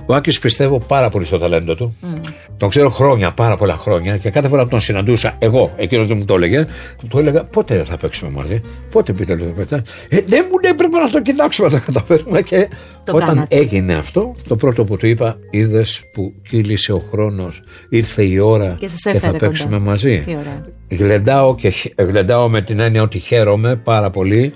[0.06, 1.98] Ο Άκης πιστεύω πάρα πολύ στο ταλέντο του.
[2.02, 2.20] Mm.
[2.58, 6.16] Τον ξέρω χρόνια, πάρα πολλά χρόνια και κάθε φορά που τον συναντούσα, εγώ, εκείνος που
[6.16, 6.68] μου το έλεγε,
[7.10, 8.62] του έλεγα πότε θα παίξουμε μαζί,
[8.92, 9.82] πότε πείτε το μετά.
[10.10, 12.42] Ε, δεν μου λέει πρέπει να το κοιτάξουμε να τα καταφέρουμε.
[12.42, 12.70] Και
[13.04, 13.58] το όταν κάνατε.
[13.58, 18.78] έγινε αυτό, το πρώτο που του είπα, είδες που κύλησε ο χρόνος, ήρθε η ώρα
[18.80, 19.90] και, και θα παίξουμε κοντά.
[19.90, 20.24] μαζί.
[20.88, 24.54] Γλεντάω, και, γλεντάω με την έννοια ότι χαίρομαι πάρα πολύ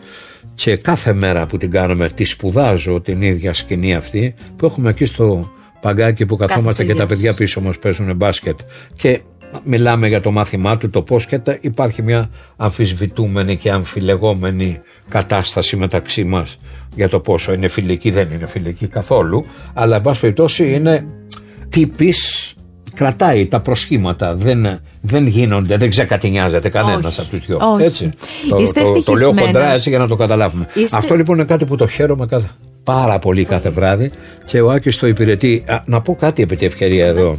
[0.56, 5.06] και κάθε μέρα που την κάνουμε τη σπουδάζω την ίδια σκηνή αυτή που έχουμε εκεί
[5.06, 8.60] στο παγκάκι που καθόμαστε και τα παιδιά πίσω μας παίζουν μπάσκετ
[8.96, 9.22] και
[9.64, 14.80] μιλάμε για το μάθημά του, το πώς και τα, υπάρχει μια αμφισβητούμενη και αμφιλεγόμενη
[15.10, 16.58] κατάσταση μεταξύ μας
[16.96, 21.06] για το πόσο είναι φιλική, δεν είναι φιλική καθόλου, αλλά εν πάση περιπτώσει είναι
[21.70, 22.52] τύπης
[22.98, 24.36] κρατάει τα προσχήματα.
[24.36, 27.60] Δεν, δεν γίνονται, δεν ξεκατηνιάζεται κανένας από τους δυο.
[27.80, 28.12] Έτσι.
[28.50, 30.68] Το, το, το, λέω κοντρά έτσι για να το καταλάβουμε.
[30.92, 32.48] Αυτό λοιπόν είναι κάτι που το χαίρομαι κάθε,
[32.88, 34.12] πάρα πολύ κάθε βράδυ
[34.46, 35.64] και ο Άκης το υπηρετεί.
[35.86, 37.38] να πω κάτι επί τη ευκαιρία εδώ.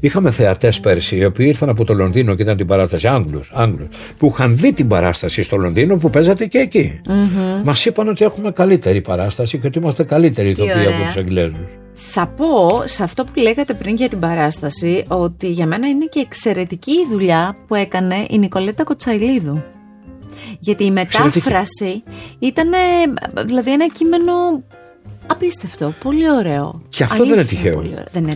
[0.00, 3.88] Είχαμε θεατές πέρσι οι οποίοι ήρθαν από το Λονδίνο και ήταν την παράσταση Άγγλους, Άγγλους
[4.18, 7.00] που είχαν δει την παράσταση στο Λονδίνο που παίζατε και εκεί.
[7.06, 7.62] Mm-hmm.
[7.64, 11.68] Μας είπαν ότι έχουμε καλύτερη παράσταση και ότι είμαστε καλύτεροι ηθοποιοί από τους Εγγλέζους.
[11.94, 16.20] Θα πω σε αυτό που λέγατε πριν για την παράσταση ότι για μένα είναι και
[16.20, 19.62] εξαιρετική η δουλειά που έκανε η Νικολέτα Κοτσαϊλίδου.
[20.58, 22.02] Γιατί η μετάφραση
[22.38, 22.68] ήταν
[23.46, 24.32] δηλαδή ένα κείμενο
[25.40, 26.80] απίστευτο, πολύ ωραίο.
[26.88, 27.84] Και αυτό δεν είναι τυχαίο.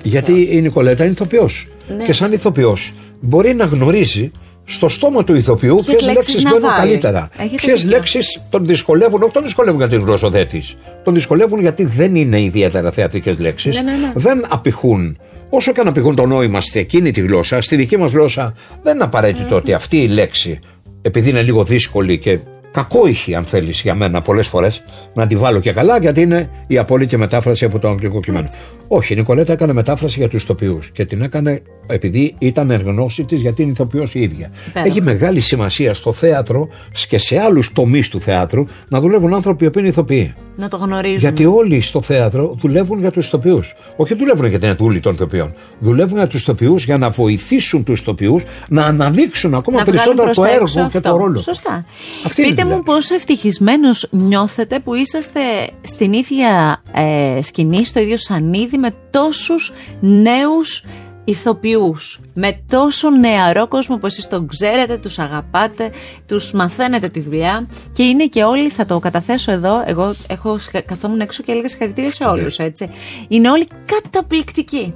[0.03, 1.69] Γιατί η Νικολέτα είναι ηθοποιός.
[1.97, 2.05] Ναι.
[2.05, 4.33] Και σαν ηθοποιός μπορεί να γνωρίζει
[4.65, 7.29] στο στόμα του ηθοποιού ποιες λέξεις μπαίνουν καλύτερα.
[7.57, 10.77] Ποιες λέξεις τον δυσκολεύουν, όχι τον δυσκολεύουν γιατί είναι γλωσσοδέτης.
[11.05, 13.77] Τον δυσκολεύουν γιατί δεν είναι ιδιαίτερα θεατρικές λέξεις.
[13.77, 14.13] Ναι, ναι, ναι.
[14.15, 15.19] Δεν απηχούν.
[15.51, 18.95] Όσο και αν απηχούν το νόημα στη εκείνη τη γλώσσα, στη δική μας γλώσσα δεν
[18.95, 20.61] είναι απαραίτητο ότι αυτή η λέξη,
[21.03, 22.41] επειδή είναι λίγο δύσκολη και
[22.75, 26.79] κακόηχη, αν θέλεις, για μένα πολλές φορές, να τη βάλω και καλά, γιατί είναι η
[26.79, 28.49] απόλυτη μετάφραση από το αγγλικό κείμενο.
[28.89, 33.41] Όχι, η Νικολέτα έκανε μετάφραση για τους ηθοποιού και την έκανε επειδή ήταν εργνώση της
[33.41, 34.51] γιατί είναι ηθοποιός η ίδια.
[34.73, 36.69] Έχει μεγάλη σημασία στο θέατρο
[37.09, 40.35] και σε άλλους τομείς του θέατρου να δουλεύουν άνθρωποι που είναι ηθοποιοί.
[40.57, 41.19] Να το γνωρίζουν.
[41.19, 43.75] Γιατί όλοι στο θέατρο δουλεύουν για τους ηθοποιούς.
[43.97, 45.55] Όχι δουλεύουν για την ετούλη των ηθοποιών.
[45.81, 50.45] Δουλεύουν για τους ηθοποιούς για να βοηθήσουν τους ηθοποιούς να αναδείξουν ακόμα να περισσότερο το
[50.45, 50.89] έργο αυτό.
[50.93, 51.39] και το ρόλο.
[51.39, 51.85] Σωστά.
[52.27, 55.41] Αυτή Πείτε μου πόσο ευτυχισμένος νιώθετε που είσαστε
[55.81, 60.85] στην ίδια ε, σκηνή, στο ίδιο σανίδι με τόσους νέους
[61.25, 65.91] ηθοποιούς με τόσο νεαρό κόσμο που εσείς τον ξέρετε, τους αγαπάτε,
[66.27, 70.57] τους μαθαίνετε τη δουλειά και είναι και όλοι, θα το καταθέσω εδώ, εγώ έχω,
[70.87, 72.91] καθόμουν έξω και έλεγα συγχαρητήρια σε όλους, έτσι.
[73.29, 74.95] Είναι όλοι καταπληκτικοί.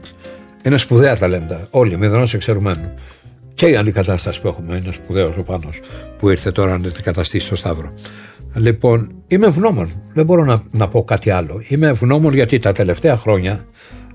[0.62, 2.94] Είναι σπουδαία ταλέντα, όλοι, μηδενός εξαιρουμένου.
[3.54, 5.80] Και η αντικατάσταση που έχουμε είναι σπουδαίος ο Πάνος
[6.18, 7.92] που ήρθε τώρα να αντικαταστήσει στο Σταύρο.
[8.54, 10.02] Λοιπόν, είμαι ευγνώμων.
[10.14, 11.62] Δεν μπορώ να, να πω κάτι άλλο.
[11.68, 13.66] Είμαι ευγνώμων γιατί τα τελευταία χρόνια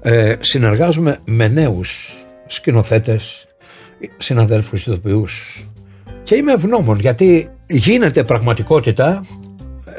[0.04, 3.46] ε, συνεργάζομαι με νέους σκηνοθέτες,
[4.18, 5.66] συναδέλφους ηθοποιούς
[6.24, 9.26] και είμαι ευγνώμων γιατί γίνεται πραγματικότητα.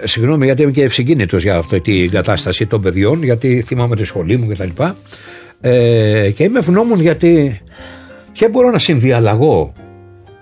[0.02, 4.04] Ε, συγγνώμη γιατί είμαι και ευσυγκίνητος για αυτή την κατάσταση των παιδιών γιατί θυμάμαι τη
[4.04, 4.82] σχολή μου κτλ.
[5.60, 7.60] Ε, και είμαι ευγνώμων γιατί
[8.32, 9.72] και μπορώ να συνδιαλλαγώ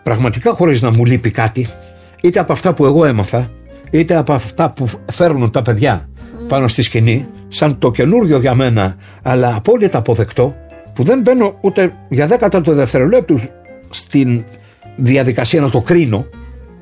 [0.03, 1.67] πραγματικά χωρίς να μου λείπει κάτι
[2.23, 3.51] είτε από αυτά που εγώ έμαθα
[3.91, 6.09] είτε από αυτά που φέρνουν τα παιδιά
[6.53, 10.55] πάνω στη σκηνή σαν το καινούριο για μένα αλλά απόλυτα αποδεκτό
[10.95, 13.41] που δεν μπαίνω ούτε για δέκατα το δευτερολέπτου
[13.91, 14.45] στην
[14.97, 16.27] διαδικασία να το κρίνω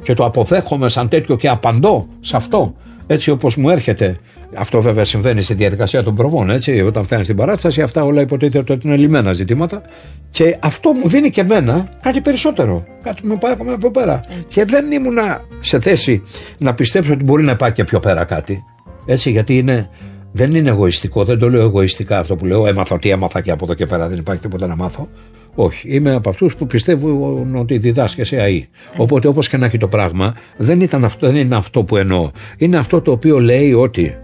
[0.02, 2.74] και το αποδέχομαι σαν τέτοιο και απαντώ σε αυτό
[3.06, 4.18] έτσι όπως μου έρχεται
[4.56, 6.80] αυτό βέβαια συμβαίνει στη διαδικασία των προβών, έτσι.
[6.80, 9.82] Όταν φτάνει στην παράσταση, αυτά όλα υποτίθεται ότι είναι λιμένα ζητήματα.
[10.30, 12.84] Και αυτό μου δίνει και εμένα κάτι περισσότερο.
[13.02, 14.20] Κάτι με πάει ακόμα πιο πέρα.
[14.46, 15.18] Και δεν ήμουν
[15.60, 16.22] σε θέση
[16.58, 18.64] να πιστέψω ότι μπορεί να πάει και πιο πέρα κάτι.
[19.10, 19.90] Έτσι, γιατί είναι,
[20.32, 22.66] δεν είναι εγωιστικό, δεν το λέω εγωιστικά αυτό που λέω.
[22.66, 25.08] Έμαθα ότι έμαθα και από εδώ και πέρα δεν υπάρχει τίποτα να μάθω.
[25.54, 25.88] Όχι.
[25.94, 28.68] Είμαι από αυτούς που πιστεύουν ότι διδάσκεσαι ΑΕ.
[28.96, 32.30] Οπότε όπως και να έχει το πράγμα, δεν, ήταν αυτό, δεν είναι αυτό που εννοώ.
[32.58, 34.16] Είναι αυτό το οποίο λέει ότι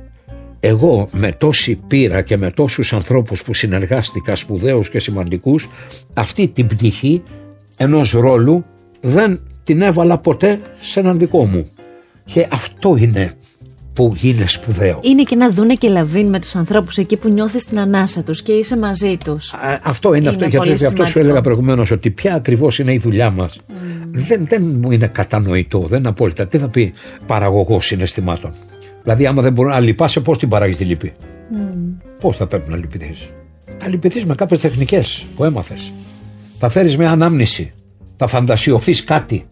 [0.61, 5.69] εγώ με τόση πείρα και με τόσους ανθρώπους που συνεργάστηκα σπουδαίους και σημαντικούς
[6.15, 7.23] αυτή την πτυχή
[7.77, 8.65] ενός ρόλου
[9.01, 11.67] δεν την έβαλα ποτέ σε έναν δικό μου
[12.25, 13.33] και αυτό είναι
[13.97, 15.01] που είναι σπουδαίο.
[15.03, 18.43] Είναι και να δούνε και λαβίν με τους ανθρώπους εκεί που νιώθεις την ανάσα τους
[18.43, 19.55] και είσαι μαζί τους.
[19.83, 23.59] αυτό είναι, αυτό, γιατί αυτό σου έλεγα προηγουμένως ότι ποια ακριβώς είναι η δουλειά μας.
[23.59, 23.73] Mm.
[24.11, 26.47] Δεν, δεν μου είναι κατανοητό, δεν είναι απόλυτα.
[26.47, 26.93] Τι θα πει
[27.27, 28.53] παραγωγός συναισθημάτων;
[29.03, 31.13] Δηλαδή, άμα δεν μπορεί να λυπάσαι, πώς την παράγεις τη λύπη.
[31.13, 31.57] Mm.
[32.21, 33.29] Πώς θα πρέπει να λυπηθείς;
[33.77, 35.93] Θα λυπηθείς με κάποιες τεχνικές που έμαθες.
[36.59, 37.73] Θα φέρεις μια ανάμνηση.
[38.17, 39.47] Θα φαντασιωθείς κάτι.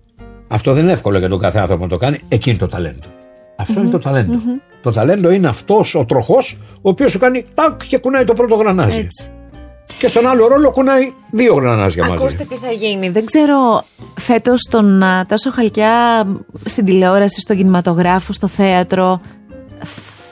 [0.48, 2.18] Αυτό δεν είναι εύκολο για τον κάθε άνθρωπο να το κάνει.
[2.28, 3.13] Εκείνη το ταλέντο.
[3.56, 4.40] Αυτό είναι το ταλεντο
[4.82, 8.54] Το ταλέντο είναι αυτός ο τροχός ο οποίος σου κάνει τάκ και κουνάει το πρώτο
[8.54, 8.98] γρανάζι.
[8.98, 9.28] Έτσι.
[9.98, 12.24] Και στον άλλο ρόλο κουνάει δύο γρανάζια μαζί.
[12.24, 13.08] Ακούστε τι θα γίνει.
[13.08, 13.84] Δεν ξέρω
[14.14, 16.26] φέτος τον Τάσο Χαλκιά
[16.64, 19.20] στην τηλεόραση, στον κινηματογράφο, στο θέατρο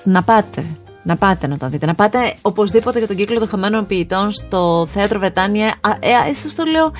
[0.05, 0.65] να πάτε.
[1.05, 1.87] Να πάτε να το δείτε.
[1.87, 5.75] Να πάτε οπωσδήποτε για τον κύκλο των χαμένων ποιητών στο θέατρο Βρετάνια.
[6.01, 6.93] Ε, ε, Σα το λέω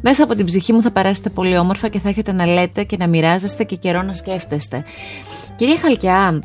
[0.00, 2.96] μέσα από την ψυχή μου θα περάσετε πολύ όμορφα και θα έχετε να λέτε και
[2.98, 4.84] να μοιράζεστε και καιρό να σκέφτεστε.
[5.60, 6.42] Κύριε Χαλκιά,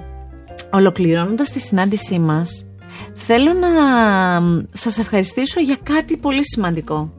[0.72, 2.66] ολοκληρώνοντας τη συνάντησή μας,
[3.14, 3.70] θέλω να
[4.74, 7.14] σας ευχαριστήσω για κάτι πολύ σημαντικό.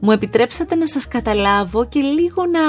[0.00, 2.60] Μου επιτρέψατε να σας καταλάβω και λίγο να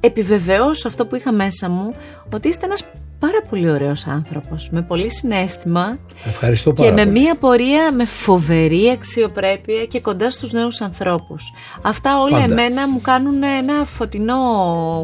[0.00, 1.94] επιβεβαιώσω αυτό που είχα μέσα μου,
[2.32, 2.84] ότι είστε ένας
[3.18, 8.90] πάρα πολύ ωραίος άνθρωπος, με πολύ συνέστημα Ευχαριστώ πάρα και με μία πορεία με φοβερή
[8.90, 11.52] αξιοπρέπεια και κοντά στους νέους ανθρώπους.
[11.82, 14.36] Αυτά όλα εμένα μου κάνουν ένα φωτεινό,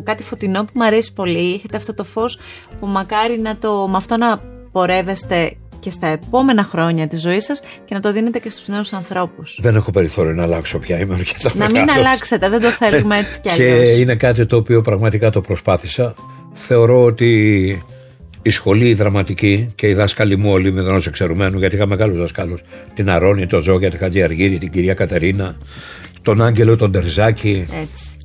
[0.05, 1.55] κάτι φωτεινό που μου αρέσει πολύ.
[1.55, 2.39] Έχετε αυτό το φως
[2.81, 4.41] που μακάρι να το, με αυτό να
[4.73, 8.93] πορεύεστε και στα επόμενα χρόνια της ζωής σας και να το δίνετε και στους νέους
[8.93, 9.59] ανθρώπους.
[9.61, 10.99] Δεν έχω περιθώριο να αλλάξω πια.
[10.99, 13.79] Είμαι αρκετά Να μην αλλάξετε, δεν το θέλουμε έτσι κι αλλιώς.
[13.79, 16.15] Και είναι κάτι το οποίο πραγματικά το προσπάθησα.
[16.53, 17.83] Θεωρώ ότι
[18.47, 22.61] η σχολή η δραματική και οι δάσκαλοι μου όλοι με εξαιρουμένου, γιατί είχα μεγάλους δασκάλους.
[22.95, 25.57] Την Αρώνη, τον Ζώγια, την Χατζιαργύρη, την κυρία Κατερίνα,
[26.23, 27.67] τον Άγγελο, τον Τερζάκη.
[27.71, 28.17] Έτσι.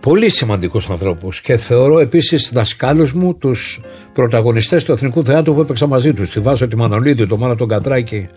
[0.00, 1.40] Πολύ σημαντικούς ανθρώπους.
[1.40, 3.80] Και θεωρώ επίσης δασκάλους μου τους
[4.12, 6.30] πρωταγωνιστές του Εθνικού Θεάτρου που έπαιξα μαζί τους.
[6.30, 8.28] Τη Βάσο, τη Μανολίδη, τον Μάνα τον Κατράκη.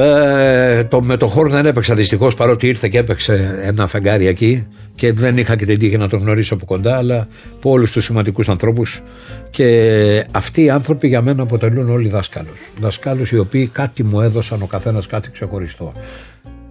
[0.00, 4.66] Ε, το, με το χώρο δεν έπαιξα δυστυχώς παρότι ήρθε και έπαιξε ένα φεγγάρι εκεί
[4.94, 8.04] και δεν είχα και την τύχη να τον γνωρίσω από κοντά, αλλά από όλους τους
[8.04, 9.02] σημαντικούς ανθρώπους.
[9.50, 12.58] Και αυτοί οι άνθρωποι για μένα αποτελούν όλοι δάσκαλους.
[12.80, 15.92] Δασκάλου οι οποίοι κάτι μου έδωσαν ο καθένας κάτι ξεχωριστό.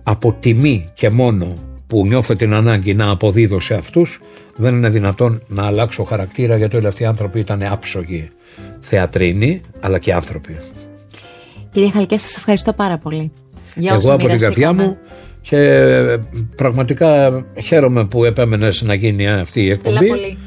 [0.03, 1.57] Από τιμή και μόνο
[1.87, 4.21] που νιώθω την ανάγκη να αποδίδω σε αυτούς,
[4.55, 8.29] δεν είναι δυνατόν να αλλάξω χαρακτήρα γιατί όλοι αυτοί οι άνθρωποι ήταν άψογοι
[8.79, 10.57] θεατρίνοι αλλά και άνθρωποι.
[11.77, 13.31] Κύριε Χαλκέ, σας ευχαριστώ πάρα πολύ.
[13.75, 14.97] Για Εγώ από την καρδιά μου
[15.41, 15.59] και
[16.55, 20.07] πραγματικά χαίρομαι που επέμενες να γίνει αυτή η εκπομπή.
[20.07, 20.37] Πολύ.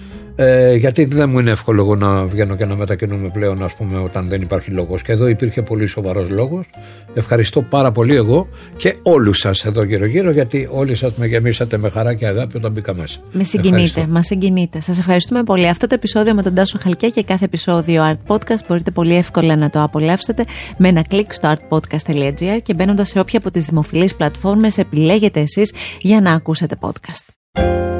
[0.42, 3.98] Ε, γιατί δεν μου είναι εύκολο εγώ να βγαίνω και να μετακινούμε πλέον, ας πούμε,
[3.98, 5.02] όταν δεν υπάρχει λόγος.
[5.02, 6.66] Και εδώ υπήρχε πολύ σοβαρός λόγος.
[7.14, 11.88] Ευχαριστώ πάρα πολύ εγώ και όλους σας εδώ γύρω-γύρω, γιατί όλοι σας με γεμίσατε με
[11.88, 13.18] χαρά και αγάπη όταν μπήκα μέσα.
[13.32, 14.80] Με συγκινείτε, μας συγκινείτε.
[14.80, 15.68] Σας ευχαριστούμε πολύ.
[15.68, 19.56] Αυτό το επεισόδιο με τον Τάσο Χαλκιά και κάθε επεισόδιο Art Podcast μπορείτε πολύ εύκολα
[19.56, 20.44] να το απολαύσετε
[20.78, 25.74] με ένα κλικ στο artpodcast.gr και μπαίνοντας σε όποια από τις δημοφιλείς πλατφόρμες επιλέγετε εσείς
[26.00, 27.99] για να ακούσετε podcast.